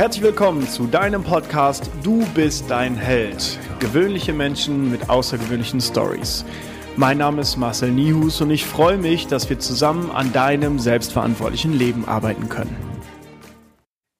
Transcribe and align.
Herzlich 0.00 0.24
willkommen 0.24 0.66
zu 0.66 0.86
deinem 0.86 1.22
Podcast 1.22 1.90
Du 2.02 2.24
bist 2.34 2.70
dein 2.70 2.96
Held. 2.96 3.58
Gewöhnliche 3.80 4.32
Menschen 4.32 4.90
mit 4.90 5.10
außergewöhnlichen 5.10 5.78
Stories. 5.82 6.46
Mein 6.96 7.18
Name 7.18 7.42
ist 7.42 7.58
Marcel 7.58 7.90
Nihus 7.90 8.40
und 8.40 8.50
ich 8.50 8.64
freue 8.64 8.96
mich, 8.96 9.26
dass 9.26 9.50
wir 9.50 9.58
zusammen 9.58 10.10
an 10.10 10.32
deinem 10.32 10.78
selbstverantwortlichen 10.78 11.74
Leben 11.74 12.08
arbeiten 12.08 12.48
können. 12.48 12.74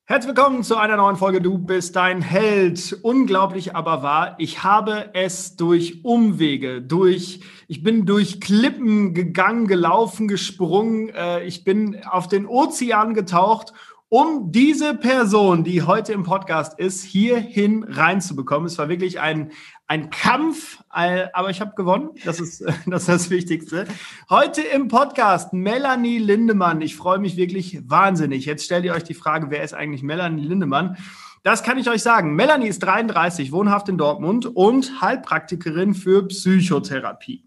Herzlich 0.04 0.36
willkommen 0.36 0.64
zu 0.64 0.76
einer 0.76 0.98
neuen 0.98 1.16
Folge 1.16 1.40
Du 1.40 1.56
bist 1.56 1.96
dein 1.96 2.20
Held. 2.20 2.98
Unglaublich 3.00 3.74
aber 3.74 4.02
wahr. 4.02 4.34
Ich 4.36 4.62
habe 4.62 5.10
es 5.14 5.56
durch 5.56 6.04
Umwege, 6.04 6.82
durch, 6.82 7.40
ich 7.68 7.82
bin 7.82 8.04
durch 8.04 8.40
Klippen 8.40 9.14
gegangen, 9.14 9.66
gelaufen, 9.66 10.28
gesprungen. 10.28 11.08
Äh, 11.10 11.44
ich 11.44 11.64
bin 11.64 12.02
auf 12.04 12.28
den 12.28 12.44
Ozean 12.44 13.14
getaucht 13.14 13.72
um 14.10 14.50
diese 14.50 14.94
Person, 14.94 15.62
die 15.62 15.82
heute 15.82 16.12
im 16.12 16.24
Podcast 16.24 16.76
ist, 16.78 17.04
hierhin 17.04 17.84
reinzubekommen. 17.84 18.66
Es 18.66 18.76
war 18.76 18.88
wirklich 18.88 19.20
ein, 19.20 19.52
ein 19.86 20.10
Kampf, 20.10 20.82
aber 20.88 21.50
ich 21.50 21.60
habe 21.60 21.74
gewonnen. 21.76 22.10
Das 22.24 22.40
ist, 22.40 22.60
das 22.86 23.02
ist 23.02 23.08
das 23.08 23.30
Wichtigste. 23.30 23.86
Heute 24.28 24.62
im 24.62 24.88
Podcast 24.88 25.52
Melanie 25.52 26.18
Lindemann. 26.18 26.80
Ich 26.80 26.96
freue 26.96 27.20
mich 27.20 27.36
wirklich 27.36 27.88
wahnsinnig. 27.88 28.46
Jetzt 28.46 28.64
stellt 28.64 28.84
ihr 28.84 28.94
euch 28.94 29.04
die 29.04 29.14
Frage, 29.14 29.46
wer 29.50 29.62
ist 29.62 29.74
eigentlich 29.74 30.02
Melanie 30.02 30.44
Lindemann? 30.44 30.96
Das 31.44 31.62
kann 31.62 31.78
ich 31.78 31.88
euch 31.88 32.02
sagen. 32.02 32.34
Melanie 32.34 32.66
ist 32.66 32.80
33, 32.80 33.52
wohnhaft 33.52 33.88
in 33.88 33.96
Dortmund 33.96 34.44
und 34.44 35.00
Heilpraktikerin 35.00 35.94
für 35.94 36.26
Psychotherapie. 36.26 37.44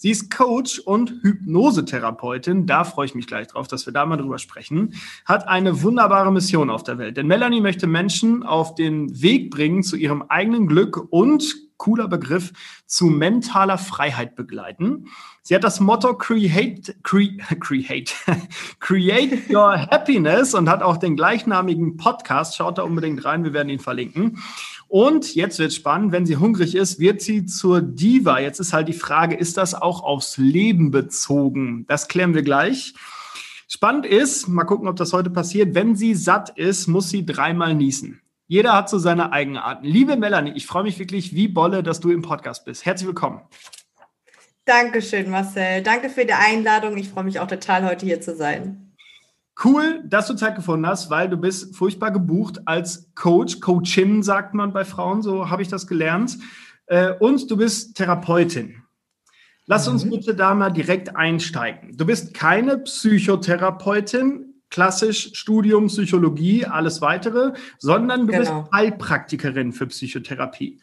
Sie 0.00 0.12
ist 0.12 0.30
Coach 0.30 0.78
und 0.78 1.10
Hypnosetherapeutin. 1.22 2.66
Da 2.66 2.84
freue 2.84 3.06
ich 3.06 3.16
mich 3.16 3.26
gleich 3.26 3.48
drauf, 3.48 3.66
dass 3.66 3.84
wir 3.84 3.92
da 3.92 4.06
mal 4.06 4.16
drüber 4.16 4.38
sprechen. 4.38 4.94
Hat 5.24 5.48
eine 5.48 5.82
wunderbare 5.82 6.30
Mission 6.30 6.70
auf 6.70 6.84
der 6.84 6.98
Welt. 6.98 7.16
Denn 7.16 7.26
Melanie 7.26 7.60
möchte 7.60 7.88
Menschen 7.88 8.44
auf 8.44 8.76
den 8.76 9.20
Weg 9.20 9.50
bringen 9.50 9.82
zu 9.82 9.96
ihrem 9.96 10.22
eigenen 10.22 10.68
Glück 10.68 11.04
und 11.10 11.68
cooler 11.78 12.06
Begriff, 12.06 12.52
zu 12.86 13.06
mentaler 13.06 13.78
Freiheit 13.78 14.36
begleiten. 14.36 15.06
Sie 15.42 15.54
hat 15.54 15.64
das 15.64 15.80
Motto 15.80 16.14
Create, 16.14 16.96
cre, 17.02 17.38
create, 17.58 18.14
create 18.80 19.48
Your 19.48 19.80
Happiness 19.90 20.54
und 20.54 20.68
hat 20.68 20.82
auch 20.82 20.98
den 20.98 21.16
gleichnamigen 21.16 21.96
Podcast. 21.96 22.56
Schaut 22.56 22.78
da 22.78 22.82
unbedingt 22.82 23.24
rein, 23.24 23.44
wir 23.44 23.52
werden 23.52 23.70
ihn 23.70 23.78
verlinken. 23.78 24.38
Und 24.88 25.34
jetzt 25.34 25.58
wird 25.58 25.74
spannend, 25.74 26.12
wenn 26.12 26.24
sie 26.24 26.38
hungrig 26.38 26.74
ist, 26.74 26.98
wird 26.98 27.20
sie 27.20 27.44
zur 27.44 27.82
Diva. 27.82 28.40
Jetzt 28.40 28.58
ist 28.58 28.72
halt 28.72 28.88
die 28.88 28.94
Frage, 28.94 29.36
ist 29.36 29.58
das 29.58 29.74
auch 29.74 30.02
aufs 30.02 30.38
Leben 30.38 30.90
bezogen? 30.90 31.84
Das 31.86 32.08
klären 32.08 32.34
wir 32.34 32.42
gleich. 32.42 32.94
Spannend 33.68 34.06
ist, 34.06 34.48
mal 34.48 34.64
gucken, 34.64 34.88
ob 34.88 34.96
das 34.96 35.12
heute 35.12 35.28
passiert, 35.28 35.74
wenn 35.74 35.94
sie 35.94 36.14
satt 36.14 36.58
ist, 36.58 36.86
muss 36.86 37.10
sie 37.10 37.26
dreimal 37.26 37.74
niesen. 37.74 38.22
Jeder 38.46 38.72
hat 38.72 38.88
so 38.88 38.98
seine 38.98 39.30
Eigenarten. 39.30 39.84
Liebe 39.84 40.16
Melanie, 40.16 40.52
ich 40.54 40.66
freue 40.66 40.84
mich 40.84 40.98
wirklich 40.98 41.34
wie 41.34 41.48
Bolle, 41.48 41.82
dass 41.82 42.00
du 42.00 42.10
im 42.10 42.22
Podcast 42.22 42.64
bist. 42.64 42.86
Herzlich 42.86 43.08
willkommen. 43.08 43.42
Dankeschön, 44.64 45.30
Marcel. 45.30 45.82
Danke 45.82 46.08
für 46.08 46.24
die 46.24 46.32
Einladung. 46.32 46.96
Ich 46.96 47.10
freue 47.10 47.24
mich 47.24 47.40
auch 47.40 47.46
total, 47.46 47.84
heute 47.84 48.06
hier 48.06 48.22
zu 48.22 48.34
sein. 48.34 48.87
Cool, 49.64 50.04
dass 50.04 50.28
du 50.28 50.34
Zeit 50.34 50.54
gefunden 50.54 50.86
hast, 50.86 51.10
weil 51.10 51.28
du 51.28 51.36
bist 51.36 51.74
furchtbar 51.74 52.12
gebucht 52.12 52.60
als 52.66 53.10
Coach, 53.14 53.60
Coachin 53.60 54.22
sagt 54.22 54.54
man 54.54 54.72
bei 54.72 54.84
Frauen, 54.84 55.22
so 55.22 55.50
habe 55.50 55.62
ich 55.62 55.68
das 55.68 55.86
gelernt. 55.86 56.38
Äh, 56.86 57.14
und 57.14 57.50
du 57.50 57.56
bist 57.56 57.96
Therapeutin. 57.96 58.82
Lass 59.66 59.86
uns 59.88 60.04
mhm. 60.04 60.10
bitte 60.10 60.34
da 60.34 60.54
mal 60.54 60.70
direkt 60.70 61.14
einsteigen. 61.14 61.96
Du 61.96 62.06
bist 62.06 62.32
keine 62.32 62.78
Psychotherapeutin, 62.78 64.54
klassisch 64.70 65.30
Studium 65.34 65.88
Psychologie, 65.88 66.64
alles 66.64 67.02
weitere, 67.02 67.52
sondern 67.78 68.26
du 68.26 68.32
genau. 68.32 68.38
bist 68.38 68.72
Heilpraktikerin 68.72 69.72
für 69.72 69.86
Psychotherapie. 69.86 70.80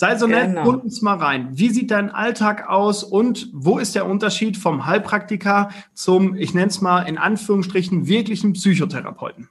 Sei 0.00 0.14
so 0.14 0.28
nett, 0.28 0.50
genau. 0.50 0.62
hol 0.62 0.76
uns 0.76 1.02
mal 1.02 1.16
rein. 1.16 1.48
Wie 1.50 1.70
sieht 1.70 1.90
dein 1.90 2.08
Alltag 2.08 2.68
aus 2.68 3.02
und 3.02 3.48
wo 3.52 3.80
ist 3.80 3.96
der 3.96 4.06
Unterschied 4.06 4.56
vom 4.56 4.86
Heilpraktiker 4.86 5.70
zum, 5.92 6.36
ich 6.36 6.54
nenne 6.54 6.68
es 6.68 6.80
mal 6.80 7.02
in 7.02 7.18
Anführungsstrichen, 7.18 8.06
wirklichen 8.06 8.52
Psychotherapeuten? 8.52 9.48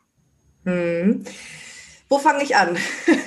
Hm. 0.63 1.25
Wo 2.07 2.17
fange 2.17 2.43
ich 2.43 2.55
an? 2.55 2.77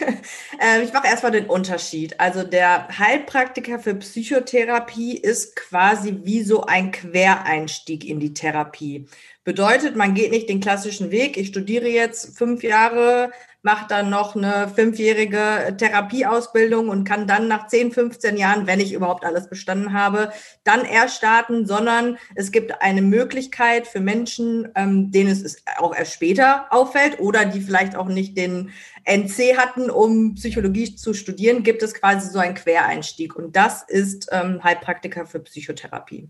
Ähm, 0.62 0.82
ich 0.82 0.92
mache 0.92 1.06
erstmal 1.06 1.32
den 1.32 1.46
Unterschied. 1.46 2.20
Also 2.20 2.42
der 2.42 2.86
Heilpraktiker 2.98 3.78
für 3.78 3.94
Psychotherapie 3.94 5.16
ist 5.16 5.56
quasi 5.56 6.20
wie 6.24 6.42
so 6.42 6.64
ein 6.64 6.90
Quereinstieg 6.90 8.04
in 8.04 8.20
die 8.20 8.34
Therapie. 8.34 9.06
Bedeutet, 9.44 9.96
man 9.96 10.14
geht 10.14 10.30
nicht 10.30 10.48
den 10.48 10.60
klassischen 10.60 11.10
Weg. 11.10 11.36
Ich 11.36 11.48
studiere 11.48 11.88
jetzt 11.88 12.36
fünf 12.36 12.62
Jahre 12.62 13.30
mache 13.62 13.86
dann 13.88 14.10
noch 14.10 14.36
eine 14.36 14.68
fünfjährige 14.74 15.74
Therapieausbildung 15.76 16.88
und 16.88 17.04
kann 17.04 17.26
dann 17.26 17.48
nach 17.48 17.66
10, 17.66 17.92
15 17.92 18.36
Jahren, 18.36 18.66
wenn 18.66 18.80
ich 18.80 18.92
überhaupt 18.92 19.24
alles 19.24 19.48
bestanden 19.48 19.92
habe, 19.92 20.32
dann 20.64 20.84
erst 20.84 21.16
starten, 21.16 21.66
sondern 21.66 22.18
es 22.34 22.52
gibt 22.52 22.80
eine 22.80 23.02
Möglichkeit 23.02 23.86
für 23.86 24.00
Menschen, 24.00 24.68
ähm, 24.74 25.10
denen 25.10 25.30
es 25.30 25.62
auch 25.76 25.94
erst 25.94 26.14
später 26.14 26.66
auffällt 26.70 27.20
oder 27.20 27.44
die 27.44 27.60
vielleicht 27.60 27.96
auch 27.96 28.08
nicht 28.08 28.36
den 28.36 28.70
NC 29.04 29.56
hatten, 29.58 29.90
um 29.90 30.34
Psychologie 30.34 30.94
zu 30.94 31.12
studieren, 31.12 31.62
gibt 31.62 31.82
es 31.82 31.94
quasi 31.94 32.30
so 32.30 32.38
einen 32.38 32.54
Quereinstieg. 32.54 33.36
Und 33.36 33.56
das 33.56 33.82
ist 33.82 34.28
ähm, 34.32 34.62
Heilpraktiker 34.62 35.26
für 35.26 35.40
Psychotherapie. 35.40 36.28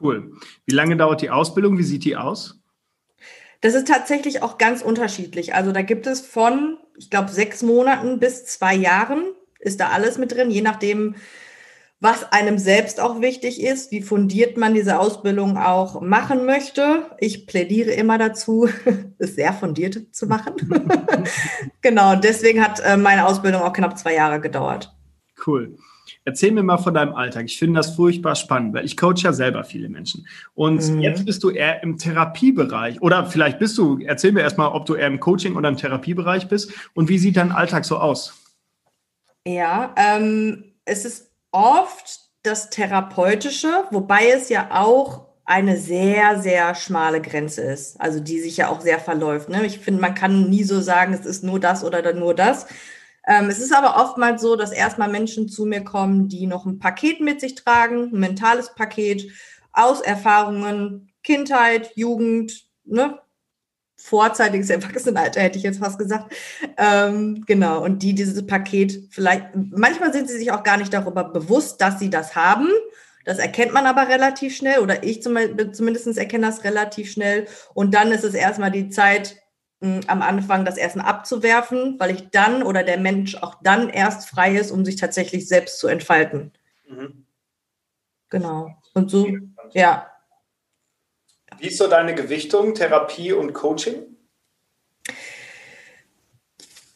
Cool. 0.00 0.32
Wie 0.66 0.74
lange 0.74 0.96
dauert 0.96 1.22
die 1.22 1.30
Ausbildung? 1.30 1.78
Wie 1.78 1.82
sieht 1.82 2.04
die 2.04 2.16
aus? 2.16 2.60
Das 3.60 3.74
ist 3.74 3.88
tatsächlich 3.88 4.42
auch 4.42 4.58
ganz 4.58 4.82
unterschiedlich. 4.82 5.54
Also 5.54 5.72
da 5.72 5.82
gibt 5.82 6.06
es 6.06 6.20
von, 6.20 6.78
ich 6.96 7.10
glaube, 7.10 7.30
sechs 7.30 7.62
Monaten 7.62 8.20
bis 8.20 8.44
zwei 8.44 8.74
Jahren 8.74 9.24
ist 9.58 9.80
da 9.80 9.88
alles 9.88 10.18
mit 10.18 10.32
drin, 10.32 10.50
je 10.50 10.62
nachdem, 10.62 11.16
was 12.00 12.32
einem 12.32 12.58
selbst 12.58 13.00
auch 13.00 13.20
wichtig 13.20 13.60
ist, 13.60 13.90
wie 13.90 14.02
fundiert 14.02 14.56
man 14.56 14.72
diese 14.72 15.00
Ausbildung 15.00 15.58
auch 15.58 16.00
machen 16.00 16.46
möchte. 16.46 17.10
Ich 17.18 17.48
plädiere 17.48 17.90
immer 17.90 18.18
dazu, 18.18 18.68
es 19.18 19.34
sehr 19.34 19.52
fundiert 19.52 20.14
zu 20.14 20.26
machen. 20.26 20.54
genau, 21.80 22.14
deswegen 22.14 22.64
hat 22.64 22.78
äh, 22.80 22.96
meine 22.96 23.26
Ausbildung 23.26 23.62
auch 23.62 23.72
knapp 23.72 23.98
zwei 23.98 24.14
Jahre 24.14 24.40
gedauert. 24.40 24.94
Cool. 25.44 25.76
Erzähl 26.28 26.52
mir 26.52 26.62
mal 26.62 26.76
von 26.76 26.92
deinem 26.92 27.14
Alltag. 27.14 27.46
Ich 27.46 27.58
finde 27.58 27.78
das 27.78 27.96
furchtbar 27.96 28.34
spannend, 28.34 28.74
weil 28.74 28.84
ich 28.84 28.98
coach 28.98 29.22
ja 29.22 29.32
selber 29.32 29.64
viele 29.64 29.88
Menschen. 29.88 30.26
Und 30.52 30.86
mhm. 30.86 31.00
jetzt 31.00 31.24
bist 31.24 31.42
du 31.42 31.48
eher 31.48 31.82
im 31.82 31.96
Therapiebereich. 31.96 33.00
Oder 33.00 33.24
vielleicht 33.24 33.58
bist 33.58 33.78
du, 33.78 33.98
erzähl 34.04 34.32
mir 34.32 34.42
erstmal, 34.42 34.68
ob 34.68 34.84
du 34.84 34.94
eher 34.94 35.06
im 35.06 35.20
Coaching 35.20 35.56
oder 35.56 35.70
im 35.70 35.78
Therapiebereich 35.78 36.46
bist. 36.46 36.70
Und 36.92 37.08
wie 37.08 37.16
sieht 37.16 37.38
dein 37.38 37.50
Alltag 37.50 37.86
so 37.86 37.96
aus? 37.96 38.34
Ja, 39.46 39.94
ähm, 39.96 40.74
es 40.84 41.06
ist 41.06 41.30
oft 41.50 42.20
das 42.42 42.68
Therapeutische, 42.68 43.84
wobei 43.90 44.28
es 44.28 44.50
ja 44.50 44.68
auch 44.70 45.28
eine 45.46 45.78
sehr, 45.78 46.38
sehr 46.42 46.74
schmale 46.74 47.22
Grenze 47.22 47.62
ist, 47.62 47.98
also 47.98 48.20
die 48.20 48.38
sich 48.38 48.58
ja 48.58 48.68
auch 48.68 48.82
sehr 48.82 48.98
verläuft. 48.98 49.48
Ne? 49.48 49.64
Ich 49.64 49.78
finde, 49.78 50.02
man 50.02 50.14
kann 50.14 50.50
nie 50.50 50.62
so 50.62 50.82
sagen, 50.82 51.14
es 51.14 51.24
ist 51.24 51.42
nur 51.42 51.58
das 51.58 51.84
oder 51.84 52.12
nur 52.12 52.34
das, 52.34 52.66
es 53.28 53.58
ist 53.58 53.74
aber 53.74 54.02
oftmals 54.02 54.40
so, 54.40 54.56
dass 54.56 54.72
erstmal 54.72 55.08
Menschen 55.08 55.48
zu 55.48 55.66
mir 55.66 55.84
kommen, 55.84 56.28
die 56.28 56.46
noch 56.46 56.64
ein 56.64 56.78
Paket 56.78 57.20
mit 57.20 57.40
sich 57.40 57.54
tragen, 57.54 58.10
ein 58.12 58.20
mentales 58.20 58.74
Paket 58.74 59.30
aus 59.72 60.00
Erfahrungen, 60.00 61.12
Kindheit, 61.22 61.92
Jugend, 61.94 62.64
ne, 62.84 63.18
vorzeitiges 63.96 64.70
Erwachsenenalter, 64.70 65.40
hätte 65.40 65.58
ich 65.58 65.64
jetzt 65.64 65.80
fast 65.80 65.98
gesagt. 65.98 66.32
Ähm, 66.78 67.44
genau, 67.46 67.84
und 67.84 68.02
die 68.02 68.14
dieses 68.14 68.46
Paket 68.46 69.08
vielleicht, 69.10 69.48
manchmal 69.54 70.12
sind 70.12 70.28
sie 70.28 70.38
sich 70.38 70.52
auch 70.52 70.62
gar 70.62 70.78
nicht 70.78 70.94
darüber 70.94 71.24
bewusst, 71.24 71.80
dass 71.80 71.98
sie 71.98 72.08
das 72.08 72.34
haben. 72.34 72.68
Das 73.24 73.38
erkennt 73.38 73.74
man 73.74 73.84
aber 73.84 74.08
relativ 74.08 74.56
schnell 74.56 74.78
oder 74.78 75.02
ich 75.02 75.22
zum, 75.22 75.36
zumindest 75.72 76.16
erkenne 76.16 76.46
das 76.46 76.64
relativ 76.64 77.10
schnell. 77.10 77.46
Und 77.74 77.92
dann 77.94 78.10
ist 78.10 78.24
es 78.24 78.32
erstmal 78.32 78.70
die 78.70 78.88
Zeit, 78.88 79.36
am 79.80 80.22
Anfang 80.22 80.64
das 80.64 80.76
Essen 80.76 81.00
abzuwerfen, 81.00 81.98
weil 82.00 82.10
ich 82.10 82.30
dann 82.30 82.62
oder 82.62 82.82
der 82.82 82.98
Mensch 82.98 83.36
auch 83.36 83.56
dann 83.62 83.88
erst 83.88 84.28
frei 84.28 84.56
ist, 84.56 84.70
um 84.70 84.84
sich 84.84 84.96
tatsächlich 84.96 85.46
selbst 85.46 85.78
zu 85.78 85.86
entfalten. 85.86 86.52
Mhm. 86.88 87.26
Genau. 88.28 88.76
Und 88.94 89.10
so, 89.10 89.28
ja. 89.72 90.10
Wie 91.58 91.68
ist 91.68 91.78
so 91.78 91.88
deine 91.88 92.14
Gewichtung, 92.14 92.74
Therapie 92.74 93.32
und 93.32 93.52
Coaching? 93.52 94.16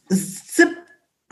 Sieb, 0.09 0.77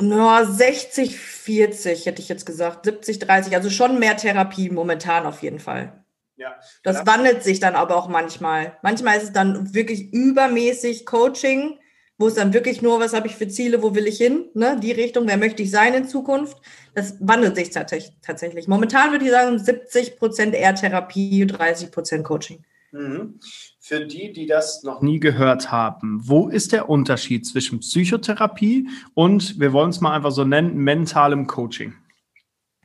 no, 0.00 0.44
60, 0.44 1.19
40 1.19 2.06
hätte 2.06 2.23
ich 2.23 2.29
jetzt 2.29 2.47
gesagt. 2.47 2.85
70, 2.85 3.19
30, 3.19 3.55
also 3.55 3.70
schon 3.70 3.99
mehr 3.99 4.17
Therapie 4.17 4.70
momentan 4.70 5.26
auf 5.26 5.43
jeden 5.43 5.58
Fall. 5.58 6.00
Ja. 6.40 6.56
Das 6.82 6.96
ja. 6.96 7.06
wandelt 7.06 7.42
sich 7.42 7.60
dann 7.60 7.75
aber 7.75 7.96
auch 7.96 8.08
manchmal. 8.08 8.78
Manchmal 8.82 9.19
ist 9.19 9.25
es 9.25 9.32
dann 9.32 9.75
wirklich 9.75 10.10
übermäßig 10.12 11.04
Coaching, 11.04 11.78
wo 12.16 12.28
es 12.28 12.34
dann 12.34 12.54
wirklich 12.54 12.81
nur, 12.81 12.98
was 12.98 13.12
habe 13.12 13.26
ich 13.26 13.37
für 13.37 13.48
Ziele, 13.48 13.82
wo 13.82 13.94
will 13.94 14.06
ich 14.06 14.16
hin, 14.16 14.46
ne? 14.54 14.78
die 14.82 14.92
Richtung, 14.92 15.28
wer 15.28 15.37
möchte 15.37 15.62
ich 15.62 15.70
sein 15.70 15.92
in 15.92 16.08
Zukunft. 16.08 16.56
Das 16.94 17.16
wandelt 17.20 17.56
sich 17.56 17.70
tatsächlich. 17.70 18.69
Momentan 18.69 19.12
würde 19.12 19.26
ich 19.26 19.31
sagen 19.31 19.58
70 19.58 20.19
Prozent 20.19 20.54
eher 20.54 20.75
Therapie, 20.75 21.46
30 21.46 21.90
Prozent 21.90 22.25
Coaching. 22.25 22.64
Mhm. 22.92 23.38
für 23.78 24.04
die, 24.04 24.32
die 24.32 24.46
das 24.46 24.82
noch 24.82 25.00
nie 25.00 25.20
gehört 25.20 25.70
haben, 25.70 26.20
wo 26.25 26.48
ist 26.48 26.72
der 26.72 26.88
Unterschied 26.88 27.46
zwischen 27.46 27.78
Psychotherapie 27.78 28.88
und, 29.14 29.60
wir 29.60 29.72
wollen 29.72 29.90
es 29.90 30.00
mal 30.00 30.12
einfach 30.12 30.32
so 30.32 30.44
nennen, 30.44 30.76
mentalem 30.76 31.46
Coaching? 31.46 31.94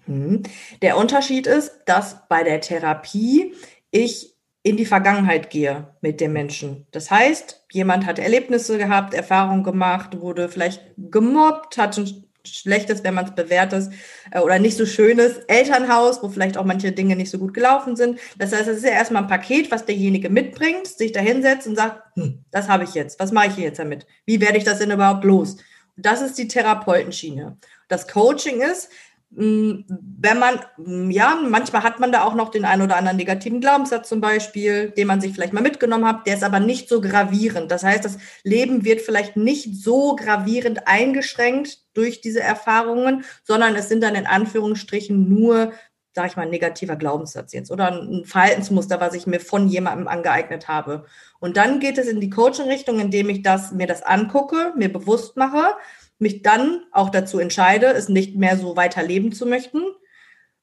Mhm. 0.07 0.43
Der 0.81 0.97
Unterschied 0.97 1.47
ist, 1.47 1.71
dass 1.85 2.27
bei 2.27 2.43
der 2.43 2.61
Therapie 2.61 3.53
ich 3.91 4.35
in 4.63 4.77
die 4.77 4.85
Vergangenheit 4.85 5.51
gehe 5.51 5.89
mit 6.01 6.19
dem 6.19 6.33
Menschen. 6.33 6.87
Das 6.91 7.11
heißt, 7.11 7.65
jemand 7.71 8.07
hat 8.07 8.17
Erlebnisse 8.17 8.79
gehabt, 8.79 9.13
Erfahrungen 9.13 9.63
gemacht, 9.63 10.19
wurde 10.19 10.49
vielleicht 10.49 10.81
gemobbt, 10.97 11.77
hat 11.77 11.95
ein 11.97 12.25
schlechtes, 12.47 13.03
wenn 13.03 13.13
man 13.13 13.25
es 13.25 13.35
bewertet, 13.35 13.91
äh, 14.31 14.39
oder 14.39 14.59
nicht 14.59 14.77
so 14.77 14.85
schönes 14.85 15.37
Elternhaus, 15.47 16.23
wo 16.23 16.29
vielleicht 16.29 16.57
auch 16.57 16.65
manche 16.65 16.91
Dinge 16.91 17.15
nicht 17.15 17.29
so 17.29 17.37
gut 17.37 17.53
gelaufen 17.53 17.95
sind. 17.95 18.19
Das 18.37 18.53
heißt, 18.53 18.67
es 18.67 18.77
ist 18.77 18.85
ja 18.85 18.91
erstmal 18.91 19.23
ein 19.23 19.29
Paket, 19.29 19.71
was 19.71 19.85
derjenige 19.85 20.29
mitbringt, 20.29 20.87
sich 20.87 21.11
da 21.11 21.19
hinsetzt 21.19 21.67
und 21.67 21.75
sagt, 21.75 22.01
hm, 22.15 22.43
das 22.51 22.67
habe 22.67 22.83
ich 22.83 22.93
jetzt, 22.93 23.19
was 23.19 23.31
mache 23.31 23.47
ich 23.47 23.57
jetzt 23.57 23.79
damit? 23.79 24.05
Wie 24.25 24.41
werde 24.41 24.57
ich 24.57 24.63
das 24.63 24.79
denn 24.79 24.91
überhaupt 24.91 25.25
los? 25.25 25.57
Das 25.97 26.21
ist 26.21 26.37
die 26.37 26.47
Therapeutenschiene. 26.47 27.57
Das 27.87 28.07
Coaching 28.07 28.61
ist, 28.61 28.89
wenn 29.37 30.39
man, 30.39 30.59
hm, 30.77 31.11
ja, 31.11 31.37
manchmal 31.47 31.83
hat 31.83 31.99
man 31.99 32.11
da 32.11 32.23
auch 32.23 32.35
noch 32.35 32.49
den 32.49 32.63
einen 32.63 32.83
oder 32.83 32.95
anderen 32.95 33.17
negativen 33.17 33.59
Glaubenssatz 33.59 34.07
zum 34.07 34.21
Beispiel, 34.21 34.91
den 34.91 35.07
man 35.07 35.19
sich 35.19 35.33
vielleicht 35.33 35.51
mal 35.51 35.61
mitgenommen 35.61 36.05
hat, 36.05 36.25
der 36.25 36.35
ist 36.35 36.43
aber 36.43 36.61
nicht 36.61 36.87
so 36.87 37.01
gravierend. 37.01 37.69
Das 37.69 37.83
heißt, 37.83 38.05
das 38.05 38.17
Leben 38.43 38.85
wird 38.85 39.01
vielleicht 39.01 39.35
nicht 39.35 39.75
so 39.75 40.15
gravierend 40.15 40.87
eingeschränkt 40.87 41.79
durch 41.93 42.21
diese 42.21 42.41
Erfahrungen, 42.41 43.25
sondern 43.43 43.75
es 43.75 43.89
sind 43.89 44.01
dann 44.01 44.15
in 44.15 44.25
Anführungsstrichen 44.25 45.27
nur, 45.27 45.73
sag 46.13 46.27
ich 46.27 46.37
mal, 46.37 46.43
ein 46.43 46.49
negativer 46.49 46.95
Glaubenssatz 46.95 47.51
jetzt 47.51 47.71
oder 47.71 47.91
ein 47.91 48.23
Verhaltensmuster, 48.23 49.01
was 49.01 49.15
ich 49.15 49.27
mir 49.27 49.41
von 49.41 49.67
jemandem 49.67 50.07
angeeignet 50.07 50.69
habe. 50.69 51.05
Und 51.39 51.57
dann 51.57 51.81
geht 51.81 51.97
es 51.97 52.07
in 52.07 52.21
die 52.21 52.29
Coaching-Richtung, 52.29 52.99
indem 52.99 53.29
ich 53.29 53.43
das, 53.43 53.73
mir 53.73 53.87
das 53.87 54.01
angucke, 54.01 54.71
mir 54.77 54.91
bewusst 54.91 55.35
mache, 55.35 55.75
mich 56.19 56.41
dann 56.41 56.83
auch 56.91 57.09
dazu 57.09 57.39
entscheide, 57.39 57.87
es 57.87 58.09
nicht 58.09 58.35
mehr 58.35 58.57
so 58.57 58.75
weiter 58.75 59.03
leben 59.03 59.31
zu 59.31 59.45
möchten. 59.45 59.81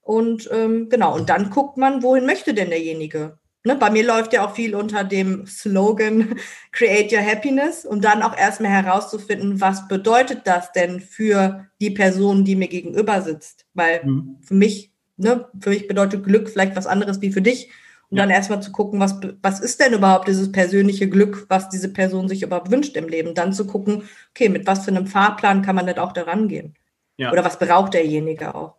Und 0.01 0.51
ähm, 0.53 0.89
genau, 0.89 1.15
und 1.15 1.29
dann 1.29 1.51
guckt 1.51 1.77
man, 1.77 2.03
wohin 2.03 2.27
möchte 2.27 2.55
denn 2.55 2.71
derjenige? 2.71 3.39
Ne, 3.65 3.77
bei 3.77 3.91
mir 3.91 4.05
läuft 4.05 4.33
ja 4.33 4.45
auch 4.45 4.57
viel 4.57 4.75
unter 4.75 5.05
dem 5.05 5.47
Slogan 5.47 6.35
Create 6.73 7.13
Your 7.13 7.25
Happiness, 7.25 7.87
um 7.87 8.01
dann 8.01 8.23
auch 8.23 8.37
erstmal 8.37 8.73
herauszufinden, 8.73 9.61
was 9.61 9.87
bedeutet 9.87 10.41
das 10.45 10.73
denn 10.73 11.01
für 11.01 11.69
die 11.81 11.91
Person, 11.91 12.45
die 12.45 12.57
mir 12.57 12.67
gegenüber 12.67 13.23
sitzt? 13.23 13.67
Weil 13.75 14.05
mhm. 14.05 14.39
für 14.43 14.55
mich, 14.55 14.93
ne, 15.17 15.49
für 15.61 15.71
mich 15.71 15.87
bedeutet 15.87 16.25
Glück 16.25 16.51
vielleicht 16.51 16.75
was 16.75 16.89
anderes 16.89 17.21
wie 17.21 17.31
für 17.31 17.43
dich. 17.43 17.71
Und 18.13 18.19
ja. 18.19 18.25
dann 18.25 18.31
erstmal 18.31 18.61
zu 18.61 18.73
gucken, 18.73 19.01
was, 19.01 19.19
was 19.41 19.61
ist 19.61 19.81
denn 19.81 19.95
überhaupt 19.95 20.29
dieses 20.29 20.53
persönliche 20.53 21.09
Glück, 21.09 21.47
was 21.49 21.71
diese 21.71 21.91
Person 21.91 22.29
sich 22.29 22.43
überhaupt 22.43 22.71
wünscht 22.71 22.95
im 22.99 23.09
Leben. 23.09 23.33
Dann 23.33 23.55
zu 23.55 23.67
gucken, 23.67 24.03
okay, 24.33 24.51
mit 24.51 24.67
was 24.67 24.85
für 24.85 24.91
einem 24.91 25.07
Fahrplan 25.07 25.63
kann 25.63 25.75
man 25.75 25.87
denn 25.87 25.99
auch 25.99 26.13
daran 26.13 26.47
gehen? 26.47 26.75
Ja. 27.17 27.33
Oder 27.33 27.43
was 27.43 27.59
braucht 27.59 27.95
derjenige 27.95 28.55
auch? 28.55 28.75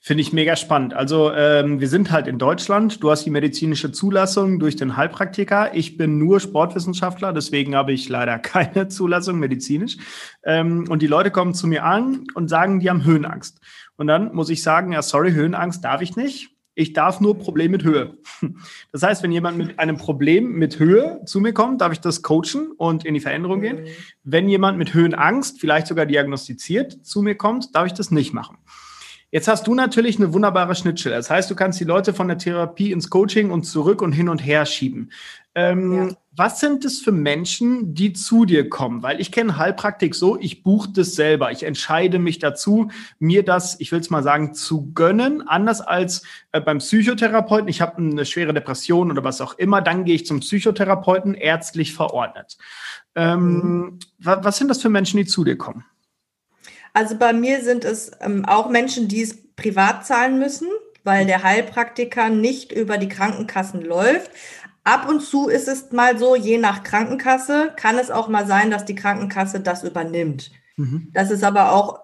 Finde 0.00 0.22
ich 0.22 0.32
mega 0.32 0.56
spannend. 0.56 0.92
Also 0.92 1.32
ähm, 1.32 1.78
wir 1.78 1.86
sind 1.86 2.10
halt 2.10 2.26
in 2.26 2.36
Deutschland. 2.36 3.00
Du 3.00 3.12
hast 3.12 3.24
die 3.24 3.30
medizinische 3.30 3.92
Zulassung 3.92 4.58
durch 4.58 4.74
den 4.74 4.96
Heilpraktiker. 4.96 5.72
Ich 5.72 5.96
bin 5.96 6.18
nur 6.18 6.40
Sportwissenschaftler, 6.40 7.32
deswegen 7.32 7.76
habe 7.76 7.92
ich 7.92 8.08
leider 8.08 8.38
keine 8.40 8.88
Zulassung 8.88 9.38
medizinisch. 9.38 9.98
Ähm, 10.42 10.86
und 10.88 11.00
die 11.00 11.06
Leute 11.06 11.30
kommen 11.30 11.54
zu 11.54 11.68
mir 11.68 11.84
an 11.84 12.24
und 12.34 12.48
sagen, 12.48 12.80
die 12.80 12.90
haben 12.90 13.04
Höhenangst. 13.04 13.60
Und 13.96 14.08
dann 14.08 14.34
muss 14.34 14.50
ich 14.50 14.64
sagen, 14.64 14.90
ja, 14.90 15.02
sorry, 15.02 15.30
Höhenangst 15.30 15.84
darf 15.84 16.00
ich 16.00 16.16
nicht. 16.16 16.53
Ich 16.74 16.92
darf 16.92 17.20
nur 17.20 17.38
Problem 17.38 17.70
mit 17.70 17.84
Höhe. 17.84 18.18
Das 18.92 19.02
heißt, 19.02 19.22
wenn 19.22 19.32
jemand 19.32 19.58
mit 19.58 19.78
einem 19.78 19.96
Problem 19.96 20.52
mit 20.52 20.78
Höhe 20.78 21.20
zu 21.24 21.40
mir 21.40 21.52
kommt, 21.52 21.80
darf 21.80 21.92
ich 21.92 22.00
das 22.00 22.22
coachen 22.22 22.72
und 22.76 23.04
in 23.04 23.14
die 23.14 23.20
Veränderung 23.20 23.60
gehen. 23.60 23.82
Mhm. 23.82 23.88
Wenn 24.24 24.48
jemand 24.48 24.78
mit 24.78 24.92
Höhenangst, 24.94 25.60
vielleicht 25.60 25.86
sogar 25.86 26.06
diagnostiziert, 26.06 27.04
zu 27.04 27.22
mir 27.22 27.36
kommt, 27.36 27.74
darf 27.74 27.86
ich 27.86 27.92
das 27.92 28.10
nicht 28.10 28.32
machen. 28.32 28.58
Jetzt 29.30 29.48
hast 29.48 29.66
du 29.66 29.74
natürlich 29.74 30.16
eine 30.16 30.32
wunderbare 30.32 30.76
Schnittstelle. 30.76 31.16
Das 31.16 31.28
heißt, 31.28 31.50
du 31.50 31.56
kannst 31.56 31.80
die 31.80 31.84
Leute 31.84 32.14
von 32.14 32.28
der 32.28 32.38
Therapie 32.38 32.92
ins 32.92 33.10
Coaching 33.10 33.50
und 33.50 33.64
zurück 33.64 34.00
und 34.00 34.12
hin 34.12 34.28
und 34.28 34.38
her 34.38 34.64
schieben. 34.64 35.10
Ähm, 35.56 35.92
ja. 35.92 36.16
Was 36.36 36.58
sind 36.58 36.84
es 36.84 37.00
für 37.00 37.12
Menschen, 37.12 37.94
die 37.94 38.12
zu 38.12 38.44
dir 38.44 38.68
kommen? 38.68 39.02
Weil 39.02 39.20
ich 39.20 39.30
kenne 39.30 39.56
Heilpraktik 39.56 40.14
so, 40.14 40.38
ich 40.40 40.64
buche 40.64 40.90
das 40.90 41.14
selber. 41.14 41.52
Ich 41.52 41.62
entscheide 41.62 42.18
mich 42.18 42.40
dazu, 42.40 42.90
mir 43.20 43.44
das, 43.44 43.78
ich 43.78 43.92
will 43.92 44.00
es 44.00 44.10
mal 44.10 44.22
sagen, 44.22 44.52
zu 44.52 44.92
gönnen. 44.94 45.46
Anders 45.46 45.80
als 45.80 46.24
äh, 46.50 46.60
beim 46.60 46.78
Psychotherapeuten. 46.78 47.68
Ich 47.68 47.80
habe 47.80 47.98
eine 47.98 48.26
schwere 48.26 48.52
Depression 48.52 49.12
oder 49.12 49.22
was 49.22 49.40
auch 49.40 49.54
immer. 49.58 49.80
Dann 49.80 50.04
gehe 50.04 50.16
ich 50.16 50.26
zum 50.26 50.40
Psychotherapeuten, 50.40 51.34
ärztlich 51.34 51.94
verordnet. 51.94 52.58
Ähm, 53.14 53.60
mhm. 53.60 53.98
Was 54.18 54.58
sind 54.58 54.68
das 54.68 54.82
für 54.82 54.88
Menschen, 54.88 55.18
die 55.18 55.26
zu 55.26 55.44
dir 55.44 55.56
kommen? 55.56 55.84
Also 56.94 57.16
bei 57.16 57.32
mir 57.32 57.62
sind 57.62 57.84
es 57.84 58.10
ähm, 58.20 58.44
auch 58.44 58.70
Menschen, 58.70 59.08
die 59.08 59.22
es 59.22 59.36
privat 59.54 60.06
zahlen 60.06 60.38
müssen, 60.38 60.68
weil 61.04 61.26
der 61.26 61.42
Heilpraktiker 61.42 62.28
nicht 62.28 62.72
über 62.72 62.98
die 62.98 63.08
Krankenkassen 63.08 63.82
läuft. 63.82 64.30
Ab 64.84 65.08
und 65.08 65.20
zu 65.20 65.48
ist 65.48 65.66
es 65.66 65.92
mal 65.92 66.18
so, 66.18 66.36
je 66.36 66.58
nach 66.58 66.82
Krankenkasse 66.82 67.72
kann 67.74 67.98
es 67.98 68.10
auch 68.10 68.28
mal 68.28 68.46
sein, 68.46 68.70
dass 68.70 68.84
die 68.84 68.94
Krankenkasse 68.94 69.60
das 69.60 69.82
übernimmt. 69.82 70.50
Mhm. 70.76 71.08
Das 71.14 71.30
ist 71.30 71.42
aber 71.42 71.72
auch, 71.72 72.00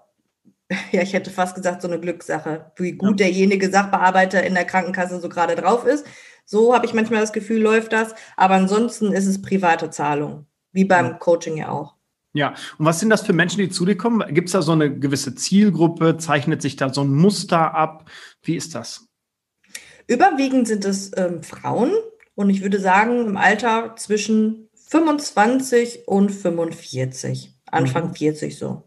ja, 0.91 1.03
ich 1.03 1.13
hätte 1.13 1.29
fast 1.29 1.55
gesagt, 1.55 1.83
so 1.83 1.87
eine 1.87 1.99
Glückssache, 1.99 2.71
wie 2.77 2.93
gut 2.93 3.19
ja. 3.19 3.27
derjenige 3.27 3.69
Sachbearbeiter 3.69 4.43
in 4.43 4.55
der 4.55 4.65
Krankenkasse 4.65 5.19
so 5.19 5.29
gerade 5.29 5.55
drauf 5.55 5.85
ist. 5.85 6.05
So 6.43 6.73
habe 6.73 6.87
ich 6.87 6.93
manchmal 6.95 7.21
das 7.21 7.33
Gefühl, 7.33 7.61
läuft 7.61 7.93
das. 7.93 8.15
Aber 8.35 8.55
ansonsten 8.55 9.13
ist 9.13 9.27
es 9.27 9.41
private 9.43 9.91
Zahlung, 9.91 10.47
wie 10.71 10.85
beim 10.85 11.05
ja. 11.05 11.13
Coaching 11.13 11.57
ja 11.57 11.69
auch. 11.69 11.95
Ja, 12.33 12.55
und 12.77 12.85
was 12.85 12.99
sind 12.99 13.09
das 13.09 13.21
für 13.21 13.33
Menschen, 13.33 13.59
die 13.59 13.69
zu 13.69 13.85
dir 13.85 13.97
kommen? 13.97 14.33
Gibt 14.33 14.47
es 14.47 14.53
da 14.53 14.61
so 14.61 14.71
eine 14.71 14.97
gewisse 14.97 15.35
Zielgruppe? 15.35 16.17
Zeichnet 16.17 16.61
sich 16.61 16.77
da 16.77 16.91
so 16.91 17.01
ein 17.01 17.13
Muster 17.13 17.75
ab? 17.75 18.09
Wie 18.41 18.55
ist 18.55 18.73
das? 18.73 19.07
Überwiegend 20.07 20.67
sind 20.67 20.85
es 20.85 21.11
ähm, 21.15 21.43
Frauen 21.43 21.91
und 22.41 22.49
ich 22.49 22.61
würde 22.61 22.79
sagen 22.79 23.25
im 23.25 23.37
Alter 23.37 23.95
zwischen 23.95 24.67
25 24.89 26.07
und 26.07 26.29
45, 26.29 27.53
Anfang 27.67 28.09
mhm. 28.09 28.15
40 28.15 28.57
so. 28.57 28.83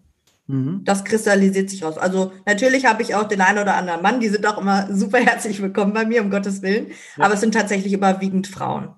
Mhm. 0.46 0.82
Das 0.84 1.04
kristallisiert 1.04 1.70
sich 1.70 1.82
raus. 1.82 1.96
Also 1.96 2.32
natürlich 2.44 2.84
habe 2.84 3.02
ich 3.02 3.14
auch 3.14 3.24
den 3.24 3.40
einen 3.40 3.60
oder 3.60 3.76
anderen 3.76 4.02
Mann, 4.02 4.20
die 4.20 4.28
sind 4.28 4.46
auch 4.46 4.58
immer 4.58 4.88
super 4.94 5.18
herzlich 5.18 5.62
willkommen 5.62 5.94
bei 5.94 6.04
mir, 6.04 6.22
um 6.22 6.30
Gottes 6.30 6.60
Willen. 6.62 6.88
Ja. 7.16 7.24
Aber 7.24 7.34
es 7.34 7.40
sind 7.40 7.54
tatsächlich 7.54 7.92
überwiegend 7.92 8.46
Frauen. 8.46 8.90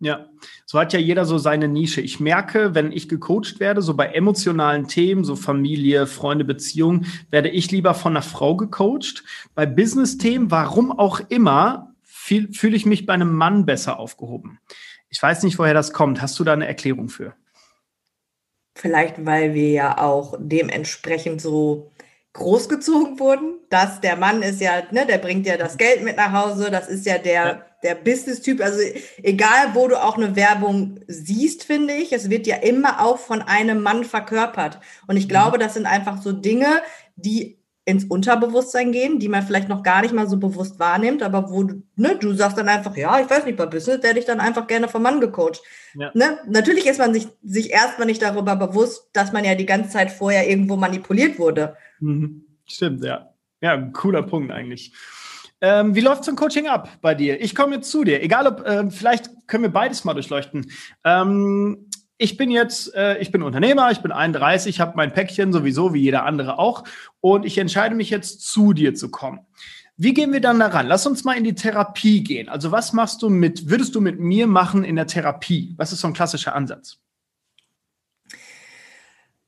Ja, 0.00 0.26
so 0.64 0.78
hat 0.78 0.92
ja 0.92 1.00
jeder 1.00 1.24
so 1.24 1.38
seine 1.38 1.66
Nische. 1.66 2.00
Ich 2.00 2.20
merke, 2.20 2.74
wenn 2.74 2.92
ich 2.92 3.08
gecoacht 3.08 3.58
werde, 3.58 3.82
so 3.82 3.94
bei 3.94 4.06
emotionalen 4.06 4.86
Themen, 4.86 5.24
so 5.24 5.34
Familie, 5.34 6.06
Freunde, 6.06 6.44
Beziehungen, 6.44 7.06
werde 7.30 7.48
ich 7.48 7.72
lieber 7.72 7.94
von 7.94 8.12
einer 8.12 8.22
Frau 8.22 8.56
gecoacht. 8.56 9.24
Bei 9.56 9.66
Business-Themen, 9.66 10.52
warum 10.52 10.92
auch 10.92 11.20
immer, 11.28 11.94
fühle 12.28 12.76
ich 12.76 12.86
mich 12.86 13.06
bei 13.06 13.14
einem 13.14 13.32
Mann 13.32 13.66
besser 13.66 13.98
aufgehoben. 13.98 14.60
Ich 15.08 15.22
weiß 15.22 15.42
nicht, 15.42 15.58
woher 15.58 15.74
das 15.74 15.92
kommt. 15.92 16.20
Hast 16.20 16.38
du 16.38 16.44
da 16.44 16.52
eine 16.52 16.66
Erklärung 16.66 17.08
für? 17.08 17.34
Vielleicht, 18.74 19.24
weil 19.26 19.54
wir 19.54 19.70
ja 19.70 19.98
auch 19.98 20.36
dementsprechend 20.38 21.40
so 21.40 21.90
großgezogen 22.34 23.18
wurden, 23.18 23.54
dass 23.70 24.00
der 24.00 24.16
Mann 24.16 24.42
ist 24.42 24.60
ja, 24.60 24.82
ne, 24.92 25.04
der 25.06 25.18
bringt 25.18 25.46
ja 25.46 25.56
das 25.56 25.76
Geld 25.76 26.04
mit 26.04 26.16
nach 26.16 26.32
Hause, 26.32 26.70
das 26.70 26.88
ist 26.88 27.04
ja 27.04 27.18
der, 27.18 27.32
ja. 27.32 27.66
der 27.82 27.96
Business-Typ. 27.96 28.60
Also 28.60 28.78
egal, 29.22 29.74
wo 29.74 29.88
du 29.88 30.00
auch 30.00 30.16
eine 30.16 30.36
Werbung 30.36 31.00
siehst, 31.08 31.64
finde 31.64 31.94
ich, 31.94 32.12
es 32.12 32.30
wird 32.30 32.46
ja 32.46 32.56
immer 32.56 33.04
auch 33.04 33.18
von 33.18 33.42
einem 33.42 33.82
Mann 33.82 34.04
verkörpert. 34.04 34.78
Und 35.08 35.16
ich 35.16 35.28
glaube, 35.28 35.56
mhm. 35.56 35.62
das 35.62 35.74
sind 35.74 35.86
einfach 35.86 36.22
so 36.22 36.32
Dinge, 36.32 36.82
die 37.16 37.57
ins 37.88 38.04
Unterbewusstsein 38.04 38.92
gehen, 38.92 39.18
die 39.18 39.28
man 39.28 39.42
vielleicht 39.42 39.70
noch 39.70 39.82
gar 39.82 40.02
nicht 40.02 40.12
mal 40.12 40.28
so 40.28 40.36
bewusst 40.36 40.78
wahrnimmt, 40.78 41.22
aber 41.22 41.50
wo 41.50 41.62
du, 41.62 41.82
ne, 41.96 42.16
du 42.20 42.34
sagst 42.34 42.58
dann 42.58 42.68
einfach, 42.68 42.94
ja, 42.98 43.18
ich 43.18 43.30
weiß 43.30 43.46
nicht, 43.46 43.56
bei 43.56 43.64
Business 43.64 44.02
werde 44.02 44.18
ich 44.18 44.26
dann 44.26 44.40
einfach 44.40 44.66
gerne 44.66 44.88
vom 44.88 45.02
Mann 45.02 45.22
gecoacht. 45.22 45.62
Ja. 45.94 46.10
Ne? 46.12 46.38
Natürlich 46.46 46.86
ist 46.86 46.98
man 46.98 47.14
sich, 47.14 47.28
sich 47.42 47.70
erstmal 47.70 48.06
nicht 48.06 48.20
darüber 48.20 48.56
bewusst, 48.56 49.08
dass 49.14 49.32
man 49.32 49.42
ja 49.42 49.54
die 49.54 49.64
ganze 49.64 49.88
Zeit 49.88 50.10
vorher 50.10 50.50
irgendwo 50.50 50.76
manipuliert 50.76 51.38
wurde. 51.38 51.78
Mhm. 51.98 52.44
Stimmt, 52.66 53.02
ja. 53.02 53.30
Ja, 53.62 53.78
cooler 53.94 54.22
Punkt 54.22 54.52
eigentlich. 54.52 54.92
Ähm, 55.62 55.94
wie 55.94 56.00
läuft 56.00 56.24
so 56.24 56.30
ein 56.30 56.36
Coaching 56.36 56.68
ab 56.68 56.90
bei 57.00 57.14
dir? 57.14 57.40
Ich 57.40 57.54
komme 57.54 57.76
jetzt 57.76 57.90
zu 57.90 58.04
dir. 58.04 58.22
Egal 58.22 58.46
ob, 58.46 58.66
äh, 58.66 58.90
vielleicht 58.90 59.30
können 59.46 59.62
wir 59.62 59.70
beides 59.70 60.04
mal 60.04 60.12
durchleuchten. 60.12 60.70
Ähm, 61.04 61.87
ich 62.18 62.36
bin 62.36 62.50
jetzt, 62.50 62.94
äh, 62.94 63.18
ich 63.18 63.30
bin 63.30 63.42
Unternehmer, 63.42 63.90
ich 63.90 64.00
bin 64.00 64.12
31, 64.12 64.80
habe 64.80 64.92
mein 64.96 65.12
Päckchen 65.12 65.52
sowieso 65.52 65.94
wie 65.94 66.02
jeder 66.02 66.24
andere 66.24 66.58
auch 66.58 66.84
und 67.20 67.46
ich 67.46 67.56
entscheide 67.58 67.94
mich 67.94 68.10
jetzt 68.10 68.42
zu 68.42 68.72
dir 68.72 68.94
zu 68.94 69.10
kommen. 69.10 69.40
Wie 69.96 70.14
gehen 70.14 70.32
wir 70.32 70.40
dann 70.40 70.60
daran? 70.60 70.86
Lass 70.86 71.06
uns 71.06 71.24
mal 71.24 71.36
in 71.36 71.44
die 71.44 71.54
Therapie 71.54 72.22
gehen. 72.22 72.48
Also 72.48 72.70
was 72.70 72.92
machst 72.92 73.22
du 73.22 73.30
mit, 73.30 73.68
würdest 73.70 73.94
du 73.94 74.00
mit 74.00 74.20
mir 74.20 74.46
machen 74.46 74.84
in 74.84 74.96
der 74.96 75.06
Therapie? 75.06 75.74
Was 75.76 75.92
ist 75.92 76.00
so 76.00 76.08
ein 76.08 76.12
klassischer 76.12 76.54
Ansatz? 76.54 76.98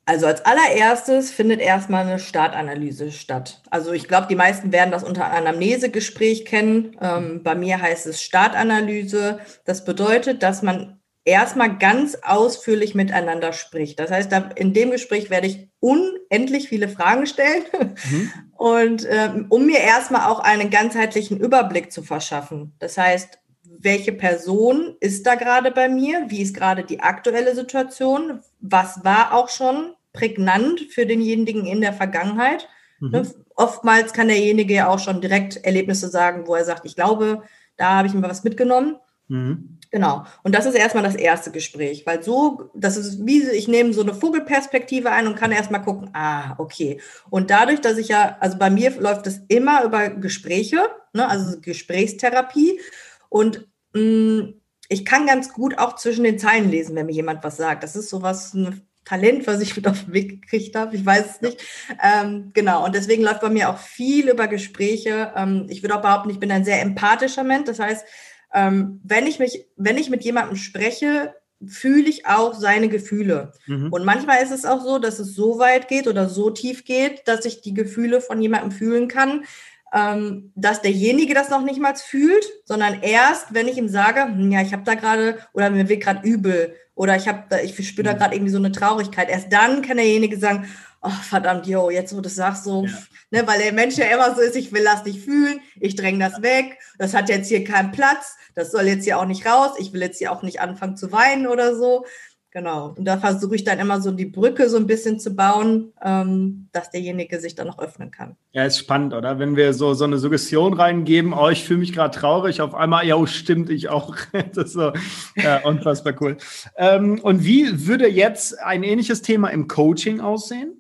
Also 0.07 0.27
als 0.27 0.45
allererstes 0.45 1.31
findet 1.31 1.61
erstmal 1.61 2.05
eine 2.05 2.19
Startanalyse 2.19 3.13
statt. 3.13 3.63
Also 3.71 3.93
ich 3.93 4.09
glaube, 4.09 4.27
die 4.29 4.35
meisten 4.35 4.73
werden 4.73 4.91
das 4.91 5.05
unter 5.05 5.31
Anamnesegespräch 5.31 6.45
kennen. 6.45 6.97
Ähm, 7.01 7.45
bei 7.45 7.55
mir 7.55 7.81
heißt 7.81 8.07
es 8.07 8.21
Startanalyse. 8.21 9.39
Das 9.65 9.85
bedeutet, 9.85 10.43
dass 10.43 10.63
man 10.63 11.00
erstmal 11.25 11.79
ganz 11.79 12.17
ausführlich 12.23 12.95
miteinander 12.95 13.53
spricht. 13.53 14.01
Das 14.01 14.11
heißt, 14.11 14.33
in 14.57 14.73
dem 14.73 14.91
Gespräch 14.91 15.31
werde 15.31 15.47
ich 15.47 15.69
unendlich 15.81 16.69
viele 16.69 16.89
Fragen 16.89 17.27
stellen 17.27 17.65
mhm. 18.11 18.33
und 18.57 19.07
ähm, 19.09 19.47
um 19.49 19.67
mir 19.67 19.81
erstmal 19.81 20.31
auch 20.31 20.41
einen 20.41 20.71
ganzheitlichen 20.71 21.39
Überblick 21.39 21.93
zu 21.93 22.03
verschaffen. 22.03 22.75
Das 22.79 22.97
heißt, 22.97 23.39
welche 23.83 24.13
Person 24.13 24.97
ist 25.01 25.27
da 25.27 25.37
gerade 25.37 25.71
bei 25.71 25.89
mir? 25.89 26.27
Wie 26.29 26.43
ist 26.43 26.55
gerade 26.55 26.85
die 26.85 27.01
aktuelle 27.01 27.55
Situation? 27.55 28.41
Was 28.61 29.05
war 29.05 29.35
auch 29.35 29.49
schon 29.49 29.95
prägnant 30.13 30.81
für 30.91 31.07
denjenigen 31.07 31.67
in 31.67 31.81
der 31.81 31.93
Vergangenheit? 31.93 32.69
Mhm. 32.99 33.11
Ne, 33.11 33.35
oftmals 33.57 34.13
kann 34.13 34.29
derjenige 34.29 34.75
ja 34.75 34.89
auch 34.89 34.99
schon 34.99 35.21
direkt 35.21 35.57
Erlebnisse 35.65 36.09
sagen, 36.09 36.47
wo 36.47 36.55
er 36.55 36.65
sagt, 36.65 36.85
ich 36.85 36.97
glaube, 36.97 37.43
da 37.77 37.97
habe 37.97 38.09
ich 38.09 38.15
mir 38.15 38.23
was 38.23 38.45
mitgenommen. 38.45 38.97
Mhm. 39.31 39.79
Genau. 39.93 40.25
Und 40.43 40.55
das 40.55 40.67
ist 40.67 40.75
erstmal 40.75 41.03
das 41.03 41.17
erste 41.17 41.51
Gespräch, 41.51 42.05
weil 42.05 42.23
so, 42.23 42.71
das 42.75 42.97
ist 42.97 43.27
wie, 43.27 43.43
ich 43.51 43.67
nehme 43.67 43.93
so 43.93 44.03
eine 44.03 44.15
Vogelperspektive 44.15 45.11
ein 45.11 45.27
und 45.27 45.37
kann 45.37 45.51
erstmal 45.53 45.83
gucken, 45.83 46.11
ah, 46.13 46.55
okay. 46.59 47.01
Und 47.29 47.51
dadurch, 47.51 47.81
dass 47.81 47.97
ich 47.97 48.09
ja, 48.09 48.37
also 48.41 48.59
bei 48.59 48.71
mir 48.71 48.91
läuft 49.01 49.27
es 49.27 49.41
immer 49.49 49.85
über 49.85 50.11
Gespräche, 50.11 50.81
ne, 51.13 51.29
also 51.29 51.61
Gesprächstherapie. 51.61 52.81
Und 53.29 53.69
mh, 53.95 54.01
mm, 54.01 54.55
ich 54.89 55.05
kann 55.05 55.27
ganz 55.27 55.53
gut 55.53 55.79
auch 55.79 55.95
zwischen 55.95 56.25
den 56.25 56.39
Zeilen 56.39 56.69
lesen, 56.69 56.97
wenn 56.97 57.07
mir 57.07 57.13
jemand 57.13 57.45
was 57.45 57.57
sagt. 57.57 57.85
Das 57.85 57.95
ist 57.95 58.11
sowas, 58.11 58.55
ein 58.55 58.83
Talent, 59.05 59.47
was 59.47 59.61
ich 59.61 59.77
mit 59.77 59.87
auf 59.87 60.05
den 60.05 60.13
Weg 60.13 60.43
gekriegt 60.43 60.75
habe. 60.77 60.97
Ich 60.97 61.07
weiß 61.07 61.31
es 61.31 61.41
nicht. 61.41 61.63
Ähm, 62.03 62.51
genau. 62.55 62.85
Und 62.85 62.95
deswegen 62.95 63.23
läuft 63.23 63.41
bei 63.41 63.49
mir 63.49 63.71
auch 63.71 63.79
viel 63.79 64.29
über 64.29 64.49
Gespräche. 64.49 65.33
Ähm, 65.37 65.67
ich 65.69 65.83
würde 65.83 65.97
auch 65.97 66.03
behaupten, 66.03 66.31
ich 66.31 66.41
bin 66.41 66.51
ein 66.51 66.65
sehr 66.65 66.83
empathischer 66.83 67.45
Mensch. 67.45 67.67
Das 67.67 67.79
heißt, 67.79 68.05
ähm, 68.53 69.01
wenn 69.05 69.27
ich 69.27 69.39
mich, 69.39 69.67
wenn 69.77 69.99
ich 69.99 70.11
mit 70.11 70.25
jemandem 70.25 70.57
spreche, 70.57 71.35
fühle 71.67 72.09
ich 72.09 72.27
auch 72.27 72.55
seine 72.55 72.89
Gefühle. 72.89 73.53
Mhm. 73.67 73.93
Und 73.93 74.05
manchmal 74.05 74.43
ist 74.43 74.51
es 74.51 74.65
auch 74.65 74.83
so, 74.83 74.99
dass 74.99 75.19
es 75.19 75.35
so 75.35 75.59
weit 75.59 75.89
geht 75.89 76.09
oder 76.09 76.29
so 76.29 76.51
tief 76.51 76.85
geht, 76.85 77.29
dass 77.29 77.45
ich 77.45 77.61
die 77.61 77.75
Gefühle 77.75 78.21
von 78.21 78.41
jemandem 78.41 78.71
fühlen 78.71 79.09
kann, 79.09 79.45
ähm, 79.93 80.53
dass 80.55 80.83
derjenige 80.83 81.35
das 81.35 81.51
noch 81.51 81.63
nicht 81.63 81.81
mal 81.81 81.95
fühlt, 81.97 82.47
sondern 82.65 83.03
erst, 83.03 83.53
wenn 83.53 83.69
ich 83.69 83.77
ihm 83.77 83.89
sage, 83.89 84.25
hm, 84.25 84.51
ja, 84.53 84.63
ich 84.63 84.73
habe 84.73 84.85
da 84.85 84.95
gerade 84.95 85.39
oder 85.53 85.71
mir 85.71 85.89
wird 85.89 86.03
gerade 86.03 86.27
übel 86.27 86.75
oder 86.95 87.17
ich 87.17 87.29
habe, 87.29 87.61
ich 87.63 87.77
spüre 87.87 88.09
da 88.09 88.15
mhm. 88.15 88.19
gerade 88.19 88.35
irgendwie 88.37 88.53
so 88.53 88.59
eine 88.59 88.73
Traurigkeit. 88.73 89.29
Erst 89.29 89.53
dann 89.53 89.83
kann 89.83 89.97
derjenige 89.97 90.39
sagen, 90.39 90.69
oh, 91.03 91.09
verdammt, 91.09 91.67
yo, 91.67 91.91
jetzt 91.91 92.13
wo 92.13 92.17
du 92.17 92.23
das 92.23 92.35
sagst, 92.35 92.65
so, 92.65 92.85
ja. 92.85 92.93
ne, 93.31 93.47
weil 93.47 93.61
der 93.61 93.73
Mensch 93.73 93.97
ja 93.97 94.07
immer 94.07 94.35
so 94.35 94.41
ist, 94.41 94.57
ich 94.57 94.73
will 94.73 94.85
das 94.85 95.05
nicht 95.05 95.25
fühlen, 95.25 95.61
ich 95.79 95.97
dränge 95.97 96.19
das 96.19 96.43
weg, 96.43 96.79
das 96.99 97.15
hat 97.15 97.29
jetzt 97.29 97.49
hier 97.49 97.65
keinen 97.65 97.93
Platz, 97.93 98.37
das 98.55 98.71
soll 98.71 98.83
jetzt 98.83 99.05
hier 99.05 99.19
auch 99.19 99.27
nicht 99.27 99.47
raus, 99.47 99.73
ich 99.79 99.93
will 99.93 100.03
jetzt 100.03 100.19
hier 100.19 100.33
auch 100.33 100.43
nicht 100.43 100.61
anfangen 100.61 100.97
zu 100.97 101.13
weinen 101.13 101.47
oder 101.47 101.75
so. 101.75 102.05
Genau. 102.53 102.95
Und 102.99 103.05
da 103.05 103.17
versuche 103.17 103.55
ich 103.55 103.63
dann 103.63 103.79
immer 103.79 104.01
so 104.01 104.11
die 104.11 104.27
Brücke 104.27 104.69
so 104.69 104.77
ein 104.77 104.89
bisschen 104.89 105.21
zu 105.21 105.37
bauen, 105.37 105.93
ähm, 106.03 106.69
dass 106.73 106.91
derjenige 106.91 107.39
sich 107.39 107.55
dann 107.55 107.69
noch 107.69 107.79
öffnen 107.79 108.11
kann. 108.11 108.37
Ja, 108.51 108.65
ist 108.65 108.79
spannend, 108.79 109.15
oder? 109.15 109.39
Wenn 109.39 109.55
wir 109.55 109.73
so, 109.73 109.95
so 109.95 110.03
eine 110.03 110.19
Suggestion 110.19 110.75
reingeben, 110.75 111.33
oh, 111.33 111.49
ich 111.49 111.63
fühle 111.63 111.79
mich 111.79 111.93
gerade 111.93 112.19
traurig, 112.19 112.61
auf 112.61 112.75
einmal, 112.75 113.07
ja, 113.07 113.15
oh, 113.15 113.27
stimmt, 113.27 113.71
ich 113.71 113.89
auch. 113.89 114.17
das 114.53 114.67
ist 114.67 114.73
so 114.73 114.93
ja, 115.37 115.59
unfassbar 115.65 116.13
cool. 116.21 116.39
Ähm, 116.77 117.21
und 117.21 117.45
wie 117.45 117.87
würde 117.87 118.09
jetzt 118.09 118.59
ein 118.59 118.83
ähnliches 118.83 119.23
Thema 119.23 119.51
im 119.51 119.69
Coaching 119.69 120.21
aussehen? 120.21 120.80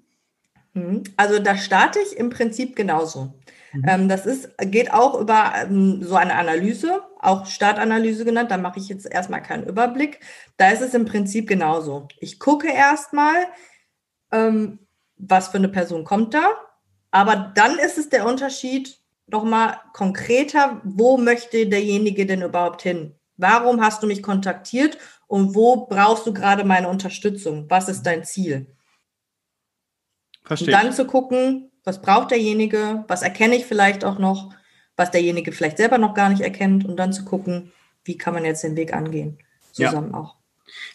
Mhm. 0.80 1.04
Also 1.16 1.38
da 1.38 1.56
starte 1.56 1.99
ich 2.00 2.16
im 2.16 2.30
Prinzip 2.30 2.76
genauso. 2.76 3.34
Mhm. 3.72 3.84
Ähm, 3.87 4.08
das 4.08 4.26
ist, 4.26 4.50
geht 4.58 4.92
auch 4.92 5.18
über 5.20 5.52
ähm, 5.62 6.02
so 6.02 6.16
eine 6.16 6.34
Analyse, 6.34 7.02
auch 7.20 7.46
Startanalyse 7.46 8.25
genannt. 8.25 8.50
Da 8.50 8.56
mache 8.56 8.78
ich 8.78 8.88
jetzt 8.88 9.06
erstmal 9.06 9.42
keinen 9.42 9.66
Überblick. 9.66 10.20
Da 10.56 10.70
ist 10.70 10.82
es 10.82 10.94
im 10.94 11.04
Prinzip 11.04 11.49
genauso. 11.49 12.08
Ich 12.18 12.38
gucke 12.38 12.68
erstmal, 12.72 13.37
ähm, 14.32 14.80
was 15.16 15.49
für 15.49 15.58
eine 15.58 15.68
Person 15.68 16.04
kommt 16.04 16.34
da. 16.34 16.44
Aber 17.10 17.52
dann 17.54 17.78
ist 17.78 17.99
es 17.99 18.08
der 18.08 18.26
Unterschied 18.26 18.99
nochmal 19.26 19.78
konkreter, 19.92 20.80
wo 20.84 21.16
möchte 21.16 21.66
derjenige 21.68 22.26
denn 22.26 22.42
überhaupt 22.42 22.82
hin? 22.82 23.14
Warum 23.37 23.80
hast 23.80 24.02
du 24.02 24.06
mich 24.06 24.22
kontaktiert 24.22 24.99
und 25.26 25.54
wo 25.54 25.87
brauchst 25.87 26.26
du 26.26 26.32
gerade 26.32 26.64
meine 26.64 26.88
Unterstützung? 26.88 27.66
Was 27.68 27.88
ist 27.88 28.02
dein 28.02 28.25
Ziel? 28.25 28.66
Verstehe. 30.50 30.75
Und 30.75 30.83
dann 30.83 30.92
zu 30.92 31.04
gucken, 31.04 31.71
was 31.85 32.02
braucht 32.02 32.33
derjenige, 32.33 33.04
was 33.07 33.23
erkenne 33.23 33.54
ich 33.54 33.66
vielleicht 33.66 34.04
auch 34.04 34.19
noch, 34.19 34.52
was 34.97 35.12
derjenige 35.12 35.52
vielleicht 35.52 35.76
selber 35.76 35.97
noch 35.97 36.12
gar 36.12 36.28
nicht 36.28 36.40
erkennt 36.40 36.85
und 36.85 36.97
dann 36.97 37.12
zu 37.12 37.25
gucken, 37.25 37.71
wie 38.02 38.19
kann 38.19 38.35
man 38.35 38.45
jetzt 38.45 38.64
den 38.64 38.75
Weg 38.75 38.92
angehen, 38.92 39.38
zusammen 39.71 40.11
ja. 40.11 40.19
auch. 40.19 40.35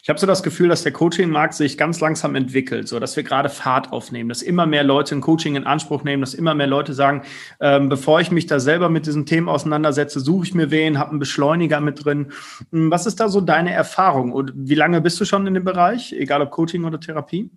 Ich 0.03 0.09
habe 0.09 0.19
so 0.19 0.27
das 0.27 0.43
Gefühl, 0.43 0.67
dass 0.67 0.83
der 0.83 0.91
Coaching-Markt 0.91 1.53
sich 1.53 1.77
ganz 1.77 2.01
langsam 2.01 2.35
entwickelt, 2.35 2.89
so 2.89 2.99
dass 2.99 3.15
wir 3.15 3.23
gerade 3.23 3.47
Fahrt 3.47 3.93
aufnehmen, 3.93 4.27
dass 4.27 4.41
immer 4.41 4.65
mehr 4.65 4.83
Leute 4.83 5.15
ein 5.15 5.21
Coaching 5.21 5.55
in 5.55 5.63
Anspruch 5.65 6.03
nehmen, 6.03 6.21
dass 6.21 6.33
immer 6.33 6.53
mehr 6.53 6.67
Leute 6.67 6.93
sagen, 6.93 7.23
ähm, 7.61 7.87
bevor 7.87 8.19
ich 8.19 8.29
mich 8.29 8.45
da 8.45 8.59
selber 8.59 8.89
mit 8.89 9.05
diesen 9.05 9.25
Themen 9.25 9.47
auseinandersetze, 9.47 10.19
suche 10.19 10.47
ich 10.47 10.53
mir 10.53 10.69
wen, 10.69 10.99
habe 10.99 11.11
einen 11.11 11.19
Beschleuniger 11.19 11.79
mit 11.79 12.03
drin. 12.03 12.33
Hm, 12.73 12.91
was 12.91 13.05
ist 13.05 13.21
da 13.21 13.29
so 13.29 13.39
deine 13.39 13.71
Erfahrung 13.71 14.33
und 14.33 14.51
wie 14.53 14.75
lange 14.75 14.99
bist 14.99 15.17
du 15.21 15.23
schon 15.23 15.47
in 15.47 15.53
dem 15.53 15.63
Bereich, 15.63 16.11
egal 16.11 16.41
ob 16.41 16.51
Coaching 16.51 16.83
oder 16.83 16.99
Therapie? 16.99 17.49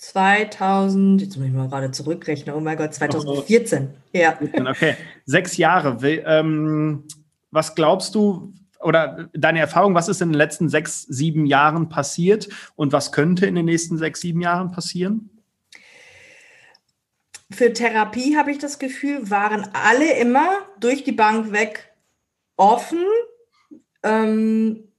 2000, 0.00 1.20
jetzt 1.20 1.36
muss 1.36 1.46
ich 1.46 1.52
mal 1.52 1.68
gerade 1.68 1.90
zurückrechnen, 1.90 2.54
oh 2.54 2.60
mein 2.60 2.78
Gott, 2.78 2.94
2014. 2.94 3.90
Ja. 4.14 4.38
Okay, 4.40 4.96
sechs 5.26 5.58
Jahre. 5.58 6.02
Ähm, 6.02 7.04
was 7.50 7.74
glaubst 7.74 8.14
du, 8.14 8.54
oder 8.80 9.28
deine 9.34 9.58
Erfahrung, 9.58 9.94
was 9.94 10.08
ist 10.08 10.22
in 10.22 10.30
den 10.30 10.38
letzten 10.38 10.70
sechs, 10.70 11.02
sieben 11.02 11.44
Jahren 11.44 11.90
passiert 11.90 12.48
und 12.76 12.94
was 12.94 13.12
könnte 13.12 13.44
in 13.44 13.54
den 13.54 13.66
nächsten 13.66 13.98
sechs, 13.98 14.22
sieben 14.22 14.40
Jahren 14.40 14.70
passieren? 14.72 15.28
Für 17.50 17.70
Therapie 17.70 18.38
habe 18.38 18.52
ich 18.52 18.58
das 18.58 18.78
Gefühl, 18.78 19.28
waren 19.28 19.68
alle 19.74 20.14
immer 20.18 20.60
durch 20.80 21.04
die 21.04 21.12
Bank 21.12 21.52
weg 21.52 21.92
offen. 22.56 23.04
Ähm, 24.02 24.89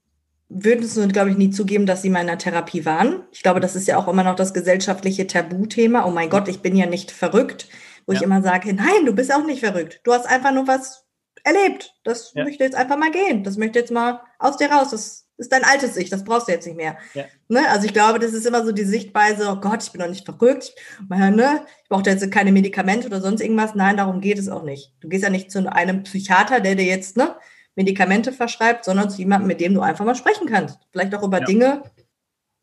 würden 0.53 0.83
es, 0.83 0.95
glaube 1.13 1.29
ich, 1.29 1.37
nie 1.37 1.49
zugeben, 1.49 1.85
dass 1.85 2.01
sie 2.01 2.09
mal 2.09 2.21
in 2.21 2.29
einer 2.29 2.37
Therapie 2.37 2.85
waren. 2.85 3.23
Ich 3.31 3.41
glaube, 3.41 3.61
das 3.61 3.75
ist 3.75 3.87
ja 3.87 3.97
auch 3.97 4.07
immer 4.07 4.23
noch 4.23 4.35
das 4.35 4.53
gesellschaftliche 4.53 5.25
Tabuthema. 5.25 6.05
Oh 6.05 6.11
mein 6.11 6.29
Gott, 6.29 6.47
ich 6.47 6.61
bin 6.61 6.75
ja 6.75 6.85
nicht 6.85 7.11
verrückt. 7.11 7.67
Wo 8.05 8.13
ja. 8.13 8.19
ich 8.19 8.23
immer 8.23 8.41
sage, 8.41 8.73
nein, 8.73 9.05
du 9.05 9.13
bist 9.13 9.33
auch 9.33 9.45
nicht 9.45 9.61
verrückt. 9.61 10.01
Du 10.03 10.11
hast 10.11 10.27
einfach 10.27 10.51
nur 10.51 10.67
was 10.67 11.05
erlebt. 11.43 11.93
Das 12.03 12.33
ja. 12.35 12.43
möchte 12.43 12.63
jetzt 12.63 12.75
einfach 12.75 12.97
mal 12.97 13.11
gehen. 13.11 13.43
Das 13.43 13.57
möchte 13.57 13.79
jetzt 13.79 13.91
mal 13.91 14.21
aus 14.39 14.57
dir 14.57 14.71
raus. 14.71 14.89
Das 14.91 15.27
ist 15.37 15.51
dein 15.51 15.63
altes 15.63 15.95
Ich. 15.95 16.09
Das 16.09 16.23
brauchst 16.23 16.47
du 16.47 16.51
jetzt 16.51 16.67
nicht 16.67 16.77
mehr. 16.77 16.97
Ja. 17.13 17.25
Ne? 17.47 17.61
Also 17.69 17.85
ich 17.85 17.93
glaube, 17.93 18.19
das 18.19 18.33
ist 18.33 18.45
immer 18.45 18.65
so 18.65 18.71
die 18.71 18.83
Sichtweise, 18.83 19.49
oh 19.49 19.55
Gott, 19.55 19.83
ich 19.83 19.91
bin 19.91 20.01
doch 20.01 20.09
nicht 20.09 20.25
verrückt. 20.25 20.73
Ne? 21.09 21.61
Ich 21.83 21.89
brauche 21.89 22.09
jetzt 22.09 22.29
keine 22.31 22.51
Medikamente 22.51 23.07
oder 23.07 23.21
sonst 23.21 23.41
irgendwas. 23.41 23.73
Nein, 23.75 23.97
darum 23.97 24.19
geht 24.19 24.37
es 24.37 24.49
auch 24.49 24.63
nicht. 24.63 24.93
Du 24.99 25.07
gehst 25.07 25.23
ja 25.23 25.29
nicht 25.29 25.51
zu 25.51 25.71
einem 25.71 26.03
Psychiater, 26.03 26.59
der 26.59 26.75
dir 26.75 26.85
jetzt, 26.85 27.17
ne, 27.17 27.35
Medikamente 27.75 28.31
verschreibt, 28.31 28.85
sondern 28.85 29.09
zu 29.09 29.19
jemandem, 29.19 29.47
mit 29.47 29.61
dem 29.61 29.73
du 29.73 29.81
einfach 29.81 30.05
mal 30.05 30.15
sprechen 30.15 30.47
kannst. 30.47 30.79
Vielleicht 30.91 31.15
auch 31.15 31.23
über 31.23 31.39
ja. 31.39 31.45
Dinge, 31.45 31.83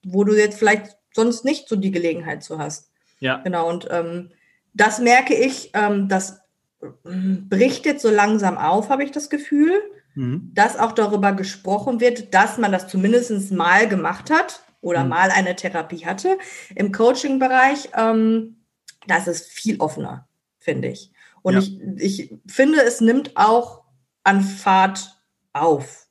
wo 0.05 0.25
du 0.25 0.37
jetzt 0.37 0.59
vielleicht 0.59 0.97
sonst 1.15 1.45
nicht 1.45 1.69
so 1.69 1.77
die 1.77 1.91
Gelegenheit 1.91 2.43
zu 2.43 2.59
hast. 2.59 2.91
Ja. 3.21 3.39
Genau. 3.39 3.69
Und 3.69 3.89
ähm, 3.91 4.31
das 4.75 5.01
merke 5.01 5.35
ich, 5.35 5.71
ähm, 5.75 6.09
das 6.09 6.41
bricht 7.03 7.87
jetzt 7.87 8.03
so 8.03 8.11
langsam 8.11 8.57
auf, 8.57 8.89
habe 8.89 9.03
ich 9.03 9.11
das 9.11 9.31
Gefühl, 9.31 9.73
mhm. 10.15 10.51
dass 10.55 10.79
auch 10.79 10.93
darüber 10.93 11.33
gesprochen 11.33 12.01
wird, 12.01 12.35
dass 12.35 12.59
man 12.59 12.71
das 12.71 12.89
zumindest 12.89 13.51
mal 13.51 13.89
gemacht 13.89 14.31
hat 14.31 14.63
oder 14.81 15.03
mhm. 15.03 15.11
mal 15.11 15.31
eine 15.31 15.57
Therapie 15.57 16.07
hatte. 16.07 16.39
Im 16.75 16.93
Coaching-Bereich, 16.93 17.91
ähm, 17.97 18.59
das 19.07 19.27
ist 19.27 19.49
viel 19.49 19.81
offener, 19.81 20.29
finde 20.59 20.89
ich. 20.89 21.11
Und 21.43 21.55
ja. 21.55 21.61
ich, 21.61 21.81
ich 21.97 22.35
finde, 22.47 22.83
es 22.83 23.01
nimmt 23.01 23.37
auch 23.37 23.78
an 24.29 24.43
Fahrt 24.43 25.17
auf, 25.55 26.07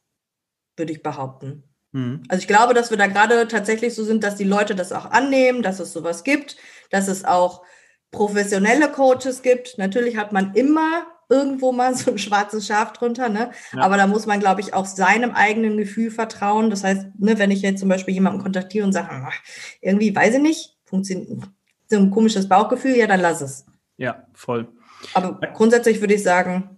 würde 0.75 0.91
ich 0.91 1.03
behaupten. 1.03 1.63
Mhm. 1.91 2.23
Also 2.27 2.41
ich 2.41 2.47
glaube, 2.47 2.73
dass 2.73 2.89
wir 2.89 2.97
da 2.97 3.05
gerade 3.05 3.47
tatsächlich 3.47 3.93
so 3.93 4.03
sind, 4.03 4.23
dass 4.23 4.35
die 4.35 4.43
Leute 4.43 4.73
das 4.73 4.91
auch 4.91 5.11
annehmen, 5.11 5.61
dass 5.61 5.79
es 5.79 5.93
sowas 5.93 6.23
gibt, 6.23 6.57
dass 6.89 7.07
es 7.07 7.25
auch 7.25 7.63
professionelle 8.09 8.91
Coaches 8.91 9.43
gibt. 9.43 9.77
Natürlich 9.77 10.17
hat 10.17 10.31
man 10.31 10.55
immer 10.55 11.05
irgendwo 11.29 11.71
mal 11.71 11.93
so 11.95 12.09
ein 12.09 12.17
schwarzes 12.17 12.65
Schaf 12.65 12.93
drunter, 12.93 13.29
ne? 13.29 13.51
Ja. 13.71 13.83
Aber 13.83 13.97
da 13.97 14.07
muss 14.07 14.25
man, 14.25 14.39
glaube 14.39 14.61
ich, 14.61 14.73
auch 14.73 14.87
seinem 14.87 15.31
eigenen 15.31 15.77
Gefühl 15.77 16.09
vertrauen. 16.09 16.71
Das 16.71 16.83
heißt, 16.83 17.19
ne, 17.19 17.37
wenn 17.37 17.51
ich 17.51 17.61
jetzt 17.61 17.81
zum 17.81 17.89
Beispiel 17.89 18.15
jemanden 18.15 18.41
kontaktiere 18.41 18.83
und 18.83 18.93
sage, 18.93 19.09
ach, 19.11 19.37
irgendwie 19.79 20.15
weiß 20.15 20.35
ich 20.35 20.41
nicht, 20.41 20.75
funktioniert 20.85 21.43
so 21.87 21.97
ein 21.97 22.09
komisches 22.09 22.49
Bauchgefühl, 22.49 22.95
ja, 22.95 23.05
dann 23.05 23.21
lass 23.21 23.41
es. 23.41 23.65
Ja, 23.97 24.25
voll. 24.33 24.67
Aber 25.13 25.39
grundsätzlich 25.53 26.01
würde 26.01 26.15
ich 26.15 26.23
sagen, 26.23 26.76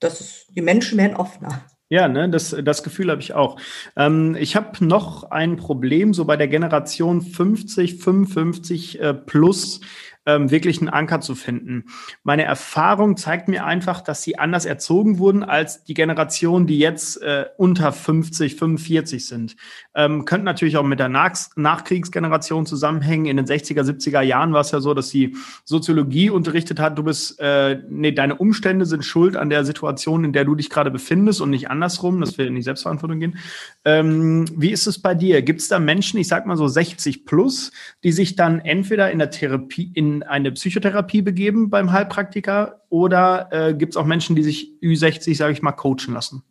das 0.00 0.20
ist, 0.20 0.46
die 0.56 0.62
Menschen 0.62 0.98
werden 0.98 1.16
offener. 1.16 1.64
Ja, 1.92 2.06
ne, 2.06 2.30
das, 2.30 2.54
das 2.62 2.84
Gefühl 2.84 3.10
habe 3.10 3.20
ich 3.20 3.34
auch. 3.34 3.60
Ähm, 3.96 4.36
ich 4.38 4.54
habe 4.54 4.84
noch 4.84 5.30
ein 5.32 5.56
Problem 5.56 6.14
so 6.14 6.24
bei 6.24 6.36
der 6.36 6.46
Generation 6.46 7.20
50, 7.20 7.96
55 7.96 9.00
äh, 9.00 9.14
plus. 9.14 9.80
ähm, 10.26 10.50
wirklich 10.50 10.80
einen 10.80 10.88
Anker 10.88 11.20
zu 11.20 11.34
finden. 11.34 11.86
Meine 12.22 12.44
Erfahrung 12.44 13.16
zeigt 13.16 13.48
mir 13.48 13.64
einfach, 13.64 14.00
dass 14.00 14.22
sie 14.22 14.38
anders 14.38 14.66
erzogen 14.66 15.18
wurden 15.18 15.42
als 15.42 15.84
die 15.84 15.94
Generation, 15.94 16.66
die 16.66 16.78
jetzt 16.78 17.20
äh, 17.22 17.46
unter 17.56 17.92
50, 17.92 18.56
45 18.56 19.26
sind. 19.26 19.56
Ähm, 19.94 20.24
könnte 20.24 20.44
natürlich 20.44 20.76
auch 20.76 20.84
mit 20.84 21.00
der 21.00 21.08
Nach 21.08 21.34
Nachkriegsgeneration 21.56 22.64
zusammenhängen. 22.64 23.26
In 23.26 23.36
den 23.36 23.46
60er, 23.46 23.82
70er 23.82 24.20
Jahren 24.20 24.52
war 24.52 24.60
es 24.60 24.70
ja 24.70 24.80
so, 24.80 24.94
dass 24.94 25.10
sie 25.10 25.36
Soziologie 25.64 26.30
unterrichtet 26.30 26.78
hat. 26.78 26.96
Du 26.96 27.02
bist, 27.02 27.40
äh, 27.40 27.80
nee, 27.88 28.12
deine 28.12 28.36
Umstände 28.36 28.86
sind 28.86 29.04
schuld 29.04 29.36
an 29.36 29.50
der 29.50 29.64
Situation, 29.64 30.24
in 30.24 30.32
der 30.32 30.44
du 30.44 30.54
dich 30.54 30.70
gerade 30.70 30.90
befindest 30.90 31.40
und 31.40 31.50
nicht 31.50 31.70
andersrum. 31.70 32.20
Das 32.20 32.38
will 32.38 32.46
in 32.46 32.54
die 32.54 32.62
Selbstverantwortung 32.62 33.18
gehen. 33.18 33.38
Ähm, 33.84 34.46
wie 34.56 34.70
ist 34.70 34.86
es 34.86 35.00
bei 35.00 35.14
dir? 35.14 35.42
Gibt 35.42 35.60
es 35.60 35.68
da 35.68 35.78
Menschen, 35.80 36.20
ich 36.20 36.28
sag 36.28 36.46
mal 36.46 36.56
so 36.56 36.68
60 36.68 37.26
plus, 37.26 37.72
die 38.04 38.12
sich 38.12 38.36
dann 38.36 38.60
entweder 38.60 39.10
in 39.10 39.18
der 39.18 39.30
Therapie, 39.30 39.90
in 39.94 40.22
eine 40.22 40.52
Psychotherapie 40.52 41.22
begeben 41.22 41.68
beim 41.68 41.90
Heilpraktiker 41.90 42.80
oder 42.90 43.48
äh, 43.50 43.74
gibt 43.74 43.94
es 43.94 43.96
auch 43.96 44.06
Menschen, 44.06 44.36
die 44.36 44.42
sich 44.42 44.72
Ü60, 44.82 45.36
sage 45.36 45.52
ich 45.52 45.62
mal, 45.62 45.72
coachen 45.72 46.14
lassen? 46.14 46.42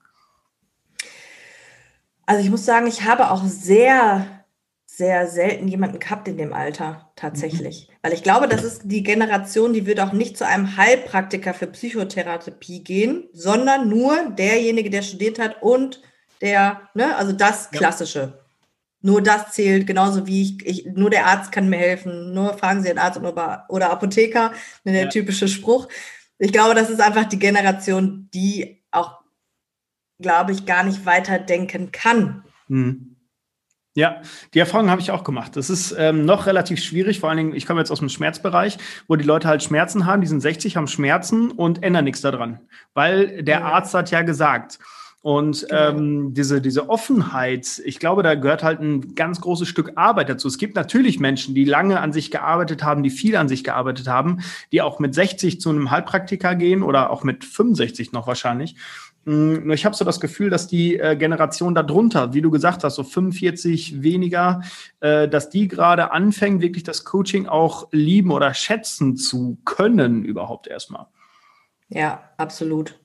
Also 2.29 2.43
ich 2.43 2.51
muss 2.51 2.63
sagen, 2.63 2.85
ich 2.85 3.05
habe 3.05 3.31
auch 3.31 3.43
sehr, 3.43 4.45
sehr 4.85 5.25
selten 5.25 5.67
jemanden 5.67 5.97
gehabt 5.97 6.27
in 6.27 6.37
dem 6.37 6.53
Alter, 6.53 7.11
tatsächlich. 7.15 7.87
Mhm. 7.89 7.93
Weil 8.03 8.13
ich 8.13 8.21
glaube, 8.21 8.47
das 8.47 8.63
ist 8.63 8.83
die 8.83 9.01
Generation, 9.01 9.73
die 9.73 9.87
wird 9.87 9.99
auch 9.99 10.13
nicht 10.13 10.37
zu 10.37 10.45
einem 10.45 10.77
Heilpraktiker 10.77 11.55
für 11.55 11.65
Psychotherapie 11.65 12.83
gehen, 12.83 13.27
sondern 13.33 13.89
nur 13.89 14.29
derjenige, 14.29 14.91
der 14.91 15.01
studiert 15.01 15.39
hat 15.39 15.63
und 15.63 16.03
der, 16.39 16.81
ne, 16.93 17.15
also 17.15 17.31
das 17.31 17.71
Klassische. 17.71 18.19
Ja. 18.19 18.45
Nur 19.01 19.23
das 19.23 19.53
zählt, 19.53 19.87
genauso 19.87 20.27
wie 20.27 20.43
ich, 20.43 20.65
ich, 20.67 20.85
nur 20.85 21.09
der 21.09 21.25
Arzt 21.25 21.51
kann 21.51 21.67
mir 21.67 21.79
helfen, 21.79 22.35
nur 22.35 22.55
fragen 22.59 22.83
Sie 22.83 22.89
den 22.89 22.99
Arzt 22.99 23.17
oder, 23.19 23.65
oder 23.69 23.89
Apotheker, 23.89 24.51
ne, 24.83 24.91
der 24.91 25.03
ja. 25.05 25.09
typische 25.09 25.47
Spruch. 25.47 25.87
Ich 26.37 26.51
glaube, 26.51 26.75
das 26.75 26.91
ist 26.91 27.01
einfach 27.01 27.25
die 27.25 27.39
Generation, 27.39 28.29
die 28.35 28.83
auch, 28.91 29.18
glaube 30.19 30.51
ich, 30.51 30.65
gar 30.65 30.83
nicht 30.83 31.05
weiterdenken 31.05 31.91
kann. 31.91 32.43
Hm. 32.67 33.15
Ja, 33.95 34.21
die 34.53 34.59
Erfahrung 34.59 34.89
habe 34.89 35.01
ich 35.01 35.11
auch 35.11 35.23
gemacht. 35.23 35.55
Das 35.55 35.69
ist 35.69 35.93
ähm, 35.97 36.23
noch 36.23 36.45
relativ 36.45 36.81
schwierig, 36.81 37.19
vor 37.19 37.29
allen 37.29 37.37
Dingen, 37.37 37.55
ich 37.55 37.65
komme 37.65 37.81
jetzt 37.81 37.91
aus 37.91 37.99
dem 37.99 38.09
Schmerzbereich, 38.09 38.77
wo 39.07 39.15
die 39.15 39.25
Leute 39.25 39.47
halt 39.47 39.63
Schmerzen 39.63 40.05
haben, 40.05 40.21
die 40.21 40.27
sind 40.27 40.41
60, 40.41 40.77
haben 40.77 40.87
Schmerzen 40.87 41.51
und 41.51 41.83
ändern 41.83 42.05
nichts 42.05 42.21
daran. 42.21 42.59
Weil 42.93 43.43
der 43.43 43.59
ja. 43.59 43.65
Arzt 43.65 43.93
hat 43.93 44.11
ja 44.11 44.21
gesagt, 44.21 44.79
und 45.21 45.67
genau. 45.67 45.89
ähm, 45.89 46.33
diese, 46.33 46.61
diese 46.61 46.89
Offenheit, 46.89 47.81
ich 47.83 47.99
glaube, 47.99 48.23
da 48.23 48.35
gehört 48.35 48.63
halt 48.63 48.79
ein 48.79 49.15
ganz 49.15 49.41
großes 49.41 49.67
Stück 49.67 49.91
Arbeit 49.95 50.29
dazu. 50.29 50.47
Es 50.47 50.57
gibt 50.57 50.75
natürlich 50.75 51.19
Menschen, 51.19 51.53
die 51.53 51.65
lange 51.65 51.99
an 51.99 52.13
sich 52.13 52.31
gearbeitet 52.31 52.83
haben, 52.83 53.03
die 53.03 53.09
viel 53.09 53.35
an 53.35 53.49
sich 53.49 53.65
gearbeitet 53.65 54.07
haben, 54.07 54.39
die 54.71 54.81
auch 54.81 54.99
mit 54.99 55.13
60 55.13 55.59
zu 55.59 55.71
einem 55.71 55.91
Heilpraktiker 55.91 56.55
gehen 56.55 56.83
oder 56.83 57.09
auch 57.09 57.25
mit 57.25 57.43
65 57.43 58.13
noch 58.13 58.27
wahrscheinlich. 58.27 58.77
Hm, 59.25 59.65
nur 59.65 59.73
ich 59.73 59.85
habe 59.85 59.95
so 59.95 60.05
das 60.05 60.19
Gefühl, 60.19 60.49
dass 60.49 60.67
die 60.67 60.97
äh, 60.97 61.15
Generation 61.15 61.75
darunter, 61.75 62.33
wie 62.33 62.41
du 62.41 62.49
gesagt 62.51 62.83
hast, 62.83 62.95
so 62.95 63.03
45 63.03 64.01
weniger, 64.01 64.61
äh, 65.01 65.27
dass 65.27 65.49
die 65.49 65.67
gerade 65.67 66.11
anfängt, 66.11 66.61
wirklich 66.61 66.83
das 66.83 67.03
Coaching 67.05 67.47
auch 67.47 67.87
lieben 67.91 68.31
oder 68.31 68.53
schätzen 68.53 69.17
zu 69.17 69.57
können, 69.65 70.23
überhaupt 70.23 70.67
erstmal. 70.67 71.07
Ja, 71.89 72.23
absolut. 72.37 72.99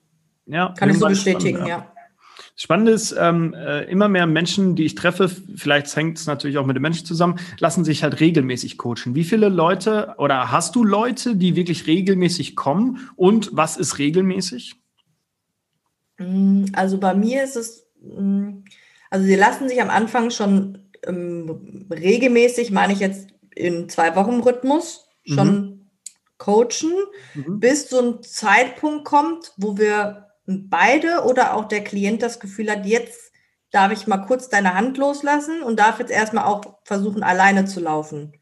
Ja, 0.45 0.73
kann 0.77 0.89
ich 0.89 0.99
so 0.99 1.07
bestätigen, 1.07 1.57
spannend, 1.57 1.67
ja. 1.69 1.77
ja. 1.77 1.91
Spannend 2.57 2.89
ist, 2.89 3.13
ähm, 3.19 3.53
äh, 3.53 3.83
immer 3.83 4.07
mehr 4.07 4.27
Menschen, 4.27 4.75
die 4.75 4.85
ich 4.85 4.95
treffe, 4.95 5.27
vielleicht 5.27 5.93
hängt 5.95 6.17
es 6.17 6.25
natürlich 6.25 6.57
auch 6.57 6.65
mit 6.65 6.77
den 6.77 6.81
Menschen 6.81 7.05
zusammen, 7.05 7.37
lassen 7.59 7.83
sich 7.83 8.03
halt 8.03 8.21
regelmäßig 8.21 8.77
coachen. 8.77 9.13
Wie 9.13 9.25
viele 9.25 9.49
Leute 9.49 10.15
oder 10.17 10.51
hast 10.51 10.75
du 10.75 10.85
Leute, 10.85 11.35
die 11.35 11.55
wirklich 11.55 11.87
regelmäßig 11.87 12.55
kommen 12.55 13.09
und 13.17 13.49
was 13.51 13.75
ist 13.75 13.97
regelmäßig? 13.99 14.77
Mm, 16.17 16.65
also 16.73 16.97
bei 16.97 17.13
mir 17.13 17.43
ist 17.43 17.55
es, 17.55 17.87
mm, 18.01 18.63
also 19.09 19.25
sie 19.25 19.35
lassen 19.35 19.67
sich 19.67 19.81
am 19.81 19.89
Anfang 19.89 20.29
schon 20.29 20.89
ähm, 21.05 21.87
regelmäßig, 21.91 22.71
meine 22.71 22.93
ich 22.93 22.99
jetzt 22.99 23.29
in 23.55 23.89
zwei 23.89 24.15
Wochen 24.15 24.41
Rhythmus, 24.41 25.07
schon 25.25 25.47
mhm. 25.47 25.89
coachen, 26.37 26.93
mhm. 27.33 27.59
bis 27.59 27.89
so 27.89 27.99
ein 27.99 28.23
Zeitpunkt 28.23 29.05
kommt, 29.05 29.53
wo 29.57 29.77
wir 29.77 30.27
beide 30.45 31.23
oder 31.23 31.55
auch 31.55 31.65
der 31.65 31.83
Klient 31.83 32.21
das 32.21 32.39
Gefühl 32.39 32.69
hat, 32.69 32.85
jetzt 32.85 33.31
darf 33.71 33.91
ich 33.91 34.07
mal 34.07 34.19
kurz 34.19 34.49
deine 34.49 34.73
Hand 34.73 34.97
loslassen 34.97 35.61
und 35.61 35.79
darf 35.79 35.99
jetzt 35.99 36.11
erstmal 36.11 36.45
auch 36.45 36.79
versuchen, 36.83 37.23
alleine 37.23 37.65
zu 37.65 37.79
laufen. 37.79 38.33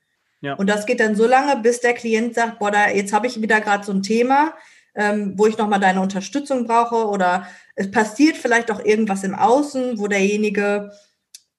Ja. 0.42 0.56
Und 0.56 0.68
das 0.70 0.86
geht 0.86 1.00
dann 1.00 1.16
so 1.16 1.26
lange, 1.26 1.62
bis 1.62 1.80
der 1.80 1.94
Klient 1.94 2.36
sagt, 2.36 2.60
boah, 2.60 2.70
da, 2.70 2.90
jetzt 2.90 3.14
habe 3.14 3.28
ich 3.28 3.42
wieder 3.42 3.62
gerade 3.62 3.86
so 3.86 3.94
ein 3.94 4.04
Thema, 4.04 4.54
ähm, 4.94 5.34
wo 5.38 5.48
ich 5.48 5.58
nochmal 5.58 5.80
deine 5.80 6.02
Unterstützung 6.02 6.68
brauche 6.68 7.08
oder 7.08 7.48
es 7.76 7.92
passiert 7.92 8.38
vielleicht 8.38 8.72
auch 8.72 8.84
irgendwas 8.84 9.24
im 9.24 9.36
Außen, 9.36 10.00
wo 10.00 10.08
derjenige 10.08 10.92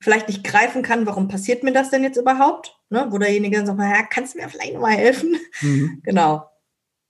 vielleicht 0.00 0.29
nicht 0.29 0.44
greifen 0.44 0.83
kann, 0.83 1.07
warum 1.07 1.29
passiert 1.29 1.62
mir 1.62 1.72
das 1.72 1.90
denn 1.90 2.05
jetzt 2.05 2.18
überhaupt? 2.18 2.79
Ne? 2.90 3.07
Wo 3.11 3.18
derjenige 3.18 3.57
dann 3.57 3.66
sagt, 3.66 3.81
ja, 3.81 4.03
kannst 4.03 4.35
du 4.35 4.38
mir 4.38 4.48
vielleicht 4.48 4.74
nochmal 4.74 4.92
helfen? 4.92 5.37
Mhm. 5.62 6.03
Genau. 6.05 6.44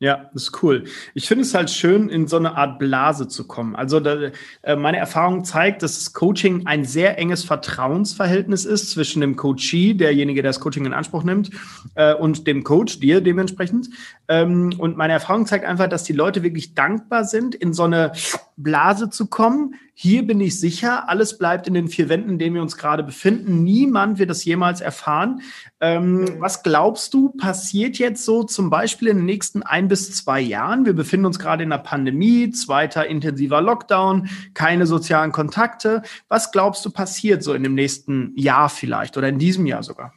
Ja, 0.00 0.28
ist 0.34 0.62
cool. 0.62 0.84
Ich 1.14 1.28
finde 1.28 1.42
es 1.42 1.54
halt 1.54 1.70
schön, 1.70 2.08
in 2.08 2.26
so 2.26 2.36
eine 2.36 2.56
Art 2.56 2.80
Blase 2.80 3.28
zu 3.28 3.46
kommen. 3.46 3.76
Also 3.76 4.00
da, 4.00 4.32
äh, 4.62 4.74
meine 4.74 4.98
Erfahrung 4.98 5.44
zeigt, 5.44 5.82
dass 5.82 5.94
das 5.94 6.12
Coaching 6.12 6.66
ein 6.66 6.84
sehr 6.84 7.16
enges 7.16 7.44
Vertrauensverhältnis 7.44 8.64
ist 8.64 8.90
zwischen 8.90 9.20
dem 9.20 9.36
Coachee, 9.36 9.94
derjenige, 9.94 10.42
der 10.42 10.50
das 10.50 10.58
Coaching 10.58 10.84
in 10.84 10.92
Anspruch 10.92 11.22
nimmt, 11.22 11.50
äh, 11.94 12.12
und 12.12 12.48
dem 12.48 12.64
Coach, 12.64 12.98
dir 12.98 13.20
dementsprechend. 13.20 13.88
Ähm, 14.26 14.74
und 14.78 14.96
meine 14.96 15.12
Erfahrung 15.12 15.46
zeigt 15.46 15.64
einfach, 15.64 15.88
dass 15.88 16.02
die 16.02 16.12
Leute 16.12 16.42
wirklich 16.42 16.74
dankbar 16.74 17.24
sind, 17.24 17.54
in 17.54 17.72
so 17.72 17.84
eine 17.84 18.12
Blase 18.56 19.10
zu 19.10 19.28
kommen. 19.28 19.76
Hier 19.96 20.26
bin 20.26 20.40
ich 20.40 20.58
sicher, 20.58 21.08
alles 21.08 21.38
bleibt 21.38 21.68
in 21.68 21.74
den 21.74 21.86
vier 21.86 22.08
Wänden, 22.08 22.30
in 22.30 22.38
denen 22.38 22.56
wir 22.56 22.62
uns 22.62 22.76
gerade 22.76 23.04
befinden. 23.04 23.62
Niemand 23.62 24.18
wird 24.18 24.28
das 24.28 24.44
jemals 24.44 24.80
erfahren. 24.80 25.42
Ähm, 25.80 26.40
was 26.40 26.64
glaubst 26.64 27.14
du, 27.14 27.30
passiert 27.30 27.96
jetzt 27.98 28.24
so 28.24 28.42
zum 28.42 28.70
Beispiel 28.70 29.06
in 29.06 29.18
den 29.18 29.26
nächsten 29.26 29.62
ein 29.62 29.86
bis 29.86 30.10
zwei 30.16 30.40
Jahren? 30.40 30.84
Wir 30.84 30.94
befinden 30.94 31.26
uns 31.26 31.38
gerade 31.38 31.62
in 31.62 31.70
einer 31.72 31.80
Pandemie, 31.80 32.50
zweiter 32.50 33.06
intensiver 33.06 33.60
Lockdown, 33.60 34.28
keine 34.52 34.86
sozialen 34.86 35.30
Kontakte. 35.30 36.02
Was 36.26 36.50
glaubst 36.50 36.84
du, 36.84 36.90
passiert 36.90 37.44
so 37.44 37.54
in 37.54 37.62
dem 37.62 37.74
nächsten 37.74 38.32
Jahr 38.36 38.70
vielleicht 38.70 39.16
oder 39.16 39.28
in 39.28 39.38
diesem 39.38 39.64
Jahr 39.64 39.84
sogar? 39.84 40.12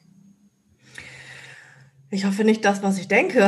Ich 2.09 2.25
hoffe 2.25 2.43
nicht 2.43 2.65
das, 2.65 2.81
was 2.81 2.97
ich 2.97 3.07
denke. 3.07 3.47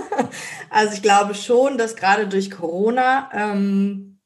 also 0.70 0.94
ich 0.94 1.02
glaube 1.02 1.34
schon, 1.34 1.76
dass 1.76 1.96
gerade 1.96 2.28
durch 2.28 2.50
Corona 2.50 3.28
ähm, 3.34 4.19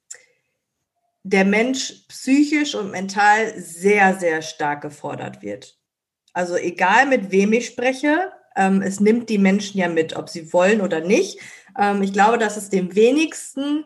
der 1.25 1.45
Mensch 1.45 2.05
psychisch 2.09 2.75
und 2.75 2.91
mental 2.91 3.59
sehr, 3.59 4.15
sehr 4.15 4.43
stark 4.43 4.83
gefordert 4.83 5.43
wird. 5.43 5.77
Also 6.35 6.57
egal 6.57 7.07
mit 7.07 7.31
wem 7.31 7.53
ich 7.55 7.67
spreche, 7.67 8.31
ähm, 8.57 8.83
es 8.83 9.01
nimmt 9.01 9.29
die 9.31 9.39
Menschen 9.39 9.79
ja 9.79 9.89
mit, 9.89 10.17
ob 10.17 10.29
sie 10.29 10.53
wollen 10.53 10.81
oder 10.81 11.01
nicht. 11.01 11.41
Ähm, 11.79 12.03
ich 12.03 12.13
glaube, 12.13 12.39
dass 12.39 12.57
es 12.57 12.69
dem 12.69 12.95
wenigsten 12.95 13.85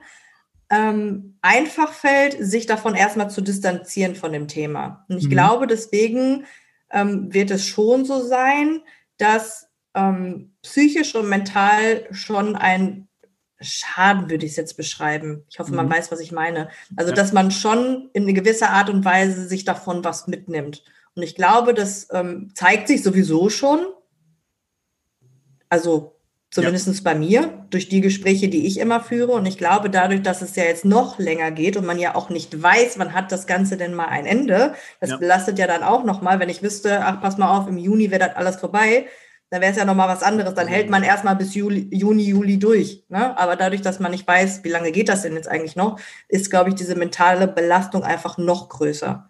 ähm, 0.68 1.38
einfach 1.40 1.92
fällt, 1.92 2.36
sich 2.40 2.66
davon 2.66 2.94
erstmal 2.94 3.30
zu 3.30 3.40
distanzieren 3.40 4.16
von 4.16 4.32
dem 4.32 4.48
Thema. 4.48 5.06
Und 5.08 5.18
ich 5.18 5.26
mhm. 5.26 5.30
glaube, 5.30 5.66
deswegen 5.66 6.44
ähm, 6.90 7.32
wird 7.32 7.50
es 7.50 7.66
schon 7.66 8.04
so 8.04 8.20
sein, 8.20 8.80
dass 9.16 9.68
ähm, 9.94 10.54
psychisch 10.62 11.14
und 11.14 11.28
mental 11.28 12.06
schon 12.10 12.56
ein 12.56 13.07
Schaden, 13.60 14.30
würde 14.30 14.46
ich 14.46 14.52
es 14.52 14.56
jetzt 14.56 14.76
beschreiben. 14.76 15.44
Ich 15.50 15.58
hoffe, 15.58 15.74
man 15.74 15.86
mhm. 15.86 15.92
weiß, 15.92 16.12
was 16.12 16.20
ich 16.20 16.32
meine. 16.32 16.68
Also, 16.96 17.10
ja. 17.10 17.16
dass 17.16 17.32
man 17.32 17.50
schon 17.50 18.10
in 18.12 18.32
gewisser 18.34 18.70
Art 18.70 18.90
und 18.90 19.04
Weise 19.04 19.48
sich 19.48 19.64
davon 19.64 20.04
was 20.04 20.26
mitnimmt. 20.26 20.84
Und 21.14 21.22
ich 21.22 21.34
glaube, 21.34 21.74
das 21.74 22.08
ähm, 22.12 22.50
zeigt 22.54 22.86
sich 22.88 23.02
sowieso 23.02 23.50
schon. 23.50 23.80
Also 25.68 26.18
zumindest 26.50 26.86
ja. 26.86 26.94
bei 27.02 27.14
mir, 27.14 27.66
durch 27.70 27.88
die 27.88 28.00
Gespräche, 28.00 28.48
die 28.48 28.66
ich 28.66 28.78
immer 28.78 29.00
führe. 29.00 29.32
Und 29.32 29.46
ich 29.46 29.58
glaube, 29.58 29.90
dadurch, 29.90 30.22
dass 30.22 30.42
es 30.42 30.56
ja 30.56 30.64
jetzt 30.64 30.84
noch 30.84 31.18
länger 31.18 31.50
geht 31.50 31.76
und 31.76 31.84
man 31.84 31.98
ja 31.98 32.14
auch 32.14 32.30
nicht 32.30 32.62
weiß, 32.62 32.98
wann 32.98 33.12
hat 33.12 33.32
das 33.32 33.46
Ganze 33.46 33.76
denn 33.76 33.94
mal 33.94 34.06
ein 34.06 34.26
Ende, 34.26 34.74
das 35.00 35.10
ja. 35.10 35.16
belastet 35.16 35.58
ja 35.58 35.66
dann 35.66 35.82
auch 35.82 36.04
nochmal, 36.04 36.40
wenn 36.40 36.48
ich 36.48 36.62
wüsste, 36.62 37.04
ach, 37.04 37.20
pass 37.20 37.36
mal 37.36 37.56
auf, 37.56 37.68
im 37.68 37.78
Juni 37.78 38.10
wäre 38.10 38.26
das 38.26 38.36
alles 38.36 38.56
vorbei, 38.56 39.06
dann 39.50 39.60
wäre 39.60 39.72
es 39.72 39.78
ja 39.78 39.84
nochmal 39.84 40.08
was 40.08 40.22
anderes. 40.22 40.54
Dann 40.54 40.66
hält 40.66 40.90
man 40.90 41.02
erstmal 41.02 41.36
bis 41.36 41.54
Juli, 41.54 41.88
Juni, 41.90 42.24
Juli 42.24 42.58
durch. 42.58 43.04
Ne? 43.08 43.36
Aber 43.38 43.56
dadurch, 43.56 43.80
dass 43.80 44.00
man 44.00 44.10
nicht 44.10 44.26
weiß, 44.26 44.62
wie 44.64 44.68
lange 44.68 44.92
geht 44.92 45.08
das 45.08 45.22
denn 45.22 45.34
jetzt 45.34 45.48
eigentlich 45.48 45.76
noch, 45.76 45.98
ist, 46.28 46.50
glaube 46.50 46.70
ich, 46.70 46.74
diese 46.74 46.94
mentale 46.94 47.48
Belastung 47.48 48.02
einfach 48.02 48.36
noch 48.36 48.68
größer. 48.68 49.28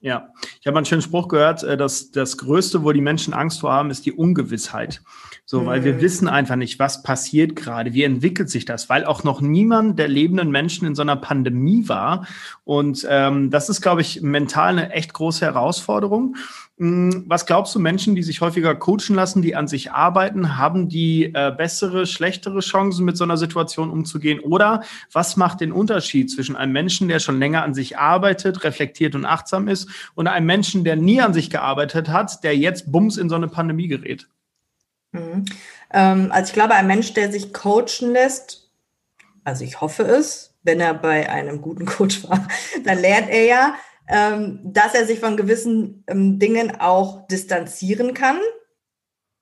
Ja, 0.00 0.28
ich 0.60 0.66
habe 0.68 0.76
einen 0.76 0.86
schönen 0.86 1.02
Spruch 1.02 1.26
gehört, 1.26 1.64
äh, 1.64 1.76
dass 1.76 2.12
das 2.12 2.38
Größte, 2.38 2.84
wo 2.84 2.92
die 2.92 3.00
Menschen 3.00 3.34
Angst 3.34 3.60
vor 3.60 3.72
haben, 3.72 3.90
ist 3.90 4.06
die 4.06 4.12
Ungewissheit. 4.12 5.02
So, 5.44 5.64
weil 5.64 5.82
wir 5.82 5.94
mhm. 5.94 6.00
wissen 6.02 6.28
einfach 6.28 6.56
nicht, 6.56 6.78
was 6.78 7.02
passiert 7.02 7.56
gerade, 7.56 7.94
wie 7.94 8.04
entwickelt 8.04 8.50
sich 8.50 8.66
das, 8.66 8.90
weil 8.90 9.06
auch 9.06 9.24
noch 9.24 9.40
niemand 9.40 9.98
der 9.98 10.06
lebenden 10.06 10.50
Menschen 10.50 10.86
in 10.86 10.94
so 10.94 11.02
einer 11.02 11.16
Pandemie 11.16 11.88
war. 11.88 12.26
Und 12.64 13.06
ähm, 13.08 13.50
das 13.50 13.70
ist, 13.70 13.80
glaube 13.80 14.02
ich, 14.02 14.20
mental 14.20 14.78
eine 14.78 14.92
echt 14.92 15.14
große 15.14 15.44
Herausforderung. 15.44 16.36
Hm, 16.78 17.24
was 17.26 17.44
glaubst 17.44 17.74
du, 17.74 17.80
Menschen, 17.80 18.14
die 18.14 18.22
sich 18.22 18.40
häufiger 18.40 18.74
coachen 18.76 19.16
lassen, 19.16 19.42
die 19.42 19.56
an 19.56 19.66
sich 19.66 19.90
arbeiten, 19.90 20.56
haben 20.58 20.88
die 20.88 21.24
äh, 21.34 21.52
bessere, 21.56 22.06
schlechtere 22.06 22.60
Chancen, 22.60 23.04
mit 23.04 23.16
so 23.16 23.24
einer 23.24 23.36
Situation 23.36 23.90
umzugehen? 23.90 24.38
Oder 24.38 24.84
was 25.12 25.36
macht 25.36 25.60
den 25.60 25.72
Unterschied 25.72 26.30
zwischen 26.30 26.54
einem 26.54 26.72
Menschen, 26.72 27.08
der 27.08 27.18
schon 27.18 27.40
länger 27.40 27.64
an 27.64 27.74
sich 27.74 27.98
arbeitet, 27.98 28.62
reflektiert 28.62 29.16
und 29.16 29.24
achtsam 29.24 29.66
ist, 29.66 29.88
und 30.14 30.28
einem 30.28 30.46
Menschen, 30.46 30.84
der 30.84 30.94
nie 30.94 31.20
an 31.20 31.34
sich 31.34 31.50
gearbeitet 31.50 32.08
hat, 32.10 32.44
der 32.44 32.56
jetzt 32.56 32.92
bums 32.92 33.16
in 33.16 33.28
so 33.28 33.34
eine 33.34 33.48
Pandemie 33.48 33.88
gerät? 33.88 34.28
Mhm. 35.10 35.46
Ähm, 35.92 36.28
also 36.30 36.48
ich 36.48 36.54
glaube, 36.54 36.74
ein 36.74 36.86
Mensch, 36.86 37.12
der 37.12 37.32
sich 37.32 37.52
coachen 37.52 38.12
lässt, 38.12 38.70
also 39.42 39.64
ich 39.64 39.80
hoffe 39.80 40.04
es, 40.04 40.54
wenn 40.62 40.80
er 40.80 40.94
bei 40.94 41.28
einem 41.28 41.60
guten 41.60 41.86
Coach 41.86 42.22
war, 42.28 42.46
dann 42.84 43.00
lernt 43.00 43.30
er 43.30 43.44
ja, 43.46 43.74
dass 44.08 44.94
er 44.94 45.06
sich 45.06 45.20
von 45.20 45.36
gewissen 45.36 46.04
ähm, 46.06 46.38
Dingen 46.38 46.80
auch 46.80 47.26
distanzieren 47.26 48.14
kann 48.14 48.38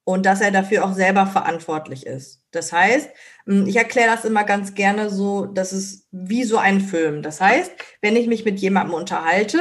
und 0.04 0.26
dass 0.26 0.40
er 0.40 0.50
dafür 0.50 0.84
auch 0.84 0.92
selber 0.92 1.26
verantwortlich 1.26 2.06
ist. 2.06 2.42
Das 2.50 2.72
heißt, 2.72 3.10
ähm, 3.48 3.66
ich 3.66 3.76
erkläre 3.76 4.10
das 4.10 4.24
immer 4.24 4.44
ganz 4.44 4.74
gerne 4.74 5.10
so, 5.10 5.46
das 5.46 5.72
ist 5.72 6.08
wie 6.10 6.44
so 6.44 6.58
ein 6.58 6.80
Film. 6.80 7.22
Das 7.22 7.40
heißt, 7.40 7.72
wenn 8.02 8.16
ich 8.16 8.26
mich 8.26 8.44
mit 8.44 8.60
jemandem 8.60 8.94
unterhalte, 8.94 9.60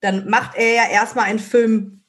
dann 0.00 0.28
macht 0.28 0.56
er 0.56 0.74
ja 0.74 0.90
erstmal 0.90 1.26
einen 1.26 1.38
Film 1.38 2.04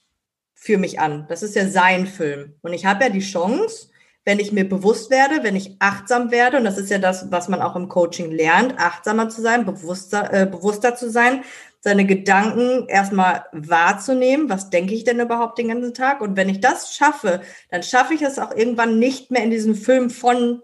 für 0.56 0.78
mich 0.78 1.00
an. 1.00 1.26
Das 1.30 1.44
ist 1.44 1.56
ja 1.56 1.68
sein 1.68 2.08
Film. 2.08 2.56
Und 2.62 2.74
ich 2.74 2.86
habe 2.86 3.04
ja 3.06 3.10
die 3.10 3.20
Chance, 3.20 3.90
wenn 4.26 4.40
ich 4.40 4.52
mir 4.52 4.68
bewusst 4.68 5.12
werde, 5.12 5.44
wenn 5.44 5.56
ich 5.56 5.76
achtsam 5.80 6.32
werde, 6.32 6.58
und 6.58 6.64
das 6.64 6.78
ist 6.78 6.90
ja 6.90 6.98
das, 6.98 7.32
was 7.32 7.50
man 7.50 7.62
auch 7.62 7.76
im 7.76 7.90
Coaching 7.90 8.32
lernt, 8.32 8.80
achtsamer 8.80 9.30
zu 9.30 9.42
sein, 9.42 9.66
bewusster, 9.66 10.34
äh, 10.34 10.46
bewusster 10.46 10.96
zu 10.96 11.10
sein, 11.10 11.44
seine 11.84 12.06
Gedanken 12.06 12.88
erstmal 12.88 13.44
wahrzunehmen, 13.52 14.50
was 14.50 14.70
denke 14.70 14.94
ich 14.94 15.04
denn 15.04 15.20
überhaupt 15.20 15.58
den 15.58 15.68
ganzen 15.68 15.94
Tag? 15.94 16.22
Und 16.22 16.38
wenn 16.38 16.48
ich 16.48 16.62
das 16.62 16.96
schaffe, 16.96 17.42
dann 17.70 17.84
schaffe 17.84 18.14
ich 18.14 18.22
es 18.22 18.40
auch 18.40 18.56
irgendwann 18.56 19.00
nicht 19.00 19.32
mehr 19.32 19.44
in 19.44 19.52
diesen 19.52 19.76
Film 19.76 20.10
von 20.10 20.62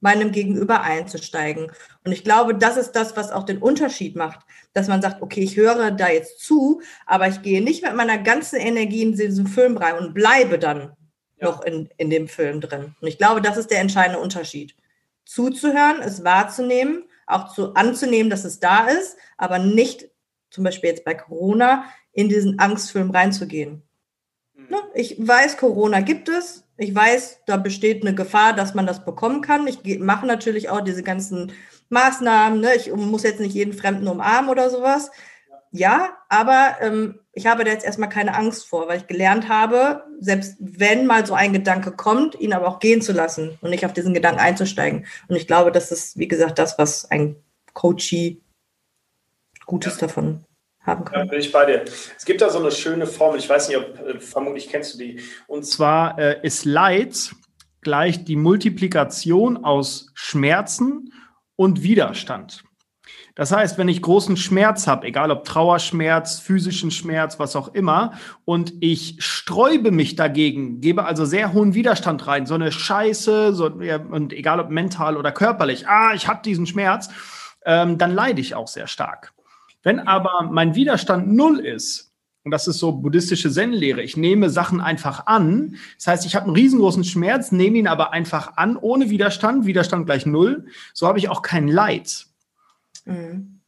meinem 0.00 0.32
Gegenüber 0.32 0.80
einzusteigen. 0.80 1.70
Und 2.06 2.12
ich 2.12 2.24
glaube, 2.24 2.54
das 2.54 2.78
ist 2.78 2.92
das, 2.92 3.18
was 3.18 3.32
auch 3.32 3.44
den 3.44 3.58
Unterschied 3.58 4.16
macht, 4.16 4.46
dass 4.72 4.88
man 4.88 5.02
sagt, 5.02 5.20
okay, 5.20 5.42
ich 5.42 5.58
höre 5.58 5.90
da 5.90 6.08
jetzt 6.08 6.40
zu, 6.40 6.80
aber 7.04 7.28
ich 7.28 7.42
gehe 7.42 7.62
nicht 7.62 7.84
mit 7.84 7.94
meiner 7.94 8.16
ganzen 8.16 8.56
Energie 8.56 9.02
in 9.02 9.14
diesen 9.14 9.48
Film 9.48 9.76
rein 9.76 9.98
und 9.98 10.14
bleibe 10.14 10.58
dann 10.58 10.96
ja. 11.36 11.48
noch 11.48 11.62
in, 11.62 11.90
in 11.98 12.08
dem 12.08 12.28
Film 12.28 12.62
drin. 12.62 12.96
Und 12.98 13.08
ich 13.08 13.18
glaube, 13.18 13.42
das 13.42 13.58
ist 13.58 13.70
der 13.70 13.80
entscheidende 13.80 14.20
Unterschied. 14.20 14.74
Zuzuhören, 15.26 16.00
es 16.00 16.24
wahrzunehmen, 16.24 17.04
auch 17.26 17.52
zu 17.52 17.74
anzunehmen, 17.74 18.30
dass 18.30 18.46
es 18.46 18.58
da 18.58 18.86
ist, 18.86 19.18
aber 19.36 19.58
nicht, 19.58 20.08
zum 20.52 20.64
Beispiel 20.64 20.90
jetzt 20.90 21.04
bei 21.04 21.14
Corona, 21.14 21.84
in 22.12 22.28
diesen 22.28 22.58
Angstfilm 22.58 23.10
reinzugehen. 23.10 23.82
Mhm. 24.54 24.66
Ne? 24.68 24.78
Ich 24.94 25.16
weiß, 25.18 25.56
Corona 25.56 26.00
gibt 26.00 26.28
es, 26.28 26.64
ich 26.76 26.94
weiß, 26.94 27.40
da 27.46 27.56
besteht 27.56 28.02
eine 28.02 28.14
Gefahr, 28.14 28.52
dass 28.52 28.74
man 28.74 28.86
das 28.86 29.04
bekommen 29.04 29.40
kann. 29.40 29.66
Ich 29.66 29.98
mache 29.98 30.26
natürlich 30.26 30.68
auch 30.68 30.80
diese 30.80 31.02
ganzen 31.02 31.52
Maßnahmen. 31.88 32.60
Ne? 32.60 32.74
Ich 32.74 32.92
muss 32.94 33.22
jetzt 33.22 33.40
nicht 33.40 33.54
jeden 33.54 33.72
Fremden 33.72 34.08
umarmen 34.08 34.50
oder 34.50 34.70
sowas. 34.70 35.10
Ja, 35.70 36.18
aber 36.28 36.76
ähm, 36.80 37.20
ich 37.32 37.46
habe 37.46 37.64
da 37.64 37.70
jetzt 37.70 37.86
erstmal 37.86 38.10
keine 38.10 38.34
Angst 38.34 38.66
vor, 38.68 38.88
weil 38.88 38.98
ich 38.98 39.06
gelernt 39.06 39.48
habe, 39.48 40.04
selbst 40.20 40.56
wenn 40.58 41.06
mal 41.06 41.24
so 41.24 41.32
ein 41.32 41.54
Gedanke 41.54 41.92
kommt, 41.92 42.38
ihn 42.38 42.52
aber 42.52 42.68
auch 42.68 42.78
gehen 42.78 43.00
zu 43.00 43.12
lassen 43.12 43.56
und 43.62 43.70
nicht 43.70 43.86
auf 43.86 43.94
diesen 43.94 44.12
Gedanken 44.12 44.40
einzusteigen. 44.40 45.06
Und 45.28 45.36
ich 45.36 45.46
glaube, 45.46 45.72
das 45.72 45.90
ist, 45.90 46.18
wie 46.18 46.28
gesagt, 46.28 46.58
das, 46.58 46.78
was 46.78 47.10
ein 47.10 47.36
Coachie 47.72 48.42
Gutes 49.66 50.00
ja. 50.00 50.06
davon 50.06 50.44
haben 50.80 51.04
kann. 51.04 51.20
Ja, 51.20 51.24
bin 51.26 51.40
ich 51.40 51.52
bei 51.52 51.64
dir. 51.64 51.84
Es 52.16 52.24
gibt 52.24 52.40
da 52.40 52.50
so 52.50 52.58
eine 52.58 52.70
schöne 52.70 53.06
Formel, 53.06 53.38
ich 53.38 53.48
weiß 53.48 53.68
nicht, 53.68 53.78
ob, 53.78 53.98
äh, 54.00 54.20
vermutlich 54.20 54.68
kennst 54.68 54.94
du 54.94 54.98
die. 54.98 55.20
Und 55.46 55.64
zwar 55.64 56.18
äh, 56.18 56.40
ist 56.42 56.64
Leid 56.64 57.32
gleich 57.82 58.24
die 58.24 58.36
Multiplikation 58.36 59.64
aus 59.64 60.10
Schmerzen 60.14 61.12
und 61.56 61.82
Widerstand. 61.82 62.64
Das 63.34 63.50
heißt, 63.50 63.78
wenn 63.78 63.88
ich 63.88 64.02
großen 64.02 64.36
Schmerz 64.36 64.86
habe, 64.86 65.06
egal 65.06 65.30
ob 65.30 65.44
Trauerschmerz, 65.44 66.38
physischen 66.38 66.90
Schmerz, 66.90 67.38
was 67.38 67.56
auch 67.56 67.68
immer, 67.68 68.12
und 68.44 68.74
ich 68.80 69.16
sträube 69.20 69.90
mich 69.90 70.16
dagegen, 70.16 70.80
gebe 70.80 71.04
also 71.06 71.24
sehr 71.24 71.54
hohen 71.54 71.74
Widerstand 71.74 72.26
rein, 72.26 72.44
so 72.44 72.54
eine 72.54 72.70
Scheiße, 72.70 73.54
so, 73.54 73.80
ja, 73.80 73.96
und 73.96 74.34
egal 74.34 74.60
ob 74.60 74.68
mental 74.68 75.16
oder 75.16 75.32
körperlich, 75.32 75.88
ah, 75.88 76.12
ich 76.14 76.28
habe 76.28 76.42
diesen 76.44 76.66
Schmerz, 76.66 77.08
ähm, 77.64 77.96
dann 77.96 78.14
leide 78.14 78.40
ich 78.40 78.54
auch 78.54 78.68
sehr 78.68 78.86
stark. 78.86 79.32
Wenn 79.82 79.98
aber 79.98 80.48
mein 80.50 80.74
Widerstand 80.74 81.32
null 81.32 81.58
ist, 81.58 82.12
und 82.44 82.50
das 82.50 82.66
ist 82.66 82.78
so 82.78 82.92
buddhistische 82.92 83.50
Zen-Lehre, 83.50 84.02
ich 84.02 84.16
nehme 84.16 84.50
Sachen 84.50 84.80
einfach 84.80 85.26
an, 85.26 85.76
das 85.96 86.06
heißt, 86.08 86.26
ich 86.26 86.34
habe 86.34 86.46
einen 86.46 86.56
riesengroßen 86.56 87.04
Schmerz, 87.04 87.52
nehme 87.52 87.78
ihn 87.78 87.86
aber 87.86 88.12
einfach 88.12 88.56
an, 88.56 88.76
ohne 88.76 89.10
Widerstand, 89.10 89.66
Widerstand 89.66 90.06
gleich 90.06 90.26
null, 90.26 90.66
so 90.92 91.06
habe 91.06 91.18
ich 91.18 91.28
auch 91.28 91.42
kein 91.42 91.68
Leid. 91.68 92.26
Mhm. 93.04 93.60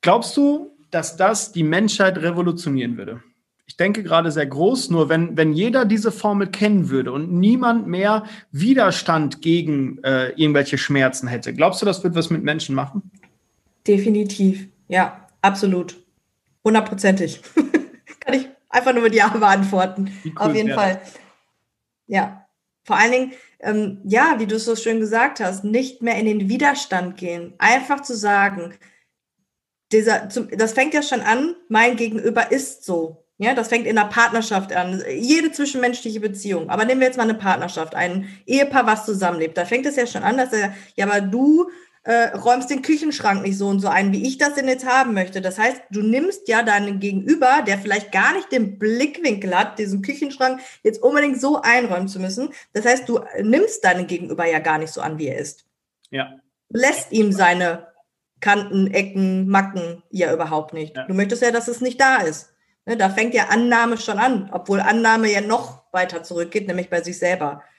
Glaubst 0.00 0.36
du, 0.36 0.76
dass 0.90 1.16
das 1.16 1.52
die 1.52 1.62
Menschheit 1.62 2.18
revolutionieren 2.18 2.96
würde? 2.96 3.22
Ich 3.66 3.76
denke 3.76 4.02
gerade 4.02 4.32
sehr 4.32 4.46
groß, 4.46 4.90
nur 4.90 5.08
wenn, 5.08 5.36
wenn 5.36 5.52
jeder 5.52 5.84
diese 5.84 6.10
Formel 6.10 6.48
kennen 6.48 6.88
würde 6.88 7.12
und 7.12 7.32
niemand 7.32 7.86
mehr 7.86 8.24
Widerstand 8.50 9.42
gegen 9.42 10.02
äh, 10.02 10.30
irgendwelche 10.30 10.76
Schmerzen 10.76 11.28
hätte, 11.28 11.54
glaubst 11.54 11.80
du, 11.80 11.86
das 11.86 12.02
wird 12.02 12.16
was 12.16 12.30
mit 12.30 12.42
Menschen 12.42 12.74
machen? 12.74 13.10
Definitiv, 13.86 14.66
ja. 14.88 15.19
Absolut. 15.42 15.96
Hundertprozentig. 16.64 17.40
Kann 18.20 18.34
ich 18.34 18.48
einfach 18.68 18.92
nur 18.92 19.02
mit 19.02 19.14
Ja 19.14 19.28
beantworten. 19.28 20.12
Cool 20.24 20.32
Auf 20.36 20.54
jeden 20.54 20.74
Fall. 20.74 21.00
Ja. 22.06 22.46
Vor 22.84 22.96
allen 22.96 23.12
Dingen, 23.12 23.32
ähm, 23.60 24.00
ja, 24.04 24.36
wie 24.38 24.46
du 24.46 24.56
es 24.56 24.64
so 24.64 24.74
schön 24.74 25.00
gesagt 25.00 25.40
hast, 25.40 25.64
nicht 25.64 26.02
mehr 26.02 26.16
in 26.16 26.26
den 26.26 26.48
Widerstand 26.48 27.16
gehen. 27.16 27.54
Einfach 27.58 28.00
zu 28.00 28.16
sagen, 28.16 28.74
dieser, 29.92 30.28
das 30.56 30.72
fängt 30.72 30.94
ja 30.94 31.02
schon 31.02 31.20
an, 31.20 31.56
mein 31.68 31.96
Gegenüber 31.96 32.50
ist 32.50 32.84
so. 32.84 33.24
Ja, 33.38 33.54
das 33.54 33.68
fängt 33.68 33.86
in 33.86 33.96
der 33.96 34.04
Partnerschaft 34.04 34.72
an. 34.74 35.02
Jede 35.08 35.50
zwischenmenschliche 35.50 36.20
Beziehung. 36.20 36.68
Aber 36.68 36.84
nehmen 36.84 37.00
wir 37.00 37.06
jetzt 37.06 37.16
mal 37.16 37.22
eine 37.22 37.34
Partnerschaft, 37.34 37.94
ein 37.94 38.28
Ehepaar, 38.46 38.86
was 38.86 39.06
zusammenlebt. 39.06 39.56
Da 39.56 39.64
fängt 39.64 39.86
es 39.86 39.96
ja 39.96 40.06
schon 40.06 40.22
an, 40.22 40.36
dass 40.36 40.52
er, 40.52 40.74
ja, 40.94 41.06
aber 41.06 41.22
du 41.22 41.70
äh, 42.02 42.36
räumst 42.36 42.70
den 42.70 42.82
Küchenschrank 42.82 43.42
nicht 43.42 43.58
so 43.58 43.68
und 43.68 43.80
so 43.80 43.88
ein, 43.88 44.12
wie 44.12 44.26
ich 44.26 44.38
das 44.38 44.54
denn 44.54 44.68
jetzt 44.68 44.86
haben 44.86 45.12
möchte. 45.12 45.40
Das 45.40 45.58
heißt, 45.58 45.82
du 45.90 46.02
nimmst 46.02 46.48
ja 46.48 46.62
deinen 46.62 46.98
Gegenüber, 46.98 47.62
der 47.66 47.78
vielleicht 47.78 48.10
gar 48.10 48.32
nicht 48.34 48.50
den 48.50 48.78
Blickwinkel 48.78 49.56
hat, 49.56 49.78
diesen 49.78 50.00
Küchenschrank 50.00 50.60
jetzt 50.82 51.02
unbedingt 51.02 51.40
so 51.40 51.60
einräumen 51.60 52.08
zu 52.08 52.18
müssen. 52.18 52.50
Das 52.72 52.86
heißt, 52.86 53.08
du 53.08 53.20
nimmst 53.42 53.84
deinen 53.84 54.06
Gegenüber 54.06 54.46
ja 54.46 54.60
gar 54.60 54.78
nicht 54.78 54.92
so 54.92 55.00
an, 55.00 55.18
wie 55.18 55.28
er 55.28 55.38
ist. 55.38 55.66
Ja. 56.10 56.40
Lässt 56.70 57.12
ihm 57.12 57.32
seine 57.32 57.88
Kanten, 58.40 58.86
Ecken, 58.86 59.48
Macken 59.48 60.02
ja 60.10 60.32
überhaupt 60.32 60.72
nicht. 60.72 60.96
Ja. 60.96 61.06
Du 61.06 61.14
möchtest 61.14 61.42
ja, 61.42 61.50
dass 61.50 61.68
es 61.68 61.80
nicht 61.82 62.00
da 62.00 62.16
ist. 62.16 62.54
Ne, 62.86 62.96
da 62.96 63.10
fängt 63.10 63.34
ja 63.34 63.48
Annahme 63.50 63.98
schon 63.98 64.18
an, 64.18 64.48
obwohl 64.52 64.80
Annahme 64.80 65.30
ja 65.30 65.42
noch 65.42 65.84
weiter 65.92 66.22
zurückgeht, 66.22 66.66
nämlich 66.66 66.88
bei 66.88 67.02
sich 67.02 67.18
selber. 67.18 67.62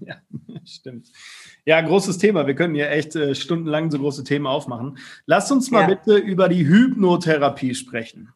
Ja, 0.00 0.16
stimmt. 0.64 1.08
Ja, 1.64 1.80
großes 1.80 2.18
Thema. 2.18 2.46
Wir 2.46 2.54
können 2.54 2.74
hier 2.74 2.90
echt 2.90 3.16
äh, 3.16 3.34
stundenlang 3.34 3.90
so 3.90 3.98
große 3.98 4.24
Themen 4.24 4.46
aufmachen. 4.46 4.98
Lass 5.26 5.50
uns 5.50 5.70
mal 5.70 5.82
ja. 5.82 5.94
bitte 5.94 6.16
über 6.16 6.48
die 6.48 6.66
Hypnotherapie 6.66 7.74
sprechen. 7.74 8.32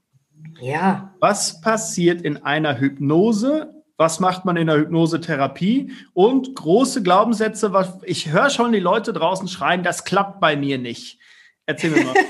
Ja. 0.61 1.15
Was 1.21 1.61
passiert 1.61 2.23
in 2.23 2.39
einer 2.39 2.79
Hypnose? 2.79 3.75
Was 3.97 4.19
macht 4.19 4.45
man 4.45 4.57
in 4.57 4.67
der 4.67 4.77
Hypnosetherapie? 4.77 5.93
Und 6.15 6.55
große 6.55 7.03
Glaubenssätze, 7.03 7.73
was, 7.73 7.99
ich 8.05 8.31
höre 8.33 8.51
schon 8.51 8.73
die 8.73 8.81
Leute 8.81 9.13
draußen 9.13 9.49
schreien, 9.49 9.83
das 9.83 10.05
klappt 10.05 10.41
bei 10.41 10.57
mir 10.57 10.79
nicht. 10.79 11.19
Erzähl 11.67 11.91
mir 11.91 12.05
mal. 12.05 12.15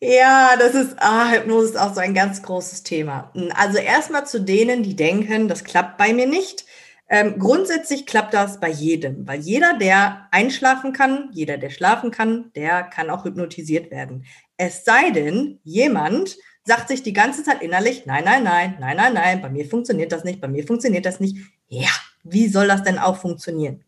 Ja, 0.00 0.54
das 0.56 0.74
ist, 0.74 0.94
ah, 0.98 1.28
Hypnose 1.28 1.70
ist 1.70 1.76
auch 1.76 1.92
so 1.92 2.00
ein 2.00 2.14
ganz 2.14 2.42
großes 2.42 2.84
Thema. 2.84 3.32
Also 3.54 3.78
erstmal 3.78 4.26
zu 4.26 4.40
denen, 4.40 4.84
die 4.84 4.94
denken, 4.94 5.48
das 5.48 5.64
klappt 5.64 5.98
bei 5.98 6.12
mir 6.12 6.28
nicht. 6.28 6.64
Ähm, 7.10 7.38
grundsätzlich 7.38 8.04
klappt 8.04 8.34
das 8.34 8.60
bei 8.60 8.68
jedem, 8.68 9.26
weil 9.26 9.40
jeder, 9.40 9.78
der 9.78 10.28
einschlafen 10.30 10.92
kann, 10.92 11.30
jeder, 11.32 11.56
der 11.56 11.70
schlafen 11.70 12.10
kann, 12.10 12.52
der 12.54 12.82
kann 12.82 13.08
auch 13.08 13.24
hypnotisiert 13.24 13.90
werden. 13.90 14.26
Es 14.58 14.84
sei 14.84 15.10
denn, 15.10 15.58
jemand 15.64 16.36
sagt 16.64 16.88
sich 16.88 17.02
die 17.02 17.14
ganze 17.14 17.42
Zeit 17.42 17.62
innerlich, 17.62 18.04
nein, 18.04 18.24
nein, 18.24 18.44
nein, 18.44 18.76
nein, 18.78 18.96
nein, 18.96 19.14
nein, 19.14 19.40
bei 19.40 19.48
mir 19.48 19.64
funktioniert 19.64 20.12
das 20.12 20.24
nicht, 20.24 20.40
bei 20.40 20.48
mir 20.48 20.66
funktioniert 20.66 21.06
das 21.06 21.18
nicht. 21.18 21.38
Ja, 21.68 21.88
wie 22.24 22.46
soll 22.46 22.68
das 22.68 22.82
denn 22.82 22.98
auch 22.98 23.16
funktionieren? 23.16 23.84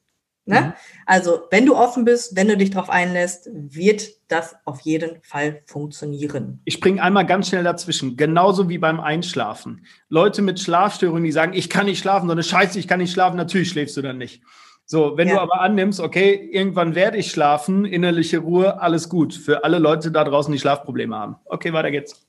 Ne? 0.50 0.60
Mhm. 0.60 0.72
Also, 1.06 1.42
wenn 1.50 1.64
du 1.64 1.76
offen 1.76 2.04
bist, 2.04 2.36
wenn 2.36 2.48
du 2.48 2.56
dich 2.56 2.70
darauf 2.70 2.90
einlässt, 2.90 3.48
wird 3.52 4.08
das 4.28 4.56
auf 4.64 4.80
jeden 4.80 5.22
Fall 5.22 5.62
funktionieren. 5.66 6.60
Ich 6.64 6.74
springe 6.74 7.02
einmal 7.02 7.24
ganz 7.24 7.48
schnell 7.48 7.64
dazwischen. 7.64 8.16
Genauso 8.16 8.68
wie 8.68 8.78
beim 8.78 9.00
Einschlafen. 9.00 9.86
Leute 10.08 10.42
mit 10.42 10.58
Schlafstörungen, 10.60 11.24
die 11.24 11.32
sagen, 11.32 11.52
ich 11.54 11.70
kann 11.70 11.86
nicht 11.86 12.00
schlafen, 12.00 12.28
sondern 12.28 12.44
scheiße, 12.44 12.78
ich 12.78 12.88
kann 12.88 12.98
nicht 12.98 13.12
schlafen, 13.12 13.36
natürlich 13.36 13.70
schläfst 13.70 13.96
du 13.96 14.02
dann 14.02 14.18
nicht. 14.18 14.42
So, 14.86 15.16
wenn 15.16 15.28
ja. 15.28 15.34
du 15.34 15.40
aber 15.40 15.60
annimmst, 15.60 16.00
okay, 16.00 16.34
irgendwann 16.50 16.96
werde 16.96 17.16
ich 17.16 17.30
schlafen, 17.30 17.84
innerliche 17.84 18.38
Ruhe, 18.38 18.80
alles 18.80 19.08
gut. 19.08 19.34
Für 19.34 19.62
alle 19.62 19.78
Leute 19.78 20.10
da 20.10 20.24
draußen, 20.24 20.52
die 20.52 20.58
Schlafprobleme 20.58 21.16
haben. 21.16 21.36
Okay, 21.44 21.72
weiter 21.72 21.92
geht's. 21.92 22.26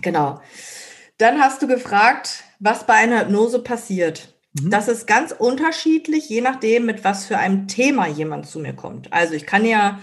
Genau. 0.00 0.40
Dann 1.18 1.40
hast 1.40 1.62
du 1.62 1.66
gefragt, 1.66 2.44
was 2.60 2.86
bei 2.86 2.94
einer 2.94 3.22
Hypnose 3.22 3.60
passiert. 3.62 4.35
Mhm. 4.60 4.70
Das 4.70 4.88
ist 4.88 5.06
ganz 5.06 5.32
unterschiedlich, 5.32 6.28
je 6.28 6.40
nachdem, 6.40 6.86
mit 6.86 7.04
was 7.04 7.26
für 7.26 7.38
einem 7.38 7.68
Thema 7.68 8.06
jemand 8.06 8.46
zu 8.46 8.58
mir 8.58 8.74
kommt. 8.74 9.12
Also 9.12 9.34
ich 9.34 9.46
kann 9.46 9.64
ja 9.64 10.00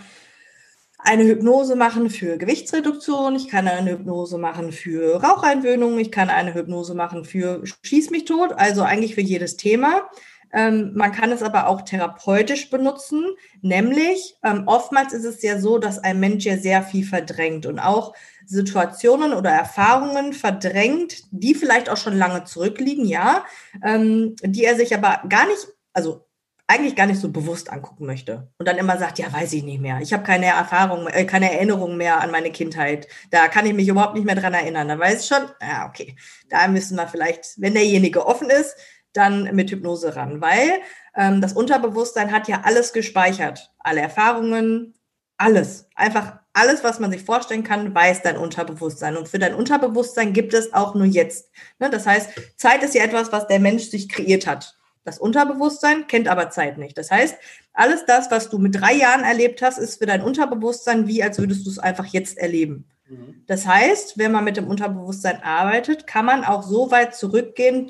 eine 1.03 1.25
Hypnose 1.25 1.75
machen 1.75 2.09
für 2.09 2.37
Gewichtsreduktion, 2.37 3.35
ich 3.35 3.49
kann 3.49 3.67
eine 3.67 3.91
Hypnose 3.91 4.37
machen 4.37 4.71
für 4.71 5.21
Raucheinwöhnung, 5.21 5.99
ich 5.99 6.11
kann 6.11 6.29
eine 6.29 6.53
Hypnose 6.53 6.95
machen 6.95 7.25
für 7.25 7.61
Schieß 7.81 8.09
mich 8.09 8.23
tot, 8.25 8.53
also 8.53 8.83
eigentlich 8.83 9.15
für 9.15 9.21
jedes 9.21 9.57
Thema. 9.57 10.09
Ähm, 10.53 10.91
man 10.93 11.11
kann 11.11 11.31
es 11.31 11.41
aber 11.41 11.67
auch 11.67 11.81
therapeutisch 11.81 12.69
benutzen, 12.69 13.25
nämlich 13.61 14.35
ähm, 14.43 14.63
oftmals 14.67 15.11
ist 15.11 15.25
es 15.25 15.41
ja 15.41 15.59
so, 15.59 15.79
dass 15.79 15.99
ein 15.99 16.19
Mensch 16.19 16.45
ja 16.45 16.57
sehr 16.57 16.83
viel 16.83 17.05
verdrängt 17.05 17.65
und 17.65 17.79
auch 17.79 18.13
Situationen 18.45 19.33
oder 19.33 19.49
Erfahrungen 19.49 20.33
verdrängt, 20.33 21.23
die 21.31 21.55
vielleicht 21.55 21.89
auch 21.89 21.97
schon 21.97 22.17
lange 22.17 22.43
zurückliegen, 22.43 23.05
ja, 23.05 23.45
ähm, 23.83 24.35
die 24.43 24.63
er 24.63 24.75
sich 24.75 24.93
aber 24.95 25.27
gar 25.27 25.47
nicht, 25.47 25.67
also 25.91 26.27
eigentlich 26.67 26.95
gar 26.95 27.07
nicht 27.07 27.19
so 27.19 27.29
bewusst 27.29 27.71
angucken 27.71 28.05
möchte 28.05 28.51
und 28.57 28.67
dann 28.67 28.77
immer 28.77 28.97
sagt, 28.97 29.19
ja, 29.19 29.31
weiß 29.31 29.53
ich 29.53 29.63
nicht 29.63 29.81
mehr. 29.81 29.99
Ich 30.01 30.13
habe 30.13 30.23
keine 30.23 30.45
Erfahrung, 30.45 31.07
äh, 31.07 31.25
keine 31.25 31.51
Erinnerung 31.51 31.97
mehr 31.97 32.21
an 32.21 32.31
meine 32.31 32.51
Kindheit. 32.51 33.07
Da 33.31 33.47
kann 33.47 33.65
ich 33.65 33.73
mich 33.73 33.87
überhaupt 33.87 34.15
nicht 34.15 34.25
mehr 34.25 34.35
dran 34.35 34.53
erinnern. 34.53 34.87
Da 34.87 34.97
weiß 34.97 35.21
ich 35.21 35.27
schon, 35.27 35.45
ja, 35.61 35.87
okay, 35.87 36.15
da 36.49 36.67
müssen 36.67 36.95
wir 36.95 37.07
vielleicht, 37.07 37.55
wenn 37.57 37.73
derjenige 37.73 38.25
offen 38.25 38.49
ist, 38.49 38.75
dann 39.13 39.55
mit 39.55 39.71
Hypnose 39.71 40.15
ran, 40.15 40.41
weil 40.41 40.79
ähm, 41.15 41.41
das 41.41 41.53
Unterbewusstsein 41.53 42.31
hat 42.31 42.47
ja 42.47 42.61
alles 42.63 42.93
gespeichert, 42.93 43.71
alle 43.79 44.01
Erfahrungen, 44.01 44.93
alles, 45.37 45.87
einfach 45.95 46.39
alles, 46.53 46.83
was 46.83 46.99
man 46.99 47.11
sich 47.11 47.23
vorstellen 47.23 47.63
kann, 47.63 47.93
weiß 47.93 48.21
dein 48.21 48.37
Unterbewusstsein. 48.37 49.17
Und 49.17 49.27
für 49.27 49.39
dein 49.39 49.55
Unterbewusstsein 49.55 50.33
gibt 50.33 50.53
es 50.53 50.73
auch 50.73 50.93
nur 50.93 51.05
jetzt. 51.05 51.49
Ne? 51.79 51.89
Das 51.89 52.05
heißt, 52.05 52.29
Zeit 52.57 52.83
ist 52.83 52.93
ja 52.93 53.03
etwas, 53.03 53.31
was 53.31 53.47
der 53.47 53.59
Mensch 53.59 53.85
sich 53.85 54.07
kreiert 54.07 54.45
hat. 54.45 54.75
Das 55.03 55.17
Unterbewusstsein 55.17 56.07
kennt 56.07 56.27
aber 56.27 56.49
Zeit 56.49 56.77
nicht. 56.77 56.97
Das 56.97 57.11
heißt, 57.11 57.35
alles 57.73 58.05
das, 58.05 58.31
was 58.31 58.49
du 58.49 58.59
mit 58.59 58.79
drei 58.79 58.93
Jahren 58.93 59.23
erlebt 59.23 59.61
hast, 59.61 59.79
ist 59.79 59.97
für 59.97 60.05
dein 60.05 60.21
Unterbewusstsein 60.21 61.07
wie, 61.07 61.23
als 61.23 61.39
würdest 61.39 61.65
du 61.65 61.71
es 61.71 61.79
einfach 61.79 62.05
jetzt 62.05 62.37
erleben. 62.37 62.87
Mhm. 63.13 63.43
Das 63.47 63.65
heißt, 63.67 64.17
wenn 64.17 64.31
man 64.31 64.43
mit 64.43 64.57
dem 64.57 64.67
Unterbewusstsein 64.67 65.41
arbeitet, 65.43 66.07
kann 66.07 66.25
man 66.25 66.43
auch 66.43 66.63
so 66.63 66.91
weit 66.91 67.15
zurückgehen 67.15 67.89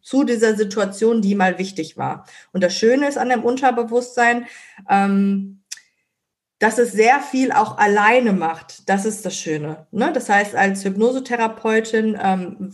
zu 0.00 0.24
dieser 0.24 0.54
Situation, 0.56 1.22
die 1.22 1.34
mal 1.34 1.58
wichtig 1.58 1.96
war. 1.96 2.26
Und 2.52 2.62
das 2.62 2.74
Schöne 2.74 3.08
ist 3.08 3.18
an 3.18 3.28
dem 3.28 3.44
Unterbewusstsein, 3.44 4.46
ähm, 4.88 5.62
dass 6.58 6.78
es 6.78 6.92
sehr 6.92 7.20
viel 7.20 7.52
auch 7.52 7.78
alleine 7.78 8.32
macht. 8.32 8.88
Das 8.88 9.06
ist 9.06 9.24
das 9.24 9.34
Schöne. 9.34 9.86
Ne? 9.92 10.12
Das 10.12 10.28
heißt, 10.28 10.54
als 10.54 10.84
Hypnosetherapeutin 10.84 12.18
ähm, 12.22 12.72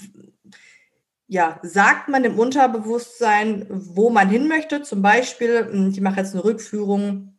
ja, 1.29 1.59
sagt 1.63 2.09
man 2.09 2.25
im 2.25 2.39
Unterbewusstsein, 2.39 3.67
wo 3.69 4.11
man 4.11 4.29
hin 4.29 4.49
möchte. 4.49 4.83
Zum 4.83 5.03
Beispiel, 5.03 5.69
hm, 5.71 5.91
ich 5.91 6.01
mache 6.01 6.21
jetzt 6.21 6.35
eine 6.35 6.45
Rückführung 6.45 7.36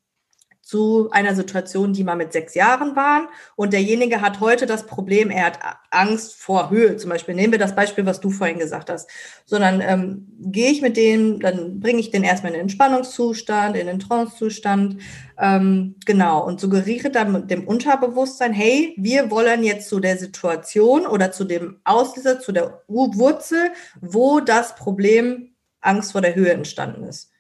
zu 0.68 1.08
einer 1.12 1.34
Situation, 1.34 1.94
die 1.94 2.04
mal 2.04 2.18
mit 2.18 2.34
sechs 2.34 2.54
Jahren 2.54 2.98
waren. 2.98 3.30
Und 3.56 3.72
derjenige 3.72 4.20
hat 4.20 4.42
heute 4.42 4.66
das 4.66 4.86
Problem, 4.86 5.30
er 5.30 5.46
hat 5.46 5.60
Angst 5.92 6.36
vor 6.36 6.70
Höhe. 6.70 6.98
Zum 6.98 7.10
Beispiel 7.10 7.36
nehmen 7.36 7.54
wir 7.54 7.60
das 7.60 7.74
Beispiel, 7.74 8.06
was 8.06 8.20
du 8.20 8.32
vorhin 8.32 8.60
gesagt 8.60 8.90
hast. 8.90 9.10
Sondern 9.46 9.80
ähm, 9.80 10.28
gehe 10.42 10.70
ich 10.70 10.82
mit 10.82 10.98
dem, 10.98 11.40
dann 11.40 11.80
bringe 11.80 12.02
ich 12.02 12.12
den 12.12 12.26
erstmal 12.26 12.52
in 12.52 12.56
den 12.56 12.64
Entspannungszustand, 12.64 13.78
in 13.78 13.88
den 13.88 14.00
Trancezustand. 14.00 14.98
Ähm, 15.40 15.96
genau. 16.06 16.46
Und 16.46 16.60
suggeriere 16.60 17.12
dann 17.12 17.48
dem 17.48 17.66
Unterbewusstsein, 17.66 18.52
hey, 18.52 18.94
wir 18.98 19.32
wollen 19.32 19.64
jetzt 19.64 19.88
zu 19.88 20.02
der 20.02 20.18
Situation 20.18 21.08
oder 21.08 21.32
zu 21.32 21.46
dem 21.46 21.80
Auslöser, 21.86 22.42
zu 22.42 22.52
der 22.52 22.84
Wurzel, 22.90 23.72
wo 24.02 24.42
das 24.42 24.76
Problem 24.76 25.56
Angst 25.80 26.12
vor 26.12 26.20
der 26.20 26.36
Höhe 26.36 26.52
entstanden 26.52 27.06
ist. 27.06 27.32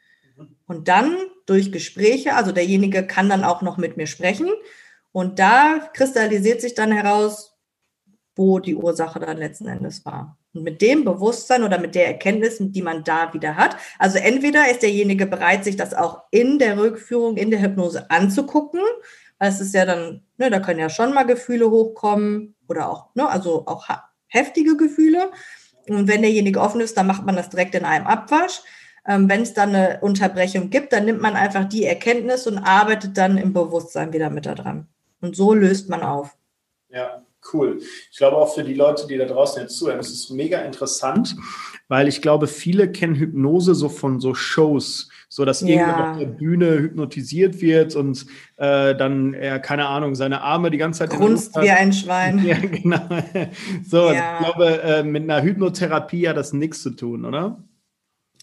Und 0.65 0.87
dann 0.87 1.17
durch 1.47 1.71
Gespräche, 1.71 2.35
also 2.35 2.51
derjenige 2.51 3.07
kann 3.07 3.29
dann 3.29 3.43
auch 3.43 3.63
noch 3.63 3.77
mit 3.77 3.97
mir 3.97 4.05
sprechen. 4.05 4.49
Und 5.11 5.39
da 5.39 5.89
kristallisiert 5.93 6.61
sich 6.61 6.75
dann 6.75 6.91
heraus, 6.91 7.57
wo 8.35 8.59
die 8.59 8.75
Ursache 8.75 9.19
dann 9.19 9.37
letzten 9.37 9.67
Endes 9.67 10.05
war. 10.05 10.37
Und 10.53 10.63
mit 10.63 10.81
dem 10.81 11.03
Bewusstsein 11.03 11.63
oder 11.63 11.79
mit 11.79 11.95
der 11.95 12.05
Erkenntnis, 12.05 12.57
die 12.59 12.81
man 12.83 13.03
da 13.03 13.33
wieder 13.33 13.55
hat, 13.55 13.77
also 13.97 14.19
entweder 14.19 14.69
ist 14.69 14.83
derjenige 14.83 15.25
bereit, 15.25 15.63
sich 15.63 15.75
das 15.75 15.95
auch 15.95 16.23
in 16.29 16.59
der 16.59 16.77
Rückführung, 16.77 17.37
in 17.37 17.49
der 17.49 17.61
Hypnose 17.61 18.11
anzugucken, 18.11 18.81
es 19.39 19.61
ist 19.61 19.73
ja 19.73 19.85
dann, 19.85 20.23
ne, 20.37 20.49
da 20.49 20.59
können 20.59 20.79
ja 20.79 20.89
schon 20.89 21.13
mal 21.13 21.23
Gefühle 21.23 21.69
hochkommen 21.69 22.55
oder 22.67 22.89
auch, 22.89 23.13
ne, 23.15 23.27
also 23.29 23.65
auch 23.67 23.87
heftige 24.27 24.75
Gefühle. 24.77 25.31
Und 25.87 26.07
wenn 26.07 26.21
derjenige 26.21 26.59
offen 26.59 26.81
ist, 26.81 26.97
dann 26.97 27.07
macht 27.07 27.25
man 27.25 27.35
das 27.35 27.49
direkt 27.49 27.75
in 27.75 27.85
einem 27.85 28.07
Abwasch. 28.07 28.61
Ähm, 29.07 29.29
Wenn 29.29 29.41
es 29.41 29.53
dann 29.53 29.73
eine 29.73 29.99
Unterbrechung 30.01 30.69
gibt, 30.69 30.91
dann 30.91 31.05
nimmt 31.05 31.21
man 31.21 31.35
einfach 31.35 31.65
die 31.65 31.85
Erkenntnis 31.85 32.45
und 32.45 32.57
arbeitet 32.57 33.17
dann 33.17 33.37
im 33.37 33.53
Bewusstsein 33.53 34.11
wieder 34.13 34.29
mit 34.29 34.45
daran. 34.45 34.87
Und 35.21 35.35
so 35.35 35.53
löst 35.53 35.89
man 35.89 36.03
auf. 36.03 36.35
Ja, 36.89 37.21
cool. 37.53 37.79
Ich 38.11 38.17
glaube 38.17 38.37
auch 38.37 38.53
für 38.53 38.63
die 38.63 38.73
Leute, 38.73 39.07
die 39.07 39.17
da 39.17 39.25
draußen 39.25 39.61
jetzt 39.61 39.77
zuhören, 39.77 39.99
es 39.99 40.11
ist 40.11 40.29
mega 40.31 40.59
interessant, 40.59 41.35
weil 41.87 42.07
ich 42.07 42.21
glaube, 42.21 42.47
viele 42.47 42.91
kennen 42.91 43.15
Hypnose 43.15 43.75
so 43.75 43.89
von 43.89 44.19
so 44.19 44.33
Shows, 44.33 45.09
so 45.29 45.45
dass 45.45 45.61
ja. 45.61 45.67
irgendjemand 45.67 46.11
auf 46.11 46.19
der 46.19 46.25
Bühne 46.25 46.79
hypnotisiert 46.79 47.61
wird 47.61 47.95
und 47.95 48.25
äh, 48.57 48.95
dann 48.95 49.33
er 49.33 49.59
keine 49.59 49.87
Ahnung 49.87 50.15
seine 50.15 50.41
Arme 50.41 50.71
die 50.71 50.77
ganze 50.77 50.99
Zeit 50.99 51.11
grunzt 51.11 51.55
wie 51.61 51.69
ein 51.69 51.93
Schwein. 51.93 52.39
Ja, 52.47 52.57
genau. 52.57 52.99
So, 53.85 54.11
ja. 54.11 54.39
ich 54.39 54.45
glaube, 54.45 54.81
äh, 54.81 55.03
mit 55.03 55.23
einer 55.23 55.41
Hypnotherapie 55.41 56.27
hat 56.27 56.37
das 56.37 56.53
nichts 56.53 56.81
zu 56.81 56.91
tun, 56.91 57.25
oder? 57.25 57.63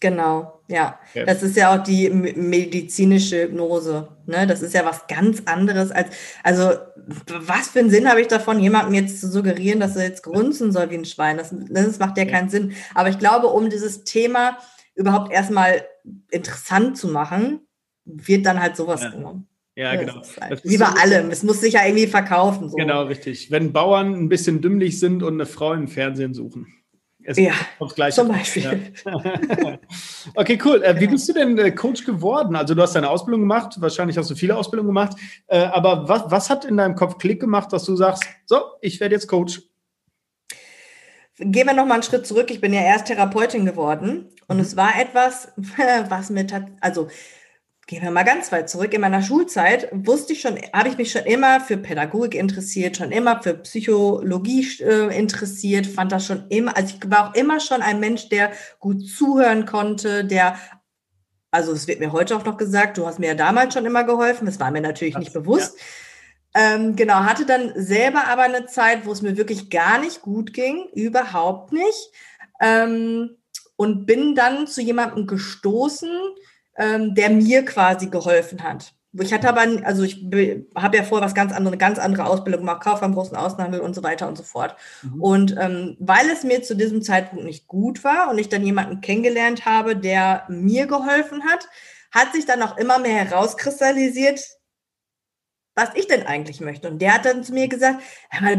Genau, 0.01 0.54
ja. 0.67 0.99
Okay. 1.11 1.25
Das 1.25 1.43
ist 1.43 1.55
ja 1.55 1.75
auch 1.75 1.83
die 1.83 2.09
medizinische 2.09 3.43
Hypnose. 3.43 4.07
Ne? 4.25 4.47
Das 4.47 4.61
ist 4.61 4.73
ja 4.73 4.85
was 4.85 5.07
ganz 5.07 5.43
anderes 5.45 5.91
als, 5.91 6.09
also 6.43 6.71
was 7.27 7.69
für 7.69 7.79
einen 7.79 7.89
Sinn 7.89 8.09
habe 8.09 8.21
ich 8.21 8.27
davon, 8.27 8.59
jemandem 8.59 8.95
jetzt 8.95 9.21
zu 9.21 9.29
suggerieren, 9.29 9.79
dass 9.79 9.95
er 9.95 10.05
jetzt 10.05 10.23
grunzen 10.23 10.71
soll 10.71 10.89
wie 10.89 10.95
ein 10.95 11.05
Schwein? 11.05 11.37
Das, 11.37 11.53
das 11.69 11.99
macht 11.99 12.17
ja 12.17 12.25
keinen 12.25 12.49
Sinn. 12.49 12.73
Aber 12.95 13.09
ich 13.09 13.19
glaube, 13.19 13.47
um 13.47 13.69
dieses 13.69 14.03
Thema 14.03 14.57
überhaupt 14.95 15.31
erstmal 15.31 15.85
interessant 16.31 16.97
zu 16.97 17.09
machen, 17.09 17.59
wird 18.05 18.45
dann 18.45 18.61
halt 18.61 18.75
sowas 18.75 19.01
ja. 19.01 19.09
genommen. 19.09 19.47
Ja, 19.75 19.95
genau. 19.95 20.21
Halt 20.39 20.63
wie 20.63 20.77
bei 20.77 20.85
so 20.85 20.93
allem. 20.93 21.31
Es 21.31 21.43
muss 21.43 21.59
sich 21.59 21.73
ja 21.73 21.85
irgendwie 21.85 22.07
verkaufen. 22.07 22.69
So. 22.69 22.77
Genau, 22.77 23.03
richtig. 23.03 23.51
Wenn 23.51 23.73
Bauern 23.73 24.13
ein 24.13 24.29
bisschen 24.29 24.61
dümmlich 24.61 24.99
sind 24.99 25.21
und 25.21 25.33
eine 25.33 25.45
Frau 25.45 25.73
im 25.73 25.89
Fernsehen 25.89 26.33
suchen. 26.33 26.67
Es 27.27 27.37
ja, 27.37 27.53
zum 28.11 28.27
Beispiel. 28.27 28.93
Ja. 29.03 29.79
okay, 30.35 30.59
cool. 30.63 30.83
Äh, 30.83 30.99
wie 30.99 31.07
bist 31.07 31.27
du 31.27 31.33
denn 31.33 31.57
äh, 31.57 31.71
Coach 31.71 32.05
geworden? 32.05 32.55
Also 32.55 32.75
du 32.75 32.81
hast 32.83 32.93
deine 32.95 33.09
Ausbildung 33.09 33.41
gemacht, 33.41 33.75
wahrscheinlich 33.79 34.15
hast 34.17 34.29
du 34.29 34.35
viele 34.35 34.55
Ausbildungen 34.55 34.89
gemacht, 34.89 35.17
äh, 35.47 35.57
aber 35.57 36.07
was, 36.07 36.23
was 36.27 36.49
hat 36.51 36.65
in 36.65 36.77
deinem 36.77 36.95
Kopf 36.95 37.17
Klick 37.17 37.39
gemacht, 37.39 37.73
dass 37.73 37.83
du 37.85 37.95
sagst, 37.95 38.23
so, 38.45 38.57
ich 38.79 38.99
werde 38.99 39.15
jetzt 39.15 39.27
Coach? 39.27 39.63
Gehen 41.37 41.67
wir 41.67 41.73
noch 41.73 41.85
mal 41.85 41.95
einen 41.95 42.03
Schritt 42.03 42.27
zurück. 42.27 42.49
Ich 42.51 42.61
bin 42.61 42.73
ja 42.73 42.81
erst 42.81 43.07
Therapeutin 43.07 43.65
geworden 43.65 44.29
und 44.47 44.57
mhm. 44.57 44.61
es 44.61 44.77
war 44.77 44.99
etwas, 44.99 45.51
was 46.09 46.29
mir, 46.29 46.45
also 46.79 47.07
Gehen 47.87 48.01
wir 48.01 48.09
mal 48.09 48.23
ganz 48.23 48.51
weit 48.51 48.67
zurück. 48.67 48.95
In 48.95 49.01
meiner 49.01 49.21
Schulzeit 49.21 49.89
wusste 49.91 50.33
ich 50.33 50.41
schon, 50.41 50.57
habe 50.73 50.89
ich 50.89 50.97
mich 50.97 51.11
schon 51.11 51.21
immer 51.25 51.59
für 51.61 51.77
Pädagogik 51.77 52.33
interessiert, 52.33 52.97
schon 52.97 53.11
immer 53.11 53.43
für 53.43 53.53
Psychologie 53.53 54.67
äh, 54.81 55.15
interessiert, 55.15 55.85
fand 55.85 56.11
das 56.11 56.25
schon 56.25 56.47
immer, 56.49 56.75
also 56.75 56.95
ich 56.95 57.11
war 57.11 57.29
auch 57.29 57.35
immer 57.35 57.59
schon 57.59 57.83
ein 57.83 57.99
Mensch, 57.99 58.29
der 58.29 58.51
gut 58.79 59.07
zuhören 59.07 59.67
konnte, 59.67 60.25
der, 60.25 60.57
also 61.51 61.73
es 61.73 61.87
wird 61.87 61.99
mir 61.99 62.11
heute 62.11 62.35
auch 62.35 62.43
noch 62.43 62.57
gesagt, 62.57 62.97
du 62.97 63.05
hast 63.05 63.19
mir 63.19 63.27
ja 63.27 63.35
damals 63.35 63.75
schon 63.75 63.85
immer 63.85 64.03
geholfen, 64.03 64.47
das 64.47 64.59
war 64.59 64.71
mir 64.71 64.81
natürlich 64.81 65.13
das, 65.13 65.19
nicht 65.19 65.33
bewusst. 65.33 65.77
Ja. 66.55 66.75
Ähm, 66.75 66.95
genau, 66.95 67.15
hatte 67.15 67.45
dann 67.45 67.71
selber 67.75 68.25
aber 68.27 68.43
eine 68.43 68.65
Zeit, 68.65 69.05
wo 69.05 69.11
es 69.11 69.21
mir 69.21 69.37
wirklich 69.37 69.69
gar 69.69 69.99
nicht 69.99 70.23
gut 70.23 70.53
ging, 70.53 70.87
überhaupt 70.95 71.71
nicht. 71.71 72.11
Ähm, 72.59 73.37
und 73.75 74.05
bin 74.05 74.33
dann 74.33 74.65
zu 74.65 74.81
jemandem 74.81 75.27
gestoßen, 75.27 76.09
ähm, 76.77 77.15
der 77.15 77.29
mir 77.29 77.65
quasi 77.65 78.07
geholfen 78.07 78.63
hat. 78.63 78.93
Ich 79.17 79.33
hatte 79.33 79.47
aber, 79.47 79.61
also 79.85 80.03
ich 80.03 80.25
habe 80.75 80.97
ja 80.97 81.03
vorher 81.03 81.25
was 81.25 81.33
ganz 81.33 81.53
anderes, 81.53 81.71
eine 81.71 81.77
ganz 81.77 81.99
andere 81.99 82.25
Ausbildung 82.25 82.61
gemacht, 82.61 82.83
Kaufmann, 82.83 83.13
großen 83.13 83.37
Außenhandel 83.37 83.79
und 83.79 83.95
so 83.95 84.03
weiter 84.03 84.27
und 84.27 84.37
so 84.37 84.43
fort. 84.43 84.75
Mhm. 85.03 85.21
Und 85.21 85.55
ähm, 85.57 85.95
weil 85.99 86.29
es 86.29 86.43
mir 86.43 86.63
zu 86.63 86.75
diesem 86.75 87.01
Zeitpunkt 87.01 87.45
nicht 87.45 87.67
gut 87.67 88.03
war 88.03 88.29
und 88.29 88.37
ich 88.37 88.49
dann 88.49 88.65
jemanden 88.65 88.99
kennengelernt 89.01 89.65
habe, 89.65 89.95
der 89.95 90.43
mir 90.49 90.85
geholfen 90.87 91.43
hat, 91.45 91.67
hat 92.11 92.33
sich 92.33 92.45
dann 92.45 92.61
auch 92.61 92.77
immer 92.77 92.99
mehr 92.99 93.25
herauskristallisiert, 93.25 94.41
was 95.75 95.89
ich 95.95 96.07
denn 96.07 96.25
eigentlich 96.25 96.59
möchte. 96.59 96.89
Und 96.89 96.99
der 97.01 97.13
hat 97.13 97.25
dann 97.25 97.43
zu 97.43 97.53
mir 97.53 97.67
gesagt, 97.67 98.01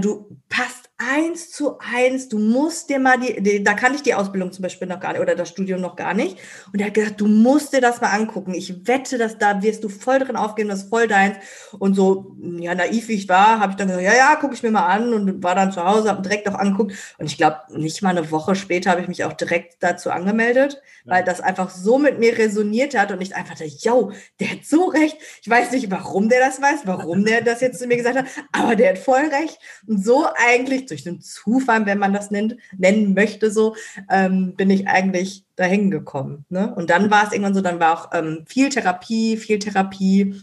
du 0.00 0.38
passt 0.48 0.85
eins 0.98 1.50
zu 1.50 1.78
eins, 1.78 2.28
du 2.28 2.38
musst 2.38 2.88
dir 2.88 2.98
mal 2.98 3.18
die, 3.18 3.42
die, 3.42 3.62
da 3.62 3.74
kann 3.74 3.94
ich 3.94 4.02
die 4.02 4.14
Ausbildung 4.14 4.50
zum 4.50 4.62
Beispiel 4.62 4.88
noch 4.88 4.98
gar 4.98 5.12
nicht 5.12 5.20
oder 5.20 5.34
das 5.34 5.50
Studium 5.50 5.80
noch 5.82 5.94
gar 5.94 6.14
nicht. 6.14 6.38
Und 6.72 6.80
er 6.80 6.86
hat 6.86 6.94
gesagt, 6.94 7.20
du 7.20 7.26
musst 7.26 7.74
dir 7.74 7.82
das 7.82 8.00
mal 8.00 8.08
angucken. 8.08 8.54
Ich 8.54 8.86
wette, 8.86 9.18
dass 9.18 9.36
da 9.36 9.62
wirst 9.62 9.84
du 9.84 9.90
voll 9.90 10.20
drin 10.20 10.36
aufgehen, 10.36 10.68
das 10.68 10.84
ist 10.84 10.88
voll 10.88 11.06
deins. 11.06 11.36
Und 11.78 11.94
so, 11.94 12.34
ja, 12.58 12.74
naiv 12.74 13.08
wie 13.08 13.14
ich 13.14 13.28
war, 13.28 13.60
habe 13.60 13.72
ich 13.72 13.76
dann 13.76 13.88
gesagt, 13.88 14.06
ja, 14.06 14.14
ja, 14.14 14.36
gucke 14.36 14.54
ich 14.54 14.62
mir 14.62 14.70
mal 14.70 14.86
an 14.86 15.12
und 15.12 15.42
war 15.42 15.54
dann 15.54 15.70
zu 15.70 15.84
Hause, 15.84 16.08
habe 16.08 16.22
direkt 16.22 16.48
auch 16.48 16.54
angeguckt. 16.54 16.92
Und 17.18 17.26
ich 17.26 17.36
glaube, 17.36 17.58
nicht 17.70 18.00
mal 18.00 18.16
eine 18.16 18.30
Woche 18.30 18.54
später 18.54 18.90
habe 18.90 19.02
ich 19.02 19.08
mich 19.08 19.24
auch 19.24 19.34
direkt 19.34 19.82
dazu 19.82 20.10
angemeldet, 20.10 20.80
ja. 21.04 21.12
weil 21.12 21.24
das 21.24 21.42
einfach 21.42 21.68
so 21.68 21.98
mit 21.98 22.18
mir 22.18 22.38
resoniert 22.38 22.96
hat 22.96 23.12
und 23.12 23.20
ich 23.20 23.34
einfach 23.34 23.54
dachte, 23.54 23.64
yo, 23.64 24.12
der 24.40 24.52
hat 24.52 24.64
so 24.64 24.86
recht. 24.86 25.18
Ich 25.42 25.50
weiß 25.50 25.72
nicht, 25.72 25.90
warum 25.90 26.30
der 26.30 26.40
das 26.40 26.62
weiß, 26.62 26.80
warum 26.84 27.26
der 27.26 27.42
das 27.42 27.60
jetzt 27.60 27.78
zu 27.78 27.86
mir 27.86 27.98
gesagt 27.98 28.16
hat, 28.16 28.26
aber 28.52 28.76
der 28.76 28.90
hat 28.90 28.98
voll 28.98 29.26
recht. 29.26 29.58
Und 29.86 30.02
so 30.02 30.26
eigentlich 30.34 30.85
durch 30.90 31.04
den 31.04 31.20
Zufall, 31.20 31.86
wenn 31.86 31.98
man 31.98 32.12
das 32.12 32.30
nennt, 32.30 32.56
nennen 32.76 33.14
möchte, 33.14 33.50
so, 33.50 33.74
ähm, 34.10 34.54
bin 34.56 34.70
ich 34.70 34.88
eigentlich 34.88 35.44
da 35.56 35.68
gekommen. 35.68 36.44
Ne? 36.48 36.74
Und 36.74 36.90
dann 36.90 37.10
war 37.10 37.24
es 37.24 37.32
irgendwann 37.32 37.54
so, 37.54 37.60
dann 37.60 37.80
war 37.80 37.92
auch 37.94 38.10
ähm, 38.12 38.44
viel 38.46 38.68
Therapie, 38.68 39.36
viel 39.36 39.58
Therapie. 39.58 40.42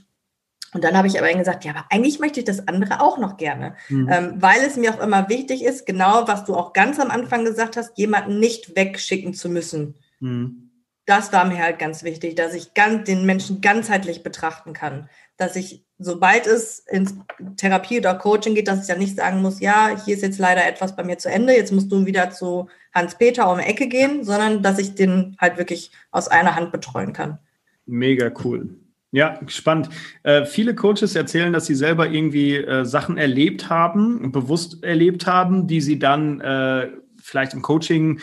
Und 0.74 0.84
dann 0.84 0.98
habe 0.98 1.08
ich 1.08 1.20
aber 1.20 1.32
gesagt, 1.34 1.66
ja, 1.66 1.72
aber 1.72 1.86
eigentlich 1.90 2.20
möchte 2.20 2.40
ich 2.40 2.46
das 2.46 2.68
andere 2.68 3.00
auch 3.00 3.18
noch 3.18 3.38
gerne, 3.38 3.76
mhm. 3.90 4.10
ähm, 4.12 4.34
weil 4.38 4.62
es 4.62 4.76
mir 4.76 4.94
auch 4.94 5.00
immer 5.00 5.30
wichtig 5.30 5.64
ist, 5.64 5.86
genau 5.86 6.28
was 6.28 6.46
du 6.46 6.56
auch 6.56 6.74
ganz 6.74 7.00
am 7.00 7.12
Anfang 7.12 7.46
gesagt 7.46 7.78
hast, 7.78 7.98
jemanden 7.98 8.40
nicht 8.40 8.76
wegschicken 8.76 9.34
zu 9.34 9.50
müssen. 9.50 9.96
Mhm. 10.20 10.72
Das 11.06 11.34
war 11.34 11.46
mir 11.46 11.60
halt 11.60 11.80
ganz 11.80 12.04
wichtig, 12.04 12.36
dass 12.36 12.54
ich 12.54 12.74
ganz, 12.74 13.04
den 13.04 13.26
Menschen 13.26 13.62
ganzheitlich 13.62 14.24
betrachten 14.24 14.74
kann, 14.74 15.10
dass 15.38 15.56
ich 15.56 15.86
sobald 16.04 16.48
es 16.48 16.80
ins 16.80 17.16
Therapie 17.58 18.00
oder 18.00 18.16
Coaching 18.16 18.56
geht, 18.56 18.68
dass 18.68 18.82
ich 18.82 18.88
dann 18.88 19.00
nicht 19.00 19.18
sagen 19.18 19.42
muss, 19.42 19.60
ja, 19.60 19.90
hier 20.06 20.16
ist 20.16 20.22
jetzt 20.22 20.40
leider 20.40 20.66
etwas 20.68 20.96
bei 20.96 21.04
mir 21.04 21.18
zu 21.18 21.30
Ende, 21.30 21.54
jetzt 21.54 21.72
musst 21.72 21.92
du 21.92 22.06
wieder 22.06 22.30
zu 22.30 22.68
Hans-Peter 22.94 23.52
um 23.52 23.58
die 23.58 23.66
Ecke 23.66 23.88
gehen, 23.88 24.24
sondern 24.24 24.62
dass 24.62 24.80
ich 24.80 24.96
den 24.96 25.36
halt 25.40 25.58
wirklich 25.58 25.92
aus 26.12 26.28
einer 26.28 26.56
Hand 26.56 26.72
betreuen 26.72 27.14
kann. 27.14 27.40
Mega 27.86 28.32
cool. 28.44 28.70
Ja, 29.12 29.40
spannend. 29.46 29.90
Äh, 30.24 30.46
viele 30.46 30.74
Coaches 30.74 31.16
erzählen, 31.16 31.54
dass 31.54 31.68
sie 31.68 31.76
selber 31.76 32.10
irgendwie 32.10 32.56
äh, 32.56 32.84
Sachen 32.84 33.18
erlebt 33.18 33.70
haben, 33.70 34.32
bewusst 34.32 34.84
erlebt 34.84 35.28
haben, 35.28 35.68
die 35.68 35.82
sie 35.82 36.00
dann 36.00 36.42
äh, 36.42 36.88
vielleicht 37.24 37.54
im 37.54 37.62
Coaching, 37.62 38.20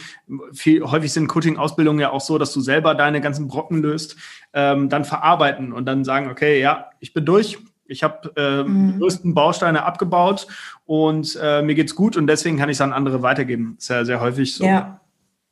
viel, 0.53 0.83
häufig 0.83 1.12
sind 1.12 1.29
Coaching-Ausbildungen 1.29 2.01
ja 2.01 2.11
auch 2.11 2.21
so, 2.21 2.38
dass 2.38 2.53
du 2.53 2.61
selber 2.61 2.95
deine 2.95 3.21
ganzen 3.21 3.49
Brocken 3.49 3.83
löst, 3.83 4.16
ähm, 4.53 4.88
dann 4.88 5.05
verarbeiten 5.05 5.73
und 5.73 5.87
dann 5.87 6.05
sagen, 6.05 6.29
okay, 6.29 6.61
ja, 6.61 6.90
ich 7.01 7.14
bin 7.14 7.25
durch, 7.25 7.59
ich 7.90 8.03
habe 8.03 8.33
äh, 8.37 8.62
mhm. 8.62 8.92
die 8.92 8.98
größten 8.98 9.35
Bausteine 9.35 9.85
abgebaut 9.85 10.46
und 10.87 11.38
äh, 11.42 11.62
mir 11.62 11.74
geht's 11.74 11.94
gut 11.94 12.16
und 12.16 12.26
deswegen 12.26 12.57
kann 12.57 12.68
ich 12.68 12.76
es 12.76 12.81
an 12.81 12.92
andere 12.92 13.22
weitergeben. 13.22 13.76
Sehr, 13.79 14.07
sehr 14.07 14.20
häufig 14.20 14.55
so. 14.55 14.64
Ja, 14.64 15.00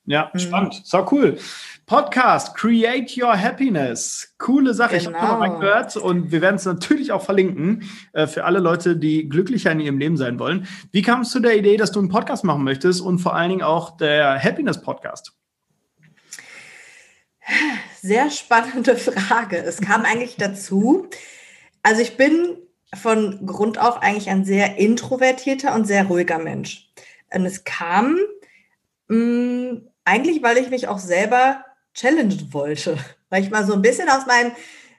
ja 0.07 0.31
mhm. 0.33 0.38
spannend. 0.38 0.81
So 0.85 1.07
cool. 1.11 1.38
Podcast 1.87 2.55
Create 2.55 3.16
Your 3.16 3.37
Happiness. 3.37 4.35
Coole 4.38 4.74
Sache. 4.74 4.98
Genau. 4.98 5.11
Ich 5.11 5.16
habe 5.16 5.38
mal 5.38 5.59
gehört 5.59 5.96
und 5.96 6.31
wir 6.31 6.40
werden 6.42 6.57
es 6.57 6.66
natürlich 6.66 7.12
auch 7.12 7.24
verlinken 7.24 7.85
äh, 8.12 8.27
für 8.27 8.44
alle 8.44 8.61
Leute, 8.61 8.96
die 8.96 9.29
glücklicher 9.29 9.72
in 9.72 9.81
ihrem 9.81 9.98
Leben 9.98 10.16
sein 10.16 10.38
wollen. 10.38 10.68
Wie 10.92 11.03
kamst 11.03 11.35
du 11.35 11.40
der 11.40 11.57
Idee, 11.57 11.77
dass 11.77 11.90
du 11.90 11.98
einen 11.98 12.11
Podcast 12.11 12.44
machen 12.44 12.62
möchtest 12.62 13.01
und 13.01 13.18
vor 13.18 13.35
allen 13.35 13.51
Dingen 13.51 13.62
auch 13.62 13.96
der 13.96 14.42
Happiness 14.42 14.81
Podcast? 14.81 15.33
Sehr 18.03 18.31
spannende 18.31 18.94
Frage. 18.96 19.57
Es 19.57 19.81
kam 19.81 20.05
eigentlich 20.05 20.37
dazu, 20.37 21.09
also 21.83 22.03
ich 22.03 22.17
bin 22.17 22.59
von 22.95 23.47
Grund 23.47 23.79
auf 23.79 24.03
eigentlich 24.03 24.31
ein 24.31 24.45
sehr 24.45 24.77
introvertierter 24.77 25.75
und 25.75 25.87
sehr 25.87 26.07
ruhiger 26.07 26.38
Mensch. 26.38 26.91
Und 27.33 27.45
es 27.45 27.64
kam 27.64 28.19
mh, 29.09 29.17
mm, 29.17 29.88
eigentlich, 30.05 30.43
weil 30.43 30.59
ich 30.59 30.71
mich 30.71 30.88
auch 30.88 30.99
selber 30.99 31.64
challengen 31.95 32.53
wollte. 32.53 32.97
Weil 33.31 33.43
ich 33.43 33.51
mal 33.51 33.67
so 33.67 33.75
ein 33.75 33.83
bisschen 33.83 34.09
aus 34.09 34.27
meinem, 34.27 34.53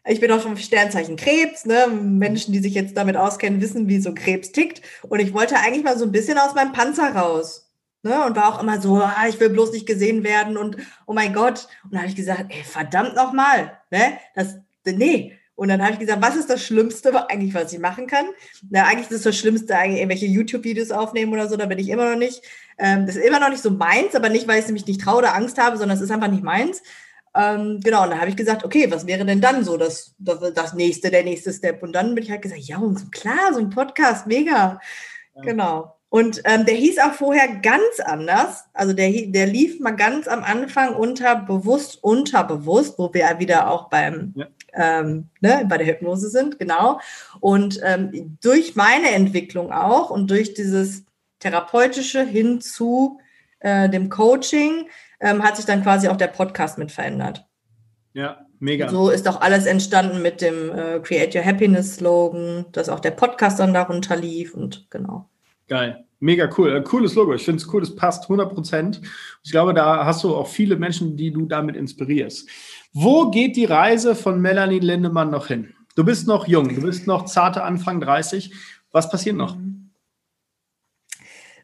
ich 0.06 0.20
bin 0.20 0.32
auch 0.32 0.42
schon 0.42 0.56
Sternzeichen 0.56 1.16
Krebs, 1.16 1.66
ne? 1.66 1.88
Menschen, 1.88 2.54
die 2.54 2.60
sich 2.60 2.76
jetzt 2.76 2.96
damit 2.96 3.18
auskennen, 3.18 3.60
wissen, 3.60 3.88
wie 3.88 4.00
so 4.00 4.14
Krebs 4.14 4.52
tickt. 4.52 4.82
Und 5.04 5.20
ich 5.20 5.34
wollte 5.34 5.58
eigentlich 5.58 5.84
mal 5.84 5.98
so 5.98 6.06
ein 6.06 6.12
bisschen 6.12 6.38
aus 6.38 6.54
meinem 6.54 6.72
Panzer 6.72 7.16
raus. 7.16 7.72
Ne? 8.04 8.24
Und 8.24 8.36
war 8.36 8.54
auch 8.54 8.62
immer 8.62 8.80
so, 8.80 8.98
ah, 8.98 9.26
ich 9.28 9.40
will 9.40 9.50
bloß 9.50 9.72
nicht 9.74 9.88
gesehen 9.88 10.24
werden 10.24 10.58
und 10.58 10.78
oh 11.08 11.14
mein 11.14 11.34
Gott. 11.34 11.68
Und 11.84 11.94
da 11.94 12.00
habe 12.00 12.08
ich 12.08 12.16
gesagt, 12.16 12.46
ey, 12.50 12.64
verdammt 12.64 13.16
nochmal, 13.16 13.80
ne? 13.90 14.20
Das, 14.36 14.58
nee, 14.86 15.39
und 15.60 15.68
dann 15.68 15.82
habe 15.82 15.92
ich 15.92 16.00
gesagt, 16.00 16.22
was 16.22 16.38
ist 16.38 16.50
das 16.50 16.64
Schlimmste 16.64 17.30
eigentlich, 17.30 17.54
was 17.54 17.74
ich 17.74 17.80
machen 17.80 18.08
kann? 18.08 18.28
Na, 18.70 18.86
eigentlich 18.86 19.12
ist 19.12 19.26
das 19.26 19.38
Schlimmste, 19.38 19.76
eigentlich 19.76 20.00
irgendwelche 20.00 20.26
YouTube-Videos 20.26 20.92
aufnehmen 20.92 21.34
oder 21.34 21.50
so, 21.50 21.58
da 21.58 21.66
bin 21.66 21.78
ich 21.78 21.90
immer 21.90 22.12
noch 22.12 22.18
nicht. 22.18 22.42
Ähm, 22.78 23.06
das 23.06 23.18
ist 23.18 23.26
immer 23.26 23.42
noch 23.42 23.50
nicht 23.50 23.62
so 23.62 23.70
meins, 23.70 24.16
aber 24.16 24.30
nicht, 24.30 24.48
weil 24.48 24.62
ich 24.62 24.68
nämlich 24.68 24.88
nicht 24.88 25.02
traue 25.02 25.18
oder 25.18 25.36
Angst 25.36 25.58
habe, 25.58 25.76
sondern 25.76 25.98
es 25.98 26.02
ist 26.02 26.12
einfach 26.12 26.30
nicht 26.30 26.44
meins. 26.44 26.82
Ähm, 27.36 27.82
genau, 27.84 28.04
und 28.04 28.12
dann 28.12 28.22
habe 28.22 28.30
ich 28.30 28.38
gesagt, 28.38 28.64
okay, 28.64 28.90
was 28.90 29.06
wäre 29.06 29.26
denn 29.26 29.42
dann 29.42 29.66
so 29.66 29.76
das, 29.76 30.16
das, 30.18 30.40
das 30.54 30.74
nächste, 30.76 31.12
der 31.12 31.26
nächste 31.26 31.52
Step? 31.52 31.84
Und 31.84 31.92
dann 31.92 32.16
bin 32.16 32.24
ich 32.24 32.32
halt 32.32 32.42
gesagt, 32.42 32.62
ja, 32.62 32.78
und 32.78 33.12
klar, 33.12 33.54
so 33.54 33.60
ein 33.60 33.70
Podcast, 33.70 34.28
mega. 34.28 34.80
Ja. 35.36 35.42
Genau. 35.42 35.98
Und 36.08 36.42
ähm, 36.46 36.66
der 36.66 36.76
hieß 36.76 37.00
auch 37.00 37.14
vorher 37.14 37.58
ganz 37.58 38.00
anders. 38.06 38.64
Also 38.72 38.94
der, 38.94 39.12
der 39.28 39.46
lief 39.46 39.82
mal 39.82 39.92
ganz 39.92 40.30
am 40.30 40.42
Anfang 40.42 40.96
unter 40.96 41.36
bewusst, 41.36 42.02
unterbewusst, 42.02 42.98
wo 42.98 43.14
wir 43.14 43.22
ja 43.22 43.40
wieder 43.40 43.70
auch 43.70 43.90
beim 43.90 44.34
ja 44.38 44.48
ähm, 44.74 45.30
ne, 45.42 45.66
bei 45.68 45.78
der 45.78 45.88
Hypnose 45.88 46.30
sind, 46.30 46.60
genau. 46.60 47.00
Und 47.40 47.80
ähm, 47.84 48.38
durch 48.42 48.76
meine 48.76 49.12
Entwicklung 49.12 49.72
auch 49.72 50.10
und 50.10 50.30
durch 50.30 50.54
dieses 50.54 51.06
therapeutische 51.40 52.24
hin 52.24 52.62
zu 52.62 53.20
äh, 53.60 53.90
dem 53.90 54.10
Coaching 54.10 54.88
ähm, 55.20 55.44
hat 55.44 55.58
sich 55.58 55.66
dann 55.66 55.84
quasi 55.84 56.08
auch 56.08 56.18
der 56.18 56.28
Podcast 56.28 56.78
mit 56.78 56.92
verändert. 56.92 57.46
Ja, 58.14 58.46
mega. 58.60 58.90
So 58.90 59.10
ist 59.10 59.28
auch 59.28 59.42
alles 59.42 59.66
entstanden 59.66 60.22
mit 60.22 60.42
dem 60.42 60.72
äh, 60.72 61.00
Create 61.00 61.36
Your 61.36 61.46
Happiness 61.46 61.96
Slogan, 61.96 62.66
dass 62.72 62.90
auch 62.90 63.00
der 63.00 63.12
Podcast 63.12 63.60
dann 63.60 63.74
darunter 63.74 64.16
lief 64.16 64.54
und 64.54 64.88
genau. 64.90 65.30
Geil. 65.68 66.06
Mega 66.20 66.50
cool. 66.58 66.76
Äh, 66.76 66.84
cooles 66.84 67.16
Logo. 67.16 67.34
Ich 67.34 67.46
finde 67.46 67.62
es 67.62 67.74
cool, 67.74 67.82
das 67.82 67.96
passt 67.96 68.24
100 68.24 68.54
Prozent. 68.54 69.02
Ich 69.44 69.52
glaube, 69.52 69.74
da 69.74 70.06
hast 70.06 70.24
du 70.24 70.36
auch 70.36 70.48
viele 70.48 70.76
Menschen, 70.76 71.16
die 71.16 71.32
du 71.32 71.46
damit 71.46 71.76
inspirierst. 71.76 72.50
Wo 72.94 73.30
geht 73.30 73.56
die 73.56 73.66
Reise 73.66 74.16
von 74.16 74.42
Melanie 74.42 74.80
Lindemann 74.80 75.30
noch 75.30 75.48
hin? 75.48 75.74
Du 75.96 76.04
bist 76.04 76.28
noch 76.28 76.48
jung, 76.48 76.74
du 76.74 76.82
bist 76.82 77.08
noch 77.08 77.26
zarte 77.26 77.64
Anfang 77.64 78.02
30. 78.02 78.54
Was 78.92 79.10
passiert 79.10 79.36
noch? 79.36 79.58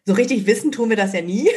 So 0.05 0.13
richtig 0.13 0.45
wissen 0.45 0.71
tun 0.71 0.89
wir 0.89 0.97
das 0.97 1.13
ja 1.13 1.21
nie. 1.21 1.49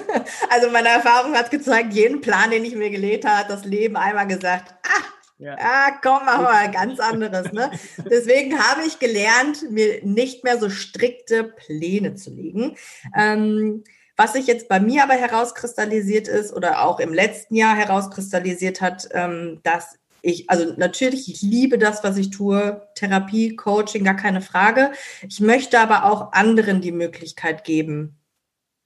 also 0.50 0.70
meine 0.70 0.88
Erfahrung 0.88 1.34
hat 1.34 1.50
gezeigt, 1.50 1.92
jeden 1.92 2.20
Plan, 2.20 2.50
den 2.50 2.64
ich 2.64 2.76
mir 2.76 2.90
gelegt 2.90 3.24
habe, 3.24 3.48
das 3.48 3.64
Leben 3.64 3.96
einmal 3.96 4.28
gesagt, 4.28 4.74
ah, 4.84 5.04
ja. 5.38 5.56
Ah, 5.58 5.92
komm, 6.02 6.24
machen 6.24 6.44
wir 6.44 6.68
ganz 6.68 6.98
anderes. 6.98 7.52
Ne? 7.52 7.70
Deswegen 8.10 8.58
habe 8.58 8.82
ich 8.86 8.98
gelernt, 8.98 9.70
mir 9.70 10.02
nicht 10.02 10.44
mehr 10.44 10.58
so 10.58 10.70
strikte 10.70 11.44
Pläne 11.44 12.14
zu 12.14 12.30
legen. 12.30 12.76
Ähm, 13.14 13.84
was 14.16 14.32
sich 14.32 14.46
jetzt 14.46 14.68
bei 14.68 14.80
mir 14.80 15.02
aber 15.02 15.12
herauskristallisiert 15.12 16.26
ist 16.26 16.52
oder 16.52 16.82
auch 16.86 17.00
im 17.00 17.12
letzten 17.12 17.54
Jahr 17.54 17.76
herauskristallisiert 17.76 18.80
hat, 18.80 19.08
ähm, 19.12 19.60
dass 19.62 19.98
ich, 20.22 20.50
also 20.50 20.72
natürlich, 20.76 21.30
ich 21.30 21.42
liebe 21.42 21.78
das, 21.78 22.02
was 22.02 22.16
ich 22.16 22.30
tue, 22.30 22.88
Therapie, 22.94 23.54
Coaching, 23.54 24.04
gar 24.04 24.16
keine 24.16 24.40
Frage. 24.40 24.90
Ich 25.28 25.40
möchte 25.40 25.78
aber 25.78 26.04
auch 26.04 26.32
anderen 26.32 26.80
die 26.80 26.92
Möglichkeit 26.92 27.62
geben, 27.62 28.18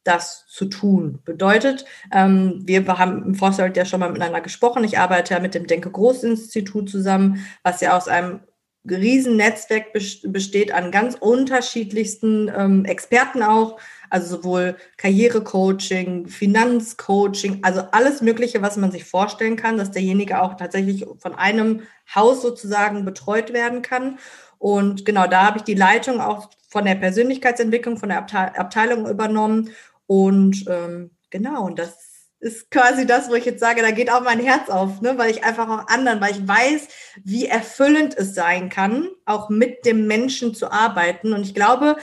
das 0.04 0.46
zu 0.48 0.66
tun. 0.66 1.20
Bedeutet, 1.24 1.84
ähm, 2.12 2.62
wir 2.64 2.86
haben 2.86 3.24
im 3.24 3.34
Vorfeld 3.34 3.76
ja 3.76 3.84
schon 3.84 4.00
mal 4.00 4.08
miteinander 4.08 4.40
gesprochen. 4.40 4.84
Ich 4.84 4.98
arbeite 4.98 5.34
ja 5.34 5.40
mit 5.40 5.54
dem 5.54 5.66
Denke 5.66 5.90
Groß 5.90 6.24
Institut 6.24 6.88
zusammen, 6.88 7.44
was 7.62 7.80
ja 7.80 7.96
aus 7.96 8.08
einem 8.08 8.40
Riesennetzwerk 8.88 9.92
besteht 9.92 10.72
an 10.72 10.90
ganz 10.90 11.14
unterschiedlichsten 11.14 12.50
ähm, 12.56 12.84
Experten 12.86 13.42
auch, 13.42 13.78
also 14.08 14.36
sowohl 14.36 14.76
Karrierecoaching, 14.96 16.28
Finanzcoaching, 16.28 17.58
also 17.62 17.82
alles 17.92 18.22
Mögliche, 18.22 18.62
was 18.62 18.78
man 18.78 18.90
sich 18.90 19.04
vorstellen 19.04 19.56
kann, 19.56 19.76
dass 19.76 19.90
derjenige 19.90 20.40
auch 20.40 20.54
tatsächlich 20.54 21.04
von 21.18 21.34
einem 21.34 21.82
Haus 22.14 22.40
sozusagen 22.40 23.04
betreut 23.04 23.52
werden 23.52 23.82
kann. 23.82 24.18
Und 24.58 25.04
genau, 25.04 25.26
da 25.26 25.46
habe 25.46 25.58
ich 25.58 25.64
die 25.64 25.74
Leitung 25.74 26.20
auch 26.20 26.48
von 26.68 26.84
der 26.84 26.94
Persönlichkeitsentwicklung, 26.94 27.98
von 27.98 28.08
der 28.08 28.18
Abteilung 28.18 29.08
übernommen. 29.08 29.70
Und 30.11 30.64
ähm, 30.66 31.12
genau, 31.31 31.66
und 31.66 31.78
das 31.78 31.97
ist 32.41 32.68
quasi 32.72 33.07
das, 33.07 33.30
wo 33.30 33.34
ich 33.34 33.45
jetzt 33.45 33.61
sage, 33.61 33.80
da 33.80 33.93
geht 33.93 34.11
auch 34.11 34.22
mein 34.22 34.41
Herz 34.41 34.68
auf, 34.68 35.01
ne? 35.01 35.16
weil 35.16 35.30
ich 35.30 35.45
einfach 35.45 35.68
auch 35.68 35.87
anderen, 35.87 36.20
weil 36.20 36.32
ich 36.32 36.49
weiß, 36.49 36.89
wie 37.22 37.47
erfüllend 37.47 38.16
es 38.18 38.34
sein 38.34 38.70
kann, 38.70 39.09
auch 39.24 39.51
mit 39.51 39.87
dem 39.87 40.09
Menschen 40.09 40.53
zu 40.53 40.72
arbeiten. 40.72 41.32
Und 41.32 41.43
ich 41.43 41.55
glaube, 41.55 41.95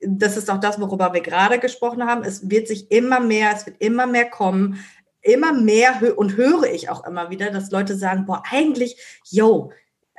das 0.00 0.38
ist 0.38 0.48
auch 0.48 0.56
das, 0.56 0.80
worüber 0.80 1.12
wir 1.12 1.20
gerade 1.20 1.58
gesprochen 1.58 2.06
haben. 2.06 2.24
Es 2.24 2.48
wird 2.48 2.66
sich 2.66 2.90
immer 2.90 3.20
mehr, 3.20 3.52
es 3.54 3.66
wird 3.66 3.76
immer 3.82 4.06
mehr 4.06 4.30
kommen. 4.30 4.82
immer 5.20 5.52
mehr 5.52 6.00
und 6.16 6.38
höre 6.38 6.64
ich 6.72 6.88
auch 6.88 7.04
immer 7.06 7.28
wieder, 7.28 7.50
dass 7.50 7.70
Leute 7.70 7.94
sagen, 7.94 8.24
boah, 8.24 8.42
eigentlich, 8.50 9.20
yo, 9.28 9.70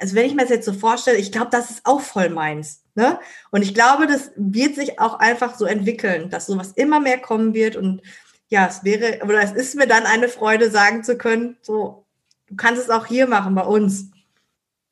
also 0.02 0.16
wenn 0.16 0.26
ich 0.26 0.34
mir 0.34 0.42
das 0.42 0.50
jetzt 0.50 0.66
so 0.66 0.74
vorstelle, 0.74 1.18
ich 1.18 1.32
glaube, 1.32 1.50
das 1.52 1.70
ist 1.70 1.82
auch 1.86 2.02
voll 2.02 2.30
meins. 2.30 2.84
Ne? 2.96 3.20
Und 3.52 3.62
ich 3.62 3.76
glaube, 3.76 4.08
das 4.08 4.32
wird 4.36 4.74
sich 4.74 5.00
auch 5.00 5.20
einfach 5.20 5.56
so 5.56 5.66
entwickeln, 5.66 6.32
dass 6.32 6.48
sowas 6.48 6.72
immer 6.72 7.00
mehr 7.00 7.20
kommen 7.20 7.54
wird. 7.54 7.76
Und 7.76 8.02
ja, 8.50 8.68
es 8.68 8.84
wäre, 8.84 9.24
oder 9.24 9.42
es 9.44 9.52
ist 9.52 9.76
mir 9.76 9.88
dann 9.88 10.06
eine 10.06 10.28
Freude, 10.28 10.72
sagen 10.72 11.04
zu 11.04 11.18
können, 11.18 11.58
so, 11.62 12.06
du 12.48 12.56
kannst 12.56 12.82
es 12.82 12.90
auch 12.90 13.06
hier 13.06 13.28
machen 13.28 13.54
bei 13.54 13.64
uns. 13.64 14.10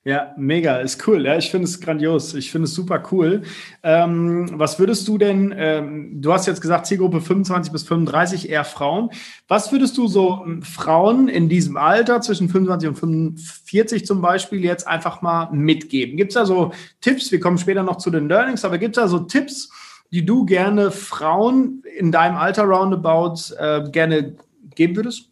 Ja, 0.10 0.34
mega, 0.38 0.78
ist 0.78 1.07
cool. 1.07 1.24
Ja, 1.24 1.38
ich 1.38 1.51
finde 1.51 1.66
es 1.66 1.80
grandios. 1.80 2.34
Ich 2.34 2.49
finde 2.49 2.66
es 2.66 2.74
super 2.74 3.03
cool. 3.12 3.43
Ähm, 3.84 4.49
was 4.53 4.80
würdest 4.80 5.07
du 5.07 5.20
denn, 5.20 5.53
ähm, 5.55 6.20
du 6.20 6.34
hast 6.34 6.47
jetzt 6.47 6.62
gesagt, 6.62 6.88
Zielgruppe 6.88 7.22
25 7.22 7.72
bis 7.72 7.84
35 7.84 8.49
eher 8.49 8.64
Frauen. 8.64 9.12
Was 9.47 9.72
würdest 9.72 9.99
du 9.99 10.07
so 10.07 10.41
ähm, 10.43 10.64
Frauen 10.64 11.28
in 11.28 11.47
diesem 11.47 11.78
Alter 11.78 12.22
zwischen 12.22 12.49
25 12.49 12.89
und 12.89 12.95
45 12.95 14.07
zum 14.07 14.20
Beispiel 14.20 14.64
jetzt 14.64 14.88
einfach 14.88 15.22
mal 15.22 15.51
mitgeben? 15.51 16.18
Gibt 16.18 16.32
es 16.32 16.34
da 16.34 16.47
so 16.47 16.72
Tipps? 17.01 17.32
Wir 17.32 17.39
kommen 17.39 17.60
später 17.60 17.84
noch 17.84 17.97
zu 17.97 18.10
den 18.10 18.28
Learnings, 18.28 18.66
aber 18.66 18.80
gibt 18.80 18.97
es 18.97 19.03
da 19.03 19.07
so 19.07 19.20
Tipps, 19.20 19.70
die 20.12 20.26
du 20.26 20.43
gerne 20.43 20.89
Frauen 20.89 21.84
in 21.99 22.12
deinem 22.12 22.38
Alter 22.38 22.64
roundabout 22.64 23.53
äh, 23.60 23.88
gerne 23.91 24.38
geben 24.74 24.95
würdest? 24.95 25.28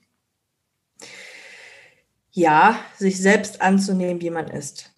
Ja, 2.38 2.80
sich 2.96 3.20
selbst 3.20 3.64
anzunehmen, 3.64 4.22
wie 4.22 4.30
man 4.30 4.48
ist. 4.48 4.92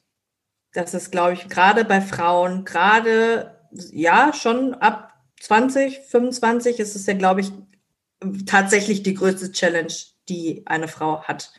Das 0.74 0.94
ist, 0.94 1.10
glaube 1.10 1.34
ich, 1.34 1.48
gerade 1.48 1.86
bei 1.86 2.02
Frauen, 2.02 2.66
gerade, 2.66 3.58
ja, 3.72 4.34
schon 4.34 4.74
ab 4.76 5.14
20, 5.40 6.00
25 6.00 6.82
ist 6.82 6.98
es 6.98 7.06
ja, 7.06 7.14
glaube 7.14 7.40
ich, 7.40 7.54
tatsächlich 8.46 9.04
die 9.04 9.14
größte 9.14 9.54
Challenge, 9.54 9.94
die 10.28 10.64
eine 10.66 10.90
Frau 10.90 11.24
hat. 11.24 11.54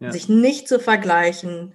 Ja. 0.00 0.10
Sich 0.10 0.28
nicht 0.28 0.66
zu 0.66 0.80
vergleichen, 0.80 1.74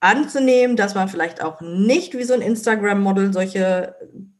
anzunehmen, 0.00 0.74
dass 0.74 0.94
man 0.94 1.10
vielleicht 1.10 1.42
auch 1.42 1.60
nicht 1.60 2.16
wie 2.16 2.24
so 2.24 2.32
ein 2.32 2.40
Instagram-Model 2.40 3.30
solche 3.34 3.94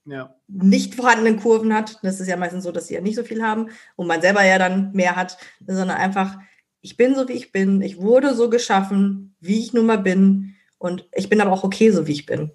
ja. 0.07 0.35
nicht 0.47 0.95
vorhandenen 0.95 1.39
Kurven 1.39 1.75
hat. 1.75 1.99
Das 2.03 2.21
ist 2.21 2.29
ja 2.29 2.39
meistens 2.39 2.65
so, 2.65 2.73
dass 2.73 2.87
sie 2.87 2.95
ja 2.95 3.03
nicht 3.03 3.17
so 3.17 3.23
viel 3.23 3.43
haben 3.43 3.69
und 3.97 4.07
man 4.07 4.23
selber 4.23 4.43
ja 4.45 4.59
dann 4.59 4.93
mehr 4.93 5.15
hat, 5.15 5.37
sondern 5.67 5.91
einfach 5.91 6.39
ich 6.81 6.97
bin 6.97 7.15
so, 7.15 7.29
wie 7.29 7.33
ich 7.33 7.53
bin. 7.53 7.83
Ich 7.83 7.99
wurde 7.99 8.35
so 8.35 8.51
geschaffen, 8.51 9.35
wie 9.41 9.59
ich 9.59 9.73
nun 9.73 9.87
mal 9.87 9.99
bin. 9.99 10.55
Und 10.79 11.09
ich 11.15 11.29
bin 11.29 11.41
aber 11.41 11.53
auch 11.53 11.65
okay, 11.65 11.91
so 11.91 12.07
wie 12.07 12.13
ich 12.13 12.27
bin. 12.27 12.51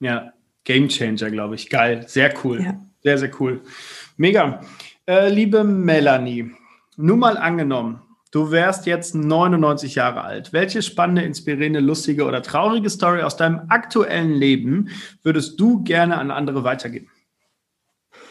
Ja, 0.00 0.32
Game 0.64 0.88
Changer, 0.88 1.30
glaube 1.30 1.54
ich. 1.54 1.70
Geil. 1.70 2.04
Sehr 2.06 2.34
cool. 2.44 2.62
Ja. 2.62 2.78
Sehr, 3.02 3.18
sehr 3.18 3.30
cool. 3.40 3.62
Mega. 4.16 4.60
Äh, 5.06 5.30
liebe 5.30 5.64
Melanie, 5.64 6.52
nur 6.96 7.16
mal 7.16 7.36
angenommen, 7.36 8.00
du 8.30 8.52
wärst 8.52 8.86
jetzt 8.86 9.14
99 9.16 9.96
Jahre 9.96 10.22
alt. 10.22 10.52
Welche 10.52 10.82
spannende, 10.82 11.22
inspirierende, 11.22 11.80
lustige 11.80 12.24
oder 12.24 12.42
traurige 12.42 12.88
Story 12.88 13.22
aus 13.22 13.36
deinem 13.36 13.62
aktuellen 13.68 14.32
Leben 14.32 14.90
würdest 15.24 15.58
du 15.58 15.82
gerne 15.82 16.18
an 16.18 16.30
andere 16.30 16.62
weitergeben? 16.62 17.08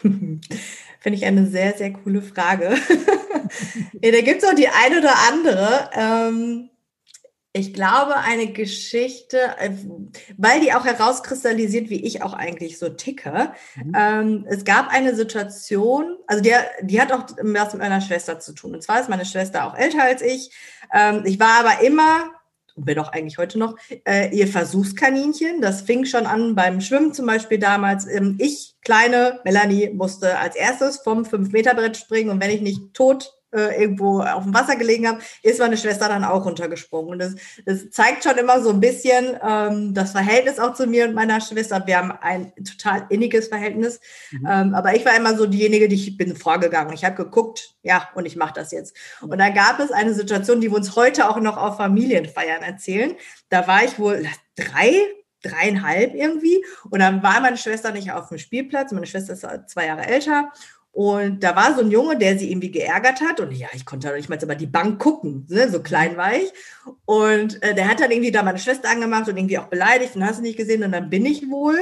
Finde 0.00 1.18
ich 1.18 1.24
eine 1.26 1.46
sehr, 1.46 1.74
sehr 1.74 1.92
coole 1.92 2.22
Frage. 2.22 2.70
ja, 4.02 4.10
da 4.10 4.20
gibt 4.20 4.42
es 4.42 4.48
auch 4.48 4.54
die 4.54 4.68
eine 4.68 4.98
oder 4.98 5.14
andere. 5.30 5.90
Ähm, 5.94 6.70
ich 7.54 7.74
glaube, 7.74 8.16
eine 8.16 8.46
Geschichte, 8.46 9.38
äh, 9.58 9.70
weil 10.38 10.60
die 10.60 10.72
auch 10.72 10.86
herauskristallisiert, 10.86 11.90
wie 11.90 12.02
ich 12.02 12.22
auch 12.22 12.32
eigentlich 12.32 12.78
so 12.78 12.88
ticke. 12.88 13.52
Mhm. 13.76 13.92
Ähm, 13.94 14.46
es 14.48 14.64
gab 14.64 14.88
eine 14.88 15.14
Situation, 15.14 16.16
also 16.26 16.42
die, 16.42 16.54
die 16.80 17.00
hat 17.00 17.12
auch 17.12 17.26
was 17.42 17.72
mit 17.74 17.82
meiner 17.82 18.00
Schwester 18.00 18.40
zu 18.40 18.54
tun. 18.54 18.74
Und 18.74 18.82
zwar 18.82 19.00
ist 19.00 19.10
meine 19.10 19.26
Schwester 19.26 19.66
auch 19.66 19.76
älter 19.76 20.02
als 20.02 20.22
ich. 20.22 20.50
Ähm, 20.94 21.22
ich 21.26 21.38
war 21.38 21.60
aber 21.60 21.84
immer 21.84 22.30
und 22.74 22.86
bin 22.86 22.98
auch 22.98 23.12
eigentlich 23.12 23.36
heute 23.36 23.58
noch, 23.58 23.76
äh, 24.06 24.34
ihr 24.34 24.48
Versuchskaninchen. 24.48 25.60
Das 25.60 25.82
fing 25.82 26.06
schon 26.06 26.24
an 26.24 26.54
beim 26.54 26.80
Schwimmen 26.80 27.12
zum 27.12 27.26
Beispiel 27.26 27.58
damals. 27.58 28.06
Ähm, 28.06 28.36
ich, 28.38 28.76
kleine 28.80 29.40
Melanie, 29.44 29.90
musste 29.90 30.38
als 30.38 30.56
erstes 30.56 30.98
vom 30.98 31.24
5-Meter-Brett 31.24 31.98
springen 31.98 32.30
und 32.30 32.40
wenn 32.40 32.50
ich 32.50 32.62
nicht 32.62 32.94
tot 32.94 33.34
irgendwo 33.58 34.20
auf 34.20 34.44
dem 34.44 34.54
Wasser 34.54 34.76
gelegen 34.76 35.06
habe, 35.08 35.20
ist 35.42 35.60
meine 35.60 35.76
Schwester 35.76 36.08
dann 36.08 36.24
auch 36.24 36.44
runtergesprungen. 36.44 37.12
Und 37.12 37.18
das, 37.18 37.34
das 37.64 37.90
zeigt 37.90 38.24
schon 38.24 38.38
immer 38.38 38.62
so 38.62 38.70
ein 38.70 38.80
bisschen 38.80 39.36
ähm, 39.46 39.94
das 39.94 40.12
Verhältnis 40.12 40.58
auch 40.58 40.74
zu 40.74 40.86
mir 40.86 41.06
und 41.06 41.14
meiner 41.14 41.40
Schwester. 41.40 41.82
Wir 41.86 41.98
haben 41.98 42.12
ein 42.20 42.52
total 42.64 43.06
inniges 43.10 43.48
Verhältnis. 43.48 44.00
Mhm. 44.30 44.46
Ähm, 44.48 44.74
aber 44.74 44.94
ich 44.94 45.04
war 45.04 45.16
immer 45.16 45.36
so 45.36 45.46
diejenige, 45.46 45.88
die 45.88 45.96
ich 45.96 46.16
bin 46.16 46.36
vorgegangen. 46.36 46.92
Ich 46.94 47.04
habe 47.04 47.16
geguckt, 47.16 47.74
ja, 47.82 48.08
und 48.14 48.26
ich 48.26 48.36
mache 48.36 48.54
das 48.54 48.72
jetzt. 48.72 48.96
Und 49.20 49.38
da 49.38 49.50
gab 49.50 49.80
es 49.80 49.90
eine 49.90 50.14
Situation, 50.14 50.60
die 50.60 50.70
wir 50.70 50.76
uns 50.76 50.96
heute 50.96 51.28
auch 51.28 51.40
noch 51.40 51.56
auf 51.56 51.76
Familienfeiern 51.76 52.62
erzählen. 52.62 53.14
Da 53.48 53.66
war 53.66 53.84
ich 53.84 53.98
wohl 53.98 54.26
drei, 54.56 54.94
dreieinhalb 55.42 56.14
irgendwie. 56.14 56.64
Und 56.90 57.00
dann 57.00 57.22
war 57.22 57.40
meine 57.40 57.56
Schwester 57.56 57.92
nicht 57.92 58.12
auf 58.12 58.28
dem 58.28 58.38
Spielplatz. 58.38 58.92
Meine 58.92 59.06
Schwester 59.06 59.32
ist 59.32 59.70
zwei 59.70 59.86
Jahre 59.86 60.06
älter. 60.06 60.52
Und 60.92 61.42
da 61.42 61.56
war 61.56 61.74
so 61.74 61.80
ein 61.80 61.90
Junge, 61.90 62.18
der 62.18 62.38
sie 62.38 62.50
irgendwie 62.50 62.70
geärgert 62.70 63.22
hat. 63.22 63.40
Und 63.40 63.50
ja, 63.52 63.68
ich 63.72 63.86
konnte 63.86 64.08
doch 64.08 64.14
nicht 64.14 64.28
mal 64.28 64.42
über 64.42 64.54
die 64.54 64.66
Bank 64.66 65.00
gucken, 65.00 65.46
ne? 65.48 65.70
so 65.70 65.80
klein 65.80 66.18
war 66.18 66.34
ich. 66.34 66.52
Und 67.06 67.62
äh, 67.62 67.74
der 67.74 67.88
hat 67.88 68.00
dann 68.00 68.10
irgendwie 68.10 68.30
da 68.30 68.42
meine 68.42 68.58
Schwester 68.58 68.90
angemacht 68.90 69.26
und 69.26 69.38
irgendwie 69.38 69.58
auch 69.58 69.68
beleidigt 69.68 70.16
und 70.16 70.26
hast 70.26 70.38
du 70.38 70.42
nicht 70.42 70.58
gesehen. 70.58 70.82
Und 70.82 70.92
dann 70.92 71.08
bin 71.08 71.24
ich 71.24 71.48
wohl 71.48 71.78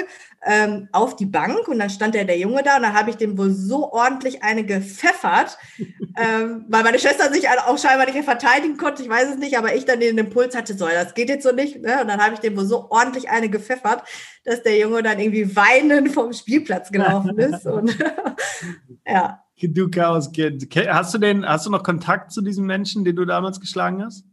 ähm, 0.46 0.88
auf 0.92 1.16
die 1.16 1.26
Bank 1.26 1.66
und 1.66 1.80
dann 1.80 1.90
stand 1.90 2.14
der, 2.14 2.24
der 2.24 2.38
Junge 2.38 2.62
da 2.62 2.76
und 2.76 2.82
dann 2.82 2.94
habe 2.94 3.10
ich 3.10 3.16
dem 3.16 3.36
wohl 3.36 3.50
so 3.50 3.92
ordentlich 3.92 4.42
eine 4.42 4.64
gepfeffert, 4.64 5.58
ähm, 5.78 6.64
weil 6.68 6.84
meine 6.84 6.98
Schwester 6.98 7.32
sich 7.32 7.48
auch 7.48 7.78
scheinbar 7.78 8.06
nicht 8.06 8.14
mehr 8.14 8.24
verteidigen 8.24 8.76
konnte, 8.76 9.02
ich 9.02 9.08
weiß 9.08 9.30
es 9.30 9.38
nicht, 9.38 9.58
aber 9.58 9.74
ich 9.74 9.84
dann 9.84 10.00
den 10.00 10.18
Impuls 10.18 10.56
hatte, 10.56 10.74
so, 10.74 10.86
das 10.86 11.14
geht 11.14 11.28
jetzt 11.28 11.42
so 11.42 11.52
nicht. 11.52 11.82
Ne? 11.82 12.00
Und 12.00 12.08
dann 12.08 12.24
habe 12.24 12.34
ich 12.34 12.40
dem 12.40 12.56
wohl 12.56 12.64
so 12.64 12.86
ordentlich 12.90 13.28
eine 13.28 13.50
gepfeffert, 13.50 14.04
dass 14.44 14.62
der 14.62 14.78
Junge 14.78 15.02
dann 15.02 15.18
irgendwie 15.18 15.54
weinend 15.54 16.12
vom 16.12 16.32
Spielplatz 16.32 16.90
gelaufen 16.90 17.36
ist. 17.38 17.66
und 17.66 17.98
ja. 19.10 19.44
Du 19.62 19.90
Chaos 19.90 20.32
Kind. 20.32 20.66
Hast 20.74 21.12
du 21.14 21.18
den, 21.18 21.46
hast 21.46 21.66
du 21.66 21.70
noch 21.70 21.82
Kontakt 21.82 22.32
zu 22.32 22.40
diesem 22.40 22.64
Menschen, 22.66 23.04
den 23.04 23.16
du 23.16 23.24
damals 23.26 23.60
geschlagen 23.60 24.02
hast? 24.02 24.24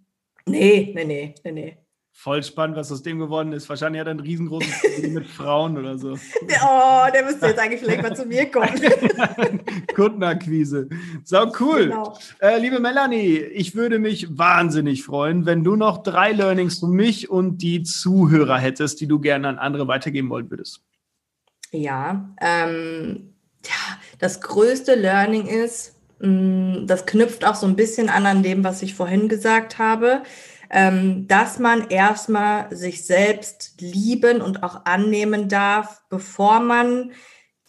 Nee, 0.45 0.93
nee, 0.95 1.03
nee, 1.03 1.35
nee, 1.43 1.51
nee. 1.51 1.77
Voll 2.19 2.41
spannend, 2.41 2.75
was 2.75 2.91
aus 2.91 3.03
dem 3.03 3.19
geworden 3.19 3.53
ist. 3.53 3.69
Wahrscheinlich 3.69 3.99
hat 3.99 4.07
er 4.07 4.15
ein 4.15 4.19
riesengroßes 4.19 4.81
Problem 4.95 5.13
mit 5.13 5.27
Frauen 5.27 5.77
oder 5.77 5.99
so. 5.99 6.13
Oh, 6.13 7.05
der 7.13 7.23
müsste 7.23 7.45
jetzt 7.45 7.59
eigentlich 7.59 7.79
vielleicht 7.79 8.01
mal 8.01 8.15
zu 8.15 8.25
mir 8.25 8.45
kommen. 8.51 8.67
Kundenakquise. 9.95 10.89
So 11.23 11.51
cool. 11.59 11.89
Genau. 11.89 12.17
Äh, 12.39 12.57
liebe 12.59 12.79
Melanie, 12.79 13.37
ich 13.37 13.75
würde 13.75 13.99
mich 13.99 14.35
wahnsinnig 14.35 15.03
freuen, 15.03 15.45
wenn 15.45 15.63
du 15.63 15.75
noch 15.75 16.01
drei 16.01 16.31
Learnings 16.31 16.79
für 16.79 16.87
mich 16.87 17.29
und 17.29 17.59
die 17.59 17.83
Zuhörer 17.83 18.57
hättest, 18.57 18.99
die 18.99 19.07
du 19.07 19.19
gerne 19.19 19.49
an 19.49 19.59
andere 19.59 19.87
weitergeben 19.87 20.31
wollen 20.31 20.49
würdest. 20.49 20.81
Ja, 21.71 22.33
ähm, 22.41 23.35
ja 23.63 23.99
das 24.19 24.41
größte 24.41 24.95
Learning 24.95 25.47
ist, 25.47 25.95
mm, 26.19 26.85
das 26.85 27.05
knüpft 27.05 27.45
auch 27.45 27.55
so 27.55 27.67
ein 27.67 27.75
bisschen 27.75 28.09
an 28.09 28.25
an 28.25 28.43
dem, 28.43 28.63
was 28.63 28.81
ich 28.81 28.95
vorhin 28.95 29.29
gesagt 29.29 29.77
habe 29.77 30.23
ähm, 30.69 31.27
dass 31.27 31.59
man 31.59 31.89
erstmal 31.89 32.75
sich 32.75 33.05
selbst 33.05 33.75
lieben 33.79 34.41
und 34.41 34.63
auch 34.63 34.85
annehmen 34.85 35.47
darf, 35.49 36.01
bevor 36.09 36.59
man 36.59 37.11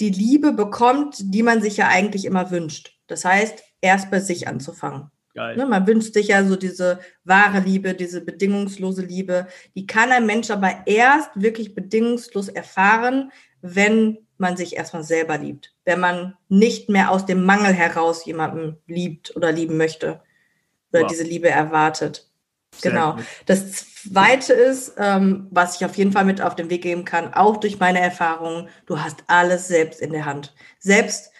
die 0.00 0.10
Liebe 0.10 0.52
bekommt, 0.52 1.16
die 1.18 1.42
man 1.42 1.60
sich 1.60 1.76
ja 1.76 1.88
eigentlich 1.88 2.24
immer 2.24 2.50
wünscht. 2.50 2.98
Das 3.06 3.24
heißt, 3.24 3.62
erst 3.80 4.10
bei 4.10 4.20
sich 4.20 4.48
anzufangen. 4.48 5.10
Ne, 5.56 5.66
man 5.66 5.86
wünscht 5.86 6.14
sich 6.14 6.28
ja 6.28 6.44
so 6.44 6.56
diese 6.56 6.98
wahre 7.22 7.60
Liebe, 7.60 7.94
diese 7.94 8.20
bedingungslose 8.20 9.02
Liebe. 9.02 9.46
Die 9.76 9.86
kann 9.86 10.10
ein 10.10 10.26
Mensch 10.26 10.50
aber 10.50 10.82
erst 10.86 11.30
wirklich 11.36 11.76
bedingungslos 11.76 12.48
erfahren, 12.48 13.30
wenn 13.60 14.18
man 14.40 14.56
sich 14.56 14.76
erstmal 14.76 15.04
selber 15.04 15.38
liebt. 15.38 15.74
Wenn 15.84 16.00
man 16.00 16.36
nicht 16.48 16.88
mehr 16.88 17.10
aus 17.10 17.26
dem 17.26 17.44
Mangel 17.44 17.72
heraus 17.72 18.24
jemanden 18.24 18.78
liebt 18.86 19.34
oder 19.36 19.52
lieben 19.52 19.76
möchte 19.76 20.20
oder 20.92 21.02
wow. 21.02 21.08
diese 21.08 21.24
Liebe 21.24 21.48
erwartet. 21.48 22.28
Genau. 22.82 23.16
Das 23.46 23.94
Zweite 23.94 24.52
ist, 24.52 24.94
ähm, 24.98 25.48
was 25.50 25.76
ich 25.76 25.84
auf 25.84 25.96
jeden 25.96 26.12
Fall 26.12 26.24
mit 26.24 26.40
auf 26.40 26.54
den 26.54 26.70
Weg 26.70 26.82
geben 26.82 27.04
kann, 27.04 27.34
auch 27.34 27.56
durch 27.56 27.80
meine 27.80 28.00
Erfahrungen, 28.00 28.68
du 28.86 29.00
hast 29.00 29.24
alles 29.26 29.68
selbst 29.68 30.00
in 30.00 30.12
der 30.12 30.24
Hand. 30.24 30.54
Selbst, 30.78 31.32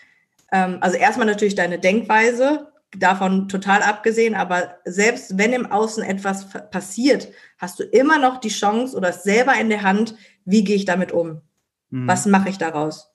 ähm, 0.53 0.79
also 0.81 0.97
erstmal 0.97 1.27
natürlich 1.27 1.55
deine 1.55 1.79
Denkweise, 1.79 2.73
davon 2.97 3.49
total 3.49 3.83
abgesehen, 3.83 4.35
aber 4.35 4.79
selbst 4.85 5.37
wenn 5.37 5.53
im 5.53 5.71
Außen 5.71 6.03
etwas 6.03 6.49
passiert, 6.71 7.29
hast 7.59 7.79
du 7.79 7.85
immer 7.85 8.19
noch 8.19 8.39
die 8.39 8.49
Chance 8.49 8.97
oder 8.97 9.13
selber 9.13 9.55
in 9.55 9.69
der 9.69 9.83
Hand, 9.83 10.15
wie 10.45 10.65
gehe 10.65 10.77
ich 10.77 10.87
damit 10.87 11.13
um? 11.13 11.43
Mhm. 11.91 12.09
Was 12.09 12.27
mache 12.27 12.49
ich 12.49 12.59
daraus? 12.59 13.13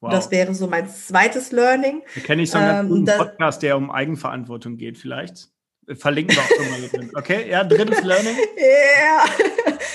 Wow. 0.00 0.12
Das 0.12 0.30
wäre 0.30 0.54
so 0.54 0.68
mein 0.68 0.88
zweites 0.88 1.50
Learning. 1.50 2.02
Da 2.14 2.20
kenne 2.20 2.42
ich 2.42 2.50
so 2.50 2.58
einen 2.58 3.08
ähm, 3.08 3.16
Podcast, 3.16 3.62
der 3.62 3.76
um 3.76 3.90
Eigenverantwortung 3.90 4.76
geht, 4.76 4.96
vielleicht. 4.96 5.48
Verlinken 5.94 6.36
wir 6.36 6.42
auch 6.42 6.48
schon 6.48 6.70
mal 6.70 6.88
drin. 6.88 7.10
Okay, 7.14 7.50
ja, 7.50 7.64
drittes 7.64 8.04
Learning. 8.04 8.36
Ja, 8.56 9.24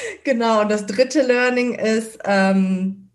genau. 0.24 0.62
Und 0.62 0.70
das 0.72 0.86
dritte 0.86 1.22
Learning 1.22 1.76
ist, 1.76 2.20
ähm, 2.26 3.10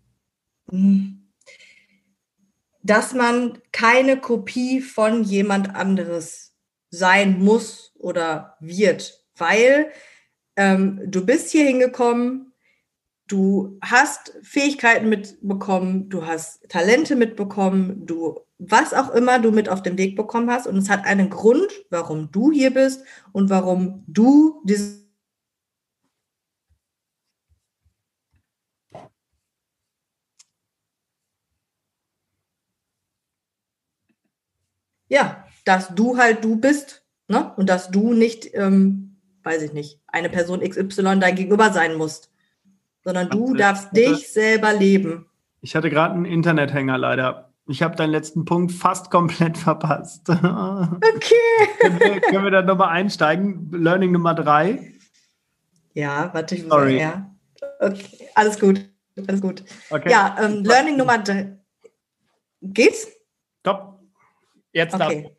dass 2.81 3.13
man 3.13 3.59
keine 3.71 4.17
Kopie 4.17 4.81
von 4.81 5.23
jemand 5.23 5.75
anderes 5.75 6.55
sein 6.89 7.39
muss 7.39 7.91
oder 7.97 8.55
wird, 8.59 9.25
weil 9.35 9.91
ähm, 10.55 11.01
du 11.05 11.25
bist 11.25 11.51
hier 11.51 11.65
hingekommen, 11.65 12.48
du 13.29 13.77
hast 13.81 14.33
Fähigkeiten 14.43 15.09
mitbekommen, 15.09 16.09
du 16.09 16.25
hast 16.25 16.67
Talente 16.69 17.15
mitbekommen, 17.15 18.05
du 18.05 18.39
was 18.59 18.93
auch 18.93 19.11
immer 19.11 19.39
du 19.39 19.51
mit 19.51 19.69
auf 19.69 19.81
den 19.83 19.97
Weg 19.97 20.17
bekommen 20.17 20.51
hast 20.51 20.67
und 20.67 20.77
es 20.77 20.89
hat 20.89 21.05
einen 21.05 21.29
Grund, 21.29 21.71
warum 21.89 22.31
du 22.31 22.51
hier 22.51 22.71
bist 22.73 23.03
und 23.31 23.49
warum 23.49 24.03
du 24.07 24.61
dieses 24.65 25.05
ja, 35.09 35.45
dass 35.65 35.93
du 35.95 36.17
halt 36.17 36.43
du 36.43 36.55
bist, 36.57 37.03
ne? 37.27 37.53
Und 37.57 37.69
dass 37.69 37.91
du 37.91 38.13
nicht, 38.13 38.53
ähm, 38.53 39.17
weiß 39.43 39.61
ich 39.63 39.73
nicht, 39.73 39.99
eine 40.07 40.29
Person 40.29 40.61
XY 40.61 41.19
dein 41.19 41.35
Gegenüber 41.35 41.71
sein 41.73 41.95
musst, 41.95 42.31
sondern 43.03 43.29
du 43.29 43.53
darfst 43.53 43.95
dich 43.95 44.31
selber 44.31 44.73
leben. 44.73 45.25
Ich 45.61 45.75
hatte 45.75 45.89
gerade 45.89 46.13
einen 46.13 46.25
Internethänger 46.25 46.97
leider. 46.97 47.49
Ich 47.67 47.83
habe 47.83 47.95
deinen 47.95 48.11
letzten 48.11 48.45
Punkt 48.45 48.71
fast 48.71 49.11
komplett 49.11 49.57
verpasst. 49.57 50.27
Okay. 50.29 51.35
können, 51.79 51.99
wir, 51.99 52.21
können 52.21 52.43
wir 52.45 52.51
da 52.51 52.61
nochmal 52.61 52.89
einsteigen? 52.89 53.69
Learning 53.71 54.11
Nummer 54.11 54.33
drei. 54.33 54.93
Ja, 55.93 56.29
warte, 56.33 56.55
ich 56.55 56.63
muss 56.63 56.71
Sorry. 56.71 56.99
ja. 56.99 57.29
Okay, 57.79 58.29
alles 58.35 58.59
gut. 58.59 58.89
Alles 59.27 59.41
gut. 59.41 59.63
Okay. 59.89 60.09
Ja, 60.09 60.37
ähm, 60.41 60.63
Learning 60.63 60.97
Nummer 60.97 61.17
drei. 61.17 61.57
Geht's? 62.61 63.07
Top. 63.63 63.99
Jetzt 64.71 64.95
okay. 64.95 65.29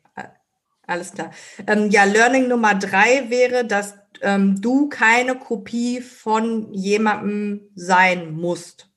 Alles 0.87 1.13
klar. 1.13 1.31
Ähm, 1.67 1.89
ja, 1.89 2.03
Learning 2.03 2.47
Nummer 2.47 2.75
drei 2.75 3.29
wäre, 3.29 3.65
dass 3.65 3.95
ähm, 4.21 4.61
du 4.61 4.89
keine 4.89 5.35
Kopie 5.35 6.01
von 6.01 6.73
jemandem 6.73 7.69
sein 7.75 8.33
musst 8.33 8.89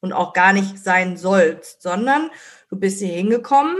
und 0.00 0.12
auch 0.12 0.32
gar 0.32 0.52
nicht 0.52 0.78
sein 0.78 1.16
sollst, 1.16 1.82
sondern 1.82 2.30
du 2.68 2.76
bist 2.76 2.98
hier 2.98 3.12
hingekommen 3.12 3.76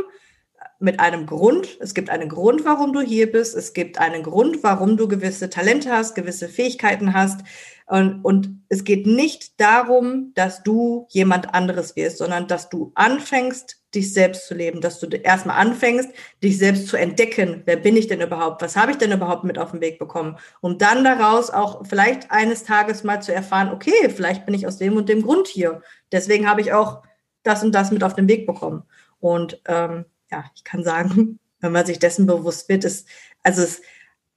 mit 0.79 1.01
einem 1.01 1.27
Grund. 1.27 1.79
Es 1.81 1.95
gibt 1.95 2.11
einen 2.11 2.29
Grund, 2.29 2.65
warum 2.65 2.93
du 2.93 3.01
hier 3.01 3.31
bist. 3.31 3.57
Es 3.57 3.73
gibt 3.73 3.99
einen 3.99 4.23
Grund, 4.23 4.63
warum 4.63 4.97
du 4.97 5.09
gewisse 5.09 5.49
Talente 5.51 5.91
hast, 5.91 6.15
gewisse 6.15 6.49
Fähigkeiten 6.49 7.15
hast. 7.15 7.41
Und, 7.87 8.25
und 8.25 8.63
es 8.69 8.85
geht 8.85 9.07
nicht 9.07 9.61
darum, 9.61 10.33
dass 10.35 10.63
du 10.63 11.07
jemand 11.11 11.55
anderes 11.55 11.97
wirst, 11.97 12.19
sondern 12.19 12.49
dass 12.49 12.69
du 12.69 12.93
anfängst, 12.95 13.84
dich 13.95 14.13
selbst 14.13 14.47
zu 14.47 14.55
leben, 14.55 14.81
dass 14.81 15.01
du 15.01 15.07
erstmal 15.07 15.59
anfängst, 15.59 16.11
dich 16.43 16.59
selbst 16.59 16.89
zu 16.89 16.97
entdecken. 16.97 17.63
Wer 17.65 17.77
bin 17.77 17.97
ich 17.97 18.07
denn 18.07 18.21
überhaupt? 18.21 18.63
Was 18.63 18.77
habe 18.77 18.93
ich 18.93 18.99
denn 18.99 19.13
überhaupt 19.13 19.45
mit 19.45 19.59
auf 19.59 19.71
den 19.71 19.81
Weg 19.81 19.99
bekommen? 19.99 20.37
Um 20.61 20.79
dann 20.79 21.05
daraus 21.05 21.51
auch 21.51 21.87
vielleicht 21.87 22.31
eines 22.31 22.65
Tages 22.65 23.05
mal 23.05 23.23
zu 23.23 23.33
erfahren, 23.33 23.71
okay, 23.71 24.09
vielleicht 24.09 24.47
bin 24.47 24.55
ich 24.55 24.67
aus 24.67 24.79
dem 24.79 24.97
und 24.97 25.09
dem 25.09 25.23
Grund 25.23 25.49
hier. 25.49 25.83
Deswegen 26.13 26.49
habe 26.49 26.61
ich 26.61 26.73
auch 26.73 27.03
das 27.43 27.63
und 27.63 27.73
das 27.73 27.91
mit 27.91 28.03
auf 28.03 28.15
den 28.15 28.29
Weg 28.29 28.47
bekommen. 28.47 28.83
Und 29.21 29.61
ähm, 29.67 30.05
ja, 30.31 30.45
ich 30.55 30.65
kann 30.65 30.83
sagen, 30.83 31.39
wenn 31.61 31.73
man 31.73 31.87
sich 31.87 31.99
dessen 31.99 32.27
bewusst 32.27 32.69
wird, 32.69 32.85
ist, 32.85 33.09
also 33.43 33.63
es, 33.63 33.81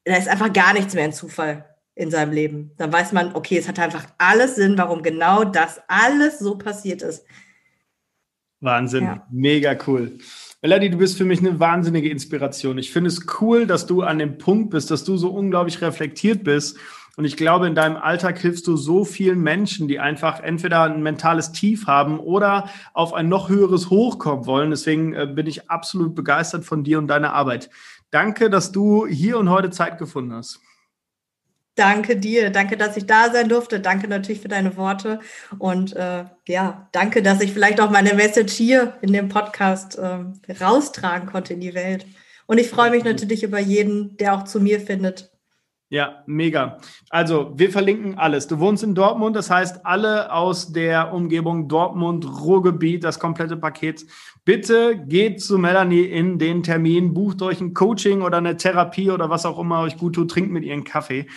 da 0.06 0.16
ist 0.16 0.30
einfach 0.30 0.54
gar 0.54 0.74
nichts 0.74 0.94
mehr 0.94 1.04
ein 1.04 1.14
Zufall 1.14 1.66
in 1.96 2.12
seinem 2.12 2.32
Leben. 2.32 2.72
Dann 2.78 2.94
weiß 2.94 3.12
man, 3.12 3.36
okay, 3.36 3.58
es 3.58 3.68
hat 3.68 3.80
einfach 3.80 4.06
alles 4.18 4.56
Sinn, 4.56 4.78
warum 4.78 5.02
genau 5.02 5.44
das 5.44 5.82
alles 5.88 6.40
so 6.40 6.58
passiert 6.58 7.02
ist. 7.02 7.26
Wahnsinn, 8.60 9.04
ja. 9.04 9.28
mega 9.30 9.78
cool. 9.86 10.18
Melanie, 10.62 10.90
du 10.90 10.98
bist 10.98 11.18
für 11.18 11.26
mich 11.26 11.40
eine 11.40 11.60
wahnsinnige 11.60 12.10
Inspiration. 12.10 12.78
Ich 12.78 12.92
finde 12.92 13.10
es 13.10 13.26
cool, 13.40 13.68
dass 13.68 13.86
du 13.86 14.02
an 14.02 14.18
dem 14.18 14.38
Punkt 14.38 14.72
bist, 14.72 14.90
dass 14.90 15.04
du 15.04 15.16
so 15.18 15.30
unglaublich 15.30 15.82
reflektiert 15.82 16.44
bist. 16.44 16.78
Und 17.18 17.26
ich 17.26 17.36
glaube, 17.36 17.68
in 17.68 17.76
deinem 17.76 17.98
Alltag 17.98 18.38
hilfst 18.40 18.68
du 18.68 18.76
so 18.76 19.04
vielen 19.04 19.42
Menschen, 19.42 19.88
die 19.88 20.00
einfach 20.00 20.40
entweder 20.40 20.84
ein 20.84 21.02
mentales 21.02 21.52
Tief 21.52 21.88
haben 21.88 22.20
oder 22.20 22.70
auf 22.94 23.14
ein 23.14 23.28
noch 23.28 23.50
höheres 23.50 23.90
Hoch 23.90 24.20
kommen 24.20 24.46
wollen. 24.46 24.70
Deswegen 24.70 25.14
äh, 25.14 25.26
bin 25.26 25.48
ich 25.48 25.70
absolut 25.70 26.14
begeistert 26.14 26.64
von 26.64 26.84
dir 26.84 27.00
und 27.00 27.08
deiner 27.08 27.34
Arbeit. 27.34 27.70
Danke, 28.12 28.50
dass 28.50 28.72
du 28.72 29.08
hier 29.08 29.38
und 29.38 29.50
heute 29.50 29.72
Zeit 29.72 29.98
gefunden 29.98 30.34
hast. 30.34 30.60
Danke 31.78 32.16
dir, 32.16 32.50
danke, 32.50 32.76
dass 32.76 32.98
ich 32.98 33.06
da 33.06 33.32
sein 33.32 33.50
durfte. 33.50 33.80
Danke 33.80 34.08
natürlich 34.08 34.42
für 34.42 34.48
deine 34.48 34.78
Worte 34.78 35.20
und 35.60 35.96
äh, 35.96 36.26
ja, 36.48 36.90
danke, 36.92 37.22
dass 37.22 37.40
ich 37.40 37.54
vielleicht 37.54 37.80
auch 37.80 37.92
meine 37.92 38.16
Message 38.16 38.52
hier 38.52 38.98
in 39.02 39.14
dem 39.14 39.30
Podcast 39.30 39.96
äh, 39.96 40.54
raustragen 40.60 41.30
konnte 41.30 41.54
in 41.54 41.62
die 41.62 41.76
Welt. 41.76 42.08
Und 42.48 42.58
ich 42.58 42.68
freue 42.68 42.90
mich 42.90 43.04
natürlich 43.04 43.44
über 43.44 43.60
jeden, 43.60 44.18
der 44.18 44.34
auch 44.34 44.44
zu 44.46 44.60
mir 44.60 44.80
findet. 44.80 45.30
Ja, 45.90 46.24
mega. 46.26 46.80
Also, 47.12 47.54
wir 47.56 47.70
verlinken 47.70 48.18
alles. 48.18 48.48
Du 48.48 48.60
wohnst 48.60 48.84
in 48.84 48.96
Dortmund, 48.96 49.36
das 49.36 49.52
heißt, 49.52 49.86
alle 49.86 50.34
aus 50.34 50.74
der 50.74 51.14
Umgebung 51.14 51.70
Dortmund, 51.70 52.26
Ruhrgebiet, 52.26 53.04
das 53.04 53.20
komplette 53.20 53.56
Paket. 53.56 54.04
Bitte 54.44 54.98
geht 54.98 55.42
zu 55.42 55.60
Melanie 55.60 56.06
in 56.06 56.40
den 56.40 56.64
Termin, 56.64 57.14
bucht 57.14 57.44
euch 57.44 57.62
ein 57.62 57.76
Coaching 57.76 58.24
oder 58.24 58.38
eine 58.38 58.58
Therapie 58.58 59.12
oder 59.12 59.30
was 59.30 59.46
auch 59.46 59.60
immer 59.60 59.82
euch 59.82 59.96
gut 59.96 60.16
tut, 60.16 60.32
trinkt 60.32 60.52
mit 60.52 60.66
ihr 60.66 60.74
einen 60.74 60.84
Kaffee. 60.84 61.28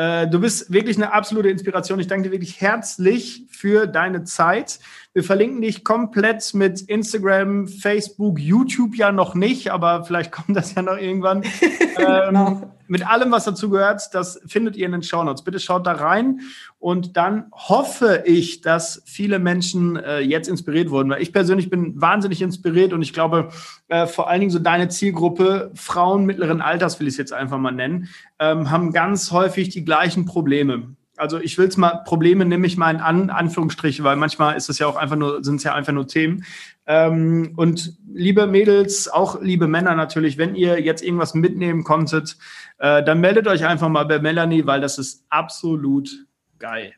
Äh, 0.00 0.28
du 0.28 0.40
bist 0.40 0.72
wirklich 0.72 0.96
eine 0.96 1.12
absolute 1.12 1.50
Inspiration. 1.50 2.00
Ich 2.00 2.06
danke 2.06 2.28
dir 2.28 2.32
wirklich 2.32 2.58
herzlich 2.62 3.44
für 3.50 3.86
deine 3.86 4.24
Zeit. 4.24 4.80
Wir 5.12 5.22
verlinken 5.22 5.60
dich 5.60 5.84
komplett 5.84 6.54
mit 6.54 6.80
Instagram, 6.80 7.68
Facebook, 7.68 8.38
YouTube 8.38 8.96
ja 8.96 9.12
noch 9.12 9.34
nicht, 9.34 9.70
aber 9.70 10.04
vielleicht 10.04 10.32
kommt 10.32 10.56
das 10.56 10.74
ja 10.74 10.80
noch 10.80 10.96
irgendwann. 10.96 11.42
ähm, 11.98 12.28
genau. 12.28 12.79
Mit 12.90 13.06
allem, 13.06 13.30
was 13.30 13.44
dazu 13.44 13.70
gehört, 13.70 14.12
das 14.14 14.40
findet 14.46 14.74
ihr 14.74 14.84
in 14.84 14.90
den 14.90 15.04
Show 15.04 15.22
Notes. 15.22 15.44
Bitte 15.44 15.60
schaut 15.60 15.86
da 15.86 15.92
rein 15.92 16.40
und 16.80 17.16
dann 17.16 17.44
hoffe 17.52 18.24
ich, 18.26 18.62
dass 18.62 19.00
viele 19.06 19.38
Menschen 19.38 19.94
äh, 19.94 20.18
jetzt 20.18 20.48
inspiriert 20.48 20.90
wurden, 20.90 21.08
weil 21.08 21.22
ich 21.22 21.32
persönlich 21.32 21.70
bin 21.70 22.00
wahnsinnig 22.00 22.42
inspiriert 22.42 22.92
und 22.92 23.00
ich 23.02 23.12
glaube, 23.12 23.50
äh, 23.86 24.08
vor 24.08 24.28
allen 24.28 24.40
Dingen 24.40 24.50
so 24.50 24.58
deine 24.58 24.88
Zielgruppe, 24.88 25.70
Frauen 25.74 26.24
mittleren 26.24 26.60
Alters 26.60 26.98
will 26.98 27.06
ich 27.06 27.14
es 27.14 27.18
jetzt 27.18 27.32
einfach 27.32 27.58
mal 27.58 27.70
nennen, 27.70 28.08
ähm, 28.40 28.72
haben 28.72 28.92
ganz 28.92 29.30
häufig 29.30 29.68
die 29.68 29.84
gleichen 29.84 30.24
Probleme 30.24 30.96
also 31.20 31.38
ich 31.38 31.58
will 31.58 31.68
es 31.68 31.76
mal, 31.76 32.02
Probleme 32.06 32.46
nehme 32.46 32.66
ich 32.66 32.78
mal 32.78 32.94
in 32.94 33.00
An 33.00 33.30
Anführungsstriche, 33.30 34.02
weil 34.02 34.16
manchmal 34.16 34.56
ist 34.56 34.70
es 34.70 34.78
ja 34.78 34.86
auch 34.86 34.96
einfach 34.96 35.16
nur, 35.16 35.44
sind 35.44 35.56
es 35.56 35.64
ja 35.64 35.74
einfach 35.74 35.92
nur 35.92 36.06
Themen. 36.06 36.44
Ähm, 36.86 37.52
und 37.56 37.94
liebe 38.12 38.46
Mädels, 38.46 39.08
auch 39.08 39.40
liebe 39.40 39.68
Männer 39.68 39.94
natürlich, 39.94 40.38
wenn 40.38 40.54
ihr 40.54 40.80
jetzt 40.80 41.02
irgendwas 41.02 41.34
mitnehmen 41.34 41.84
konntet, 41.84 42.36
äh, 42.78 43.02
dann 43.02 43.20
meldet 43.20 43.46
euch 43.46 43.64
einfach 43.64 43.88
mal 43.88 44.04
bei 44.04 44.18
Melanie, 44.18 44.66
weil 44.66 44.80
das 44.80 44.98
ist 44.98 45.24
absolut 45.28 46.10
geil. 46.58 46.94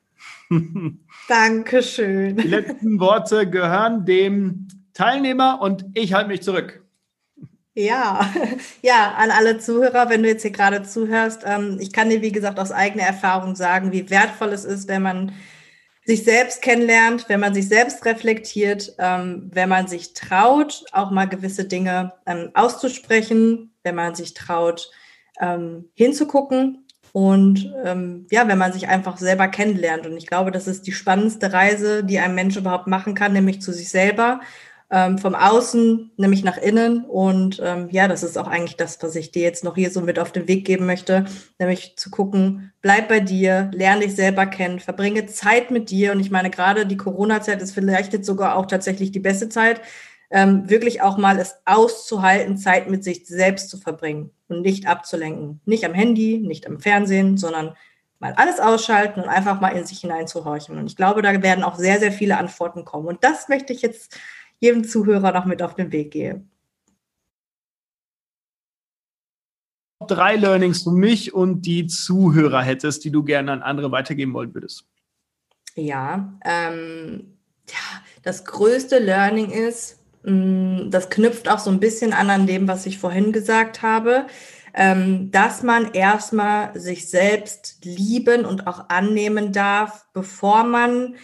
Dankeschön. 1.29 2.37
Die 2.37 2.49
letzten 2.49 3.01
Worte 3.01 3.49
gehören 3.49 4.05
dem 4.05 4.69
Teilnehmer 4.95 5.61
und 5.61 5.85
ich 5.95 6.13
halte 6.13 6.29
mich 6.29 6.43
zurück. 6.43 6.83
Ja, 7.75 8.31
ja, 8.83 9.15
an 9.17 9.31
alle 9.31 9.59
Zuhörer, 9.59 10.11
wenn 10.11 10.23
du 10.23 10.29
jetzt 10.29 10.43
hier 10.43 10.51
gerade 10.51 10.83
zuhörst, 10.83 11.43
ähm, 11.47 11.79
ich 11.81 11.93
kann 11.93 12.11
dir, 12.11 12.21
wie 12.21 12.33
gesagt, 12.33 12.59
aus 12.59 12.71
eigener 12.71 13.05
Erfahrung 13.05 13.57
sagen, 13.57 13.93
wie 13.93 14.11
wertvoll 14.11 14.53
es 14.53 14.65
ist, 14.65 14.89
wenn 14.89 15.03
man 15.03 15.33
sich 16.05 16.25
selbst 16.25 16.63
kennenlernt, 16.63 17.29
wenn 17.29 17.41
man 17.41 17.55
sich 17.55 17.69
selbst 17.69 18.05
reflektiert, 18.05 18.95
ähm, 18.99 19.51
wenn 19.53 19.69
man 19.69 19.87
sich 19.87 20.15
traut, 20.15 20.85
auch 20.93 21.11
mal 21.11 21.29
gewisse 21.29 21.65
Dinge 21.65 22.13
ähm, 22.27 22.51
auszusprechen, 22.55 23.73
wenn 23.85 23.95
man 23.95 24.15
sich 24.15 24.35
traut, 24.35 24.91
ähm, 25.41 25.91
hinzugucken 25.95 26.87
und 27.13 27.73
ähm, 27.85 28.27
ja, 28.31 28.49
wenn 28.49 28.59
man 28.59 28.73
sich 28.73 28.89
einfach 28.89 29.19
selber 29.19 29.47
kennenlernt. 29.49 30.07
Und 30.07 30.17
ich 30.17 30.27
glaube, 30.27 30.51
das 30.51 30.67
ist 30.67 30.87
die 30.87 30.93
spannendste 30.93 31.53
Reise, 31.53 32.03
die 32.03 32.19
ein 32.19 32.35
Mensch 32.35 32.57
überhaupt 32.57 32.87
machen 32.87 33.15
kann, 33.15 33.33
nämlich 33.33 33.61
zu 33.61 33.73
sich 33.73 33.89
selber 33.89 34.41
ähm, 34.93 35.17
vom 35.17 35.35
Außen, 35.35 36.13
nämlich 36.19 36.45
nach 36.45 36.59
innen. 36.59 37.07
Und 37.07 37.61
ähm, 37.65 37.89
ja, 37.91 38.09
das 38.09 38.23
ist 38.23 38.37
auch 38.37 38.47
eigentlich 38.47 38.77
das, 38.77 39.03
was 39.03 39.17
ich 39.17 39.33
dir 39.33 39.43
jetzt 39.43 39.65
noch 39.65 39.75
hier 39.75 39.91
so 39.91 40.03
mit 40.03 40.19
auf 40.19 40.33
den 40.33 40.47
Weg 40.47 40.67
geben 40.67 40.85
möchte, 40.85 41.25
nämlich 41.59 41.97
zu 41.97 42.11
gucken, 42.11 42.73
bleib 42.83 43.09
bei 43.09 43.19
dir, 43.19 43.71
lerne 43.73 44.03
dich 44.03 44.15
selber 44.15 44.45
kennen, 44.45 44.81
verbringe 44.81 45.25
Zeit 45.27 45.71
mit 45.71 45.89
dir. 45.91 46.13
Und 46.13 46.21
ich 46.21 46.31
meine, 46.31 46.51
gerade 46.51 46.85
die 46.85 46.99
Corona-Zeit 46.99 47.63
ist 47.63 47.73
vielleicht 47.73 48.13
jetzt 48.13 48.27
sogar 48.27 48.55
auch 48.55 48.67
tatsächlich 48.67 49.11
die 49.11 49.19
beste 49.19 49.49
Zeit, 49.49 49.81
ähm, 50.31 50.69
wirklich 50.69 51.01
auch 51.01 51.17
mal 51.17 51.39
es 51.39 51.57
auszuhalten, 51.65 52.59
Zeit 52.59 52.91
mit 52.91 53.03
sich 53.03 53.27
selbst 53.27 53.71
zu 53.71 53.79
verbringen 53.79 54.31
und 54.49 54.61
nicht 54.61 54.87
abzulenken. 54.87 55.63
Nicht 55.65 55.87
am 55.87 55.95
Handy, 55.95 56.39
nicht 56.39 56.67
am 56.67 56.81
Fernsehen, 56.81 57.39
sondern 57.39 57.75
mal 58.19 58.35
alles 58.37 58.61
ausschalten 58.61 59.21
und 59.21 59.29
einfach 59.31 59.61
mal 59.61 59.71
in 59.71 59.87
sich 59.87 60.01
hineinzuhorchen. 60.01 60.77
Und 60.77 60.87
ich 60.87 60.97
glaube, 60.97 61.23
da 61.23 61.43
werden 61.43 61.65
auch 61.65 61.77
sehr, 61.77 61.99
sehr 61.99 62.13
viele 62.13 62.37
Antworten 62.37 62.85
kommen. 62.85 63.09
Und 63.09 63.25
das 63.25 63.49
möchte 63.49 63.73
ich 63.73 63.81
jetzt 63.81 64.17
jedem 64.63 64.85
Zuhörer 64.85 65.33
noch 65.33 65.45
mit 65.45 65.61
auf 65.61 65.75
den 65.75 65.91
Weg 65.91 66.13
gehe. 66.13 66.45
Drei 70.07 70.37
Learnings 70.37 70.83
für 70.85 70.93
mich 70.93 71.35
und 71.35 71.63
die 71.63 71.87
Zuhörer 71.87 72.63
hättest, 72.63 73.05
die 73.05 73.11
du 73.11 73.25
gerne 73.25 73.53
an 73.53 73.63
andere 73.63 73.91
weitergeben 73.91 74.33
wollen 74.35 74.55
würdest. 74.55 74.85
Ja, 75.75 76.39
ähm, 76.45 77.39
ja 77.69 78.03
das 78.23 78.45
größte 78.45 78.99
Learning 78.99 79.51
ist, 79.51 80.01
mh, 80.23 80.33
mm, 80.33 80.91
das 80.91 81.11
knüpft 81.11 81.49
auch 81.49 81.59
so 81.59 81.71
ein 81.71 81.81
bisschen 81.81 82.13
an 82.13 82.31
an 82.31 82.47
dem, 82.47 82.69
was 82.69 82.87
ich 82.87 82.99
vorhin 82.99 83.33
gesagt 83.33 83.83
habe. 83.83 84.27
ähm, 84.75 85.31
dass 85.31 85.63
man 85.63 85.93
erstmal 85.93 86.79
sich 86.81 87.11
selbst 87.11 87.85
lieben 87.85 88.47
und 88.47 88.67
auch 88.67 88.89
annehmen 88.89 89.53
darf, 89.53 90.07
bevor 90.15 90.65
man 90.65 91.17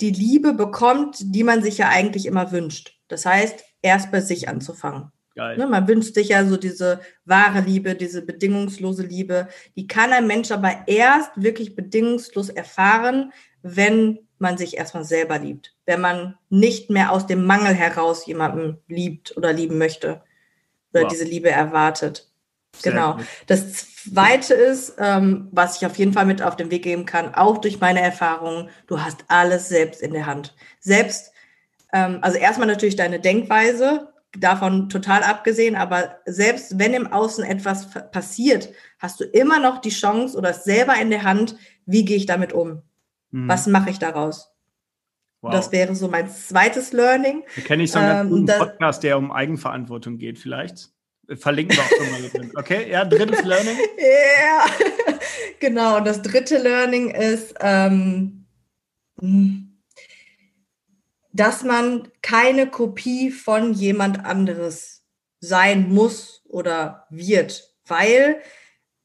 die 0.00 0.10
Liebe 0.10 0.52
bekommt, 0.52 1.18
die 1.20 1.44
man 1.44 1.62
sich 1.62 1.78
ja 1.78 1.88
eigentlich 1.88 2.26
immer 2.26 2.52
wünscht. 2.52 2.98
Das 3.08 3.26
heißt, 3.26 3.64
erst 3.82 4.10
bei 4.10 4.20
sich 4.20 4.48
anzufangen. 4.48 5.12
Geil. 5.34 5.56
Ne, 5.56 5.66
man 5.66 5.86
wünscht 5.86 6.14
sich 6.14 6.30
ja 6.30 6.44
so 6.44 6.56
diese 6.56 7.00
wahre 7.24 7.60
Liebe, 7.60 7.94
diese 7.94 8.22
bedingungslose 8.22 9.02
Liebe. 9.04 9.48
Die 9.76 9.86
kann 9.86 10.12
ein 10.12 10.26
Mensch 10.26 10.50
aber 10.50 10.84
erst 10.86 11.30
wirklich 11.36 11.76
bedingungslos 11.76 12.48
erfahren, 12.48 13.32
wenn 13.62 14.18
man 14.38 14.58
sich 14.58 14.76
erstmal 14.76 15.04
selber 15.04 15.38
liebt. 15.38 15.76
Wenn 15.86 16.00
man 16.00 16.36
nicht 16.48 16.90
mehr 16.90 17.12
aus 17.12 17.26
dem 17.26 17.44
Mangel 17.44 17.74
heraus 17.74 18.26
jemanden 18.26 18.78
liebt 18.88 19.36
oder 19.36 19.52
lieben 19.52 19.78
möchte 19.78 20.22
oder 20.92 21.04
wow. 21.04 21.10
diese 21.10 21.24
Liebe 21.24 21.50
erwartet. 21.50 22.28
Sehr 22.76 22.92
genau. 22.92 23.16
Gut. 23.16 23.26
Das 23.46 23.89
zweite 24.04 24.54
ist, 24.54 24.94
ähm, 24.98 25.48
was 25.52 25.76
ich 25.76 25.86
auf 25.86 25.96
jeden 25.96 26.12
Fall 26.12 26.26
mit 26.26 26.42
auf 26.42 26.56
den 26.56 26.70
Weg 26.70 26.82
geben 26.82 27.06
kann, 27.06 27.34
auch 27.34 27.58
durch 27.58 27.80
meine 27.80 28.00
Erfahrungen, 28.00 28.68
du 28.86 29.00
hast 29.00 29.24
alles 29.28 29.68
selbst 29.68 30.00
in 30.00 30.12
der 30.12 30.26
Hand. 30.26 30.54
Selbst, 30.80 31.32
ähm, 31.92 32.18
also 32.22 32.38
erstmal 32.38 32.68
natürlich 32.68 32.96
deine 32.96 33.20
Denkweise, 33.20 34.12
davon 34.38 34.88
total 34.88 35.22
abgesehen, 35.22 35.74
aber 35.74 36.16
selbst 36.24 36.78
wenn 36.78 36.94
im 36.94 37.08
Außen 37.12 37.44
etwas 37.44 37.90
passiert, 38.12 38.72
hast 38.98 39.18
du 39.20 39.24
immer 39.24 39.58
noch 39.58 39.78
die 39.78 39.90
Chance 39.90 40.38
oder 40.38 40.54
selber 40.54 40.94
in 41.00 41.10
der 41.10 41.24
Hand, 41.24 41.56
wie 41.86 42.04
gehe 42.04 42.16
ich 42.16 42.26
damit 42.26 42.52
um? 42.52 42.82
Mhm. 43.32 43.48
Was 43.48 43.66
mache 43.66 43.90
ich 43.90 43.98
daraus? 43.98 44.52
Wow. 45.40 45.52
Das 45.52 45.72
wäre 45.72 45.94
so 45.94 46.08
mein 46.08 46.28
zweites 46.28 46.92
Learning. 46.92 47.42
Da 47.56 47.62
kenne 47.62 47.82
ich 47.82 47.92
so 47.92 47.98
einen 47.98 48.46
ähm, 48.46 48.46
Podcast, 48.46 49.02
der 49.02 49.18
um 49.18 49.32
Eigenverantwortung 49.32 50.18
geht, 50.18 50.38
vielleicht. 50.38 50.90
Verlinken 51.36 51.76
wir 51.76 51.84
auch 51.84 51.88
schon 51.88 52.10
mal. 52.10 52.50
Okay, 52.56 52.90
ja, 52.90 53.04
drittes 53.04 53.44
Learning. 53.44 53.76
Ja, 53.98 54.66
genau. 55.60 55.98
Und 55.98 56.06
das 56.06 56.22
dritte 56.22 56.58
Learning 56.58 57.10
ist, 57.10 57.54
ähm, 57.60 58.46
dass 61.32 61.62
man 61.62 62.08
keine 62.22 62.68
Kopie 62.68 63.30
von 63.30 63.72
jemand 63.72 64.24
anderes 64.24 65.04
sein 65.40 65.88
muss 65.88 66.42
oder 66.48 67.06
wird, 67.10 67.74
weil 67.86 68.42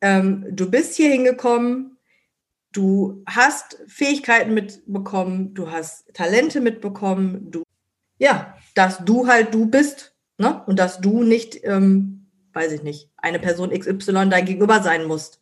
ähm, 0.02 0.46
du 0.50 0.70
bist 0.70 0.96
hier 0.96 1.12
hingekommen, 1.12 1.98
du 2.72 3.24
hast 3.28 3.78
Fähigkeiten 3.88 4.54
mitbekommen, 4.54 5.54
du 5.54 5.72
hast 5.72 6.14
Talente 6.14 6.60
mitbekommen, 6.60 7.52
du, 7.52 7.64
ja, 8.18 8.58
dass 8.74 9.04
du 9.06 9.28
halt 9.28 9.54
du 9.54 9.68
bist, 9.68 10.15
ne? 10.38 10.62
Und 10.66 10.80
dass 10.80 11.00
du 11.02 11.24
nicht, 11.24 11.60
ähm, 11.64 12.28
weiß 12.54 12.72
ich 12.72 12.84
nicht, 12.84 13.10
eine 13.18 13.40
Person 13.40 13.72
XY 13.72 14.30
dein 14.30 14.46
Gegenüber 14.46 14.82
sein 14.82 15.06
musst, 15.06 15.42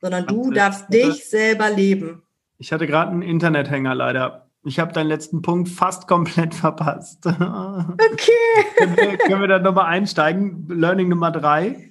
sondern 0.00 0.26
du 0.26 0.50
darfst 0.50 0.92
dich 0.92 1.24
selber 1.28 1.70
leben. 1.70 2.22
Ich 2.58 2.72
hatte 2.72 2.86
gerade 2.86 3.10
einen 3.10 3.22
Internethänger 3.22 3.94
leider. 3.94 4.50
Ich 4.64 4.78
habe 4.78 4.92
deinen 4.92 5.08
letzten 5.08 5.42
Punkt 5.42 5.68
fast 5.68 6.06
komplett 6.06 6.54
verpasst. 6.54 7.26
Okay. 7.26 8.32
können, 8.76 8.96
wir, 8.96 9.18
können 9.18 9.40
wir 9.40 9.48
da 9.48 9.58
nochmal 9.58 9.86
einsteigen? 9.86 10.66
Learning 10.68 11.08
Nummer 11.08 11.30
drei. 11.30 11.90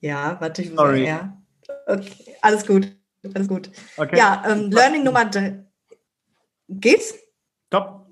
Ja, 0.00 0.36
warte, 0.40 0.62
ich 0.62 0.70
muss 0.70 0.78
Sorry. 0.78 1.06
ja. 1.06 1.36
Okay, 1.86 2.36
alles 2.42 2.66
gut. 2.66 2.94
Alles 3.34 3.48
gut. 3.48 3.70
Okay. 3.96 4.18
Ja, 4.18 4.42
ähm, 4.46 4.70
Learning 4.70 5.04
Nummer 5.04 5.24
drei. 5.24 5.64
Geht's? 6.68 7.14
Top. 7.70 8.06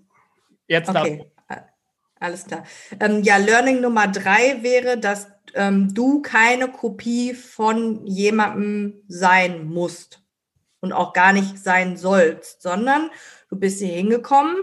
Jetzt 0.69 0.89
okay. 0.89 1.31
Alles 2.21 2.45
klar. 2.45 2.65
Ähm, 3.01 3.23
ja, 3.23 3.39
Learning 3.39 3.81
Nummer 3.81 4.07
drei 4.07 4.63
wäre, 4.63 4.99
dass 4.99 5.27
ähm, 5.55 5.93
du 5.93 6.23
keine 6.23 6.69
Kopie 6.69 7.35
von 7.35 8.07
jemandem 8.07 9.03
sein 9.09 9.65
musst 9.65 10.23
und 10.81 10.93
auch 10.93 11.13
gar 11.13 11.33
nicht 11.33 11.59
sein 11.59 11.97
sollst, 11.97 12.63
sondern 12.63 13.11
Du 13.51 13.57
bist 13.57 13.81
hier 13.81 13.89
hingekommen 13.89 14.57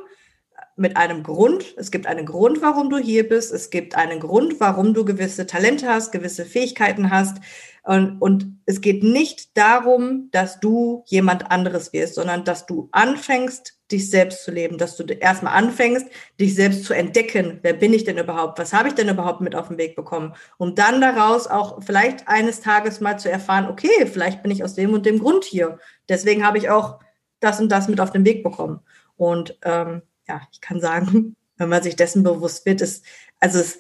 mit 0.78 0.96
einem 0.96 1.22
Grund. 1.22 1.76
Es 1.76 1.92
gibt 1.92 2.08
einen 2.08 2.26
Grund, 2.26 2.62
warum 2.62 2.90
du 2.90 2.98
hier 2.98 3.28
bist. 3.28 3.52
Es 3.52 3.70
gibt 3.70 3.96
einen 3.96 4.22
Grund, 4.22 4.62
warum 4.62 4.94
du 4.94 5.04
gewisse 5.04 5.46
Talente 5.46 5.90
hast, 5.90 6.14
gewisse 6.14 6.46
Fähigkeiten 6.46 7.12
hast. 7.12 7.38
Und, 7.84 8.22
und 8.22 8.62
es 8.66 8.80
geht 8.80 9.04
nicht 9.04 9.58
darum, 9.58 10.30
dass 10.32 10.62
du 10.62 11.04
jemand 11.08 11.52
anderes 11.52 11.92
wirst, 11.92 12.16
sondern 12.16 12.46
dass 12.46 12.66
du 12.66 12.88
anfängst, 12.94 13.77
dich 13.92 14.10
selbst 14.10 14.44
zu 14.44 14.52
leben, 14.52 14.78
dass 14.78 14.98
du 14.98 15.04
erstmal 15.06 15.54
anfängst, 15.54 16.08
dich 16.40 16.56
selbst 16.56 16.84
zu 16.84 16.94
entdecken. 16.94 17.60
Wer 17.62 17.74
bin 17.74 17.94
ich 17.94 18.04
denn 18.04 18.18
überhaupt? 18.18 18.60
Was 18.60 18.74
habe 18.74 18.90
ich 18.90 18.96
denn 18.96 19.10
überhaupt 19.10 19.42
mit 19.42 19.56
auf 19.56 19.70
den 19.70 19.78
Weg 19.78 19.96
bekommen? 19.96 20.34
Um 20.58 20.76
dann 20.76 21.00
daraus 21.00 21.48
auch 21.48 21.82
vielleicht 21.84 22.28
eines 22.28 22.60
Tages 22.60 23.00
mal 23.00 23.18
zu 23.18 23.32
erfahren, 23.32 23.68
okay, 23.68 24.06
vielleicht 24.06 24.44
bin 24.44 24.52
ich 24.52 24.64
aus 24.64 24.76
dem 24.76 24.94
und 24.94 25.06
dem 25.06 25.20
Grund 25.20 25.46
hier. 25.46 25.80
Deswegen 26.10 26.46
habe 26.46 26.58
ich 26.58 26.70
auch 26.70 27.00
das 27.40 27.60
und 27.60 27.70
das 27.72 27.88
mit 27.88 28.02
auf 28.02 28.12
den 28.12 28.26
Weg 28.26 28.44
bekommen. 28.44 28.82
Und 29.16 29.58
ähm, 29.64 30.02
ja, 30.28 30.42
ich 30.52 30.62
kann 30.62 30.82
sagen, 30.82 31.36
wenn 31.58 31.70
man 31.70 31.84
sich 31.84 31.96
dessen 31.96 32.24
bewusst 32.24 32.66
wird, 32.66 32.82
ist, 32.82 33.06
also 33.40 33.60
es, 33.60 33.78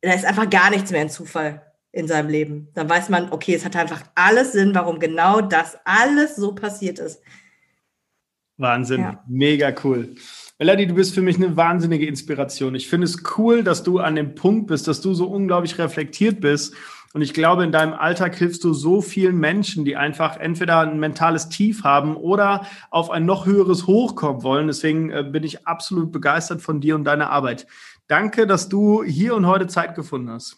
da 0.00 0.12
ist 0.12 0.24
einfach 0.24 0.48
gar 0.48 0.70
nichts 0.70 0.90
mehr 0.90 1.02
ein 1.02 1.10
Zufall 1.10 1.62
in 1.92 2.06
seinem 2.06 2.28
Leben. 2.28 2.68
Dann 2.74 2.88
weiß 2.88 3.08
man, 3.08 3.32
okay, 3.32 3.54
es 3.54 3.64
hat 3.64 3.76
einfach 3.76 4.04
alles 4.14 4.52
Sinn, 4.52 4.74
warum 4.74 5.00
genau 5.00 5.40
das 5.40 5.76
alles 5.84 6.36
so 6.36 6.54
passiert 6.54 6.98
ist. 6.98 7.20
Wahnsinn, 8.60 9.00
ja. 9.00 9.24
mega 9.26 9.72
cool. 9.84 10.14
Melanie, 10.58 10.86
du 10.86 10.94
bist 10.94 11.14
für 11.14 11.22
mich 11.22 11.36
eine 11.36 11.56
wahnsinnige 11.56 12.06
Inspiration. 12.06 12.74
Ich 12.74 12.88
finde 12.88 13.06
es 13.06 13.22
cool, 13.38 13.64
dass 13.64 13.82
du 13.82 13.98
an 13.98 14.14
dem 14.14 14.34
Punkt 14.34 14.66
bist, 14.66 14.86
dass 14.88 15.00
du 15.00 15.14
so 15.14 15.26
unglaublich 15.26 15.78
reflektiert 15.78 16.40
bist 16.40 16.74
und 17.12 17.22
ich 17.22 17.34
glaube, 17.34 17.64
in 17.64 17.72
deinem 17.72 17.92
Alltag 17.92 18.36
hilfst 18.36 18.62
du 18.62 18.72
so 18.72 19.02
vielen 19.02 19.36
Menschen, 19.36 19.84
die 19.84 19.96
einfach 19.96 20.36
entweder 20.36 20.80
ein 20.80 21.00
mentales 21.00 21.48
Tief 21.48 21.82
haben 21.82 22.16
oder 22.16 22.66
auf 22.90 23.10
ein 23.10 23.26
noch 23.26 23.46
höheres 23.46 23.88
Hoch 23.88 24.14
kommen 24.14 24.44
wollen. 24.44 24.68
Deswegen 24.68 25.10
äh, 25.10 25.24
bin 25.24 25.42
ich 25.42 25.66
absolut 25.66 26.12
begeistert 26.12 26.62
von 26.62 26.80
dir 26.80 26.94
und 26.94 27.04
deiner 27.04 27.30
Arbeit. 27.30 27.66
Danke, 28.06 28.46
dass 28.46 28.68
du 28.68 29.02
hier 29.02 29.34
und 29.34 29.46
heute 29.46 29.66
Zeit 29.66 29.96
gefunden 29.96 30.30
hast. 30.30 30.56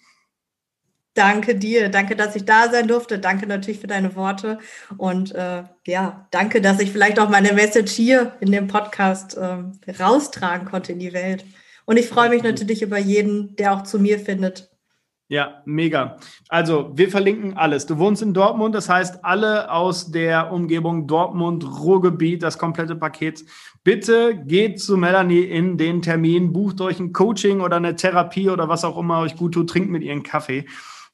Danke 1.15 1.55
dir, 1.55 1.91
danke, 1.91 2.17
dass 2.17 2.37
ich 2.37 2.45
da 2.45 2.71
sein 2.71 2.89
durfte. 2.89 3.19
Danke 3.19 3.47
natürlich 3.47 3.81
für 3.81 3.87
deine 3.87 4.17
Worte 4.17 4.59
und 4.97 5.35
äh, 5.35 5.65
ja, 5.87 6.27
danke, 6.31 6.63
dass 6.63 6.81
ich 6.81 6.91
vielleicht 6.91 7.19
auch 7.19 7.29
meine 7.29 7.53
Message 7.53 7.93
hier 7.93 8.37
in 8.41 8.51
dem 8.51 8.67
Podcast 8.67 9.37
äh, 9.37 9.93
raustragen 10.01 10.67
konnte 10.67 10.93
in 10.93 10.99
die 10.99 11.13
Welt. 11.13 11.45
Und 11.85 11.99
ich 11.99 12.09
freue 12.09 12.31
mich 12.31 12.43
natürlich 12.43 12.81
über 12.81 12.99
jeden, 12.99 13.57
der 13.57 13.75
auch 13.75 13.83
zu 13.83 13.99
mir 13.99 14.19
findet 14.19 14.73
ja, 15.33 15.63
mega. 15.65 16.19
Also, 16.51 16.91
wir 16.93 17.09
verlinken 17.09 17.57
alles. 17.57 17.87
Du 17.87 17.97
wohnst 17.97 18.21
in 18.21 18.35
Dortmund, 18.35 18.75
das 18.75 18.91
heißt, 18.91 19.25
alle 19.25 19.71
aus 19.71 20.11
der 20.11 20.53
Umgebung 20.53 21.07
Dortmund, 21.07 21.65
Ruhrgebiet, 21.65 22.43
das 22.43 22.59
komplette 22.59 22.97
Paket. 22.97 23.43
Bitte 23.83 24.37
geht 24.45 24.79
zu 24.79 24.99
Melanie 24.99 25.41
in 25.41 25.79
den 25.79 26.03
Termin, 26.03 26.53
bucht 26.53 26.83
euch 26.83 27.01
ein 27.01 27.15
Coaching 27.15 27.63
oder 27.63 27.77
eine 27.77 27.97
Therapie 27.97 28.51
oder 28.51 28.69
was 28.69 28.85
auch 28.85 28.99
immer 28.99 29.21
euch 29.21 29.35
gut 29.35 29.55
tut, 29.55 29.71
trinkt 29.71 29.91
mit 29.91 30.03
ihren 30.03 30.23
Kaffee. 30.23 30.67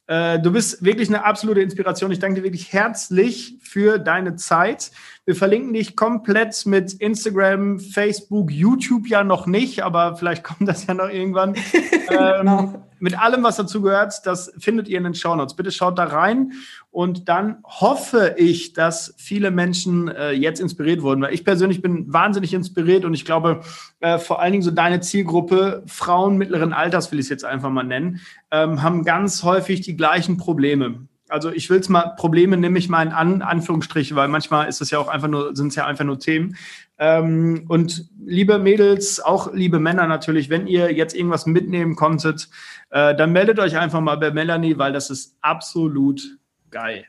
Äh, 0.09 0.40
du 0.40 0.50
bist 0.50 0.82
wirklich 0.82 1.09
eine 1.09 1.24
absolute 1.24 1.61
Inspiration. 1.61 2.11
Ich 2.11 2.18
danke 2.18 2.40
dir 2.40 2.44
wirklich 2.44 2.72
herzlich 2.72 3.59
für 3.62 3.98
deine 3.98 4.36
Zeit. 4.36 4.90
Wir 5.26 5.36
verlinken 5.36 5.74
dich 5.74 5.96
komplett 5.96 6.64
mit 6.64 6.94
Instagram, 6.94 7.78
Facebook, 7.78 8.50
YouTube 8.50 9.06
ja 9.06 9.22
noch 9.22 9.46
nicht, 9.46 9.82
aber 9.82 10.16
vielleicht 10.16 10.42
kommt 10.42 10.66
das 10.66 10.86
ja 10.86 10.94
noch 10.94 11.11
irgendwann. 11.11 11.54
ähm, 12.11 12.40
genau 12.40 12.88
mit 13.01 13.18
allem, 13.18 13.42
was 13.42 13.57
dazu 13.57 13.82
gehört, 13.82 14.26
das 14.26 14.53
findet 14.59 14.88
ihr 14.88 14.99
in 14.99 15.05
den 15.05 15.14
Show 15.14 15.34
Notes. 15.34 15.57
Bitte 15.57 15.70
schaut 15.70 15.99
da 15.99 16.05
rein 16.05 16.53
und 16.90 17.28
dann 17.28 17.59
hoffe 17.64 18.34
ich, 18.38 18.72
dass 18.72 19.14
viele 19.18 19.51
Menschen 19.51 20.09
äh, 20.09 20.32
jetzt 20.32 20.61
inspiriert 20.61 21.03
wurden, 21.03 21.22
weil 21.22 21.34
ich 21.34 21.44
persönlich 21.44 21.82
bin 21.82 22.12
wahnsinnig 22.12 22.55
inspiriert 22.55 23.05
und 23.05 23.14
ich 23.14 23.24
glaube, 23.24 23.61
äh, 24.01 24.18
vor 24.18 24.40
allen 24.40 24.53
Dingen 24.53 24.62
so 24.62 24.70
deine 24.70 25.01
Zielgruppe, 25.01 25.82
Frauen 25.86 26.36
mittleren 26.36 26.72
Alters 26.72 27.12
will 27.12 27.18
ich 27.18 27.26
es 27.26 27.30
jetzt 27.30 27.44
einfach 27.44 27.70
mal 27.70 27.84
nennen, 27.84 28.20
ähm, 28.51 28.82
haben 28.82 29.05
ganz 29.05 29.42
häufig 29.42 29.80
die 29.82 29.96
gleichen 29.96 30.36
Probleme. 30.36 31.07
Also 31.29 31.51
ich 31.51 31.68
will 31.70 31.81
es 31.81 31.89
mal, 31.89 32.14
Probleme 32.16 32.57
nehme 32.57 32.79
ich 32.79 32.89
mal 32.89 33.03
in 33.07 33.12
An 33.12 33.43
Anführungsstriche, 33.43 34.16
weil 34.16 34.29
manchmal 34.29 34.68
ist 34.68 34.81
es 34.81 34.91
ja 34.91 34.99
auch 34.99 35.09
einfach 35.09 35.29
nur, 35.29 35.55
sind 35.55 35.68
es 35.68 35.74
ja 35.74 35.87
einfach 35.87 36.05
nur 36.05 36.18
Themen. 36.18 36.57
Ähm, 36.99 37.64
und 37.68 38.09
liebe 38.24 38.59
Mädels, 38.59 39.20
auch 39.20 39.53
liebe 39.53 39.79
Männer 39.79 40.07
natürlich, 40.07 40.51
wenn 40.51 40.66
ihr 40.66 40.93
jetzt 40.93 41.14
irgendwas 41.14 41.47
mitnehmen 41.47 41.97
konntet, 41.97 42.49
äh, 42.91 43.14
dann 43.14 43.33
meldet 43.33 43.59
euch 43.59 43.76
einfach 43.76 44.01
mal 44.01 44.16
bei 44.16 44.31
Melanie, 44.31 44.79
weil 44.79 44.93
das 44.93 45.11
ist 45.11 45.37
absolut 45.41 46.22
geil. 46.70 47.05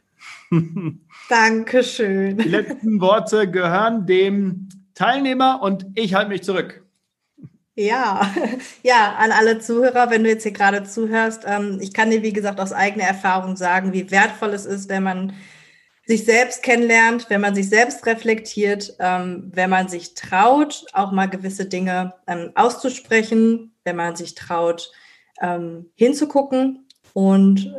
Dankeschön. 1.30 2.38
Die 2.38 2.50
letzten 2.50 3.02
Worte 3.02 3.50
gehören 3.50 4.06
dem 4.06 4.70
Teilnehmer 4.94 5.62
und 5.62 5.86
ich 5.96 6.14
halte 6.14 6.30
mich 6.30 6.44
zurück. 6.44 6.84
Ja, 7.76 8.30
ja, 8.84 9.16
an 9.18 9.32
alle 9.32 9.60
Zuhörer, 9.60 10.10
wenn 10.10 10.24
du 10.24 10.30
jetzt 10.30 10.44
hier 10.44 10.52
gerade 10.52 10.84
zuhörst, 10.84 11.44
ähm, 11.48 11.80
ich 11.82 11.94
kann 11.94 12.12
dir, 12.12 12.22
wie 12.24 12.34
gesagt, 12.34 12.60
aus 12.60 12.74
eigener 12.74 13.06
Erfahrung 13.06 13.56
sagen, 13.56 13.94
wie 13.94 14.12
wertvoll 14.12 14.54
es 14.54 14.66
ist, 14.66 14.90
wenn 14.90 15.04
man 15.04 15.34
sich 16.06 16.26
selbst 16.26 16.64
kennenlernt, 16.64 17.30
wenn 17.30 17.42
man 17.42 17.56
sich 17.56 17.70
selbst 17.70 18.06
reflektiert, 18.06 18.96
ähm, 19.00 19.52
wenn 19.54 19.70
man 19.70 19.88
sich 19.88 20.16
traut, 20.16 20.86
auch 20.94 21.12
mal 21.12 21.28
gewisse 21.28 21.66
Dinge 21.66 22.16
ähm, 22.28 22.52
auszusprechen, 22.56 23.74
wenn 23.84 23.96
man 23.96 24.16
sich 24.16 24.36
traut, 24.36 24.92
hinzugucken, 25.96 26.86
Und 27.14 27.74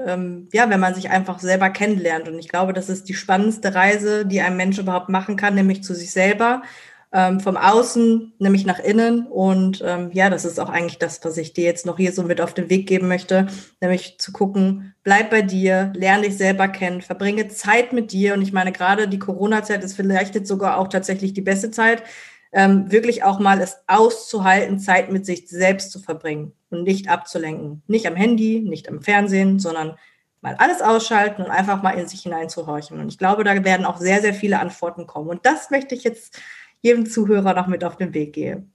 ja, 0.52 0.70
wenn 0.70 0.80
man 0.80 0.94
sich 0.94 1.10
einfach 1.10 1.40
selber 1.40 1.68
kennenlernt. 1.68 2.26
Und 2.26 2.38
ich 2.38 2.48
glaube, 2.48 2.72
das 2.72 2.88
ist 2.88 3.06
die 3.10 3.14
spannendste 3.14 3.74
Reise, 3.74 4.24
die 4.24 4.40
ein 4.40 4.56
Mensch 4.56 4.78
überhaupt 4.78 5.10
machen 5.10 5.36
kann, 5.36 5.54
nämlich 5.56 5.82
zu 5.84 5.94
sich 5.94 6.10
selber 6.10 6.62
ähm, 7.12 7.40
vom 7.40 7.56
Außen, 7.56 8.34
nämlich 8.38 8.64
nach 8.64 8.78
innen. 8.78 9.26
Und 9.26 9.82
ähm, 9.84 10.10
ja, 10.12 10.30
das 10.30 10.44
ist 10.44 10.60
auch 10.60 10.68
eigentlich 10.68 10.98
das, 10.98 11.24
was 11.24 11.36
ich 11.36 11.52
dir 11.52 11.64
jetzt 11.64 11.86
noch 11.86 11.96
hier 11.96 12.12
so 12.12 12.22
mit 12.22 12.40
auf 12.40 12.54
den 12.54 12.70
Weg 12.70 12.86
geben 12.86 13.08
möchte, 13.08 13.48
nämlich 13.80 14.18
zu 14.18 14.32
gucken, 14.32 14.94
bleib 15.02 15.30
bei 15.30 15.42
dir, 15.42 15.92
lerne 15.96 16.26
dich 16.26 16.36
selber 16.36 16.68
kennen, 16.68 17.02
verbringe 17.02 17.48
Zeit 17.48 17.92
mit 17.92 18.12
dir. 18.12 18.34
Und 18.34 18.42
ich 18.42 18.52
meine, 18.52 18.72
gerade 18.72 19.08
die 19.08 19.18
Corona-Zeit 19.18 19.82
ist 19.82 19.96
vielleicht 19.96 20.34
jetzt 20.34 20.48
sogar 20.48 20.78
auch 20.78 20.88
tatsächlich 20.88 21.34
die 21.34 21.40
beste 21.40 21.70
Zeit, 21.70 22.02
ähm, 22.52 22.90
wirklich 22.90 23.22
auch 23.22 23.38
mal 23.38 23.60
es 23.60 23.78
auszuhalten, 23.86 24.78
Zeit 24.78 25.10
mit 25.12 25.24
sich 25.24 25.48
selbst 25.48 25.92
zu 25.92 26.00
verbringen 26.00 26.52
und 26.70 26.82
nicht 26.82 27.08
abzulenken. 27.08 27.82
Nicht 27.86 28.06
am 28.06 28.16
Handy, 28.16 28.60
nicht 28.60 28.88
am 28.88 29.02
Fernsehen, 29.02 29.58
sondern 29.58 29.96
mal 30.40 30.56
alles 30.58 30.80
ausschalten 30.80 31.42
und 31.42 31.50
einfach 31.50 31.82
mal 31.82 31.98
in 31.98 32.08
sich 32.08 32.22
hineinzuhorchen. 32.22 32.98
Und 32.98 33.08
ich 33.08 33.18
glaube, 33.18 33.44
da 33.44 33.64
werden 33.64 33.86
auch 33.86 33.98
sehr, 33.98 34.20
sehr 34.20 34.34
viele 34.34 34.58
Antworten 34.58 35.06
kommen. 35.06 35.28
Und 35.28 35.44
das 35.46 35.70
möchte 35.70 35.94
ich 35.94 36.02
jetzt 36.02 36.40
jedem 36.82 37.06
Zuhörer 37.06 37.54
noch 37.54 37.66
mit 37.66 37.84
auf 37.84 37.96
den 37.96 38.14
Weg 38.14 38.32
geben. 38.34 38.72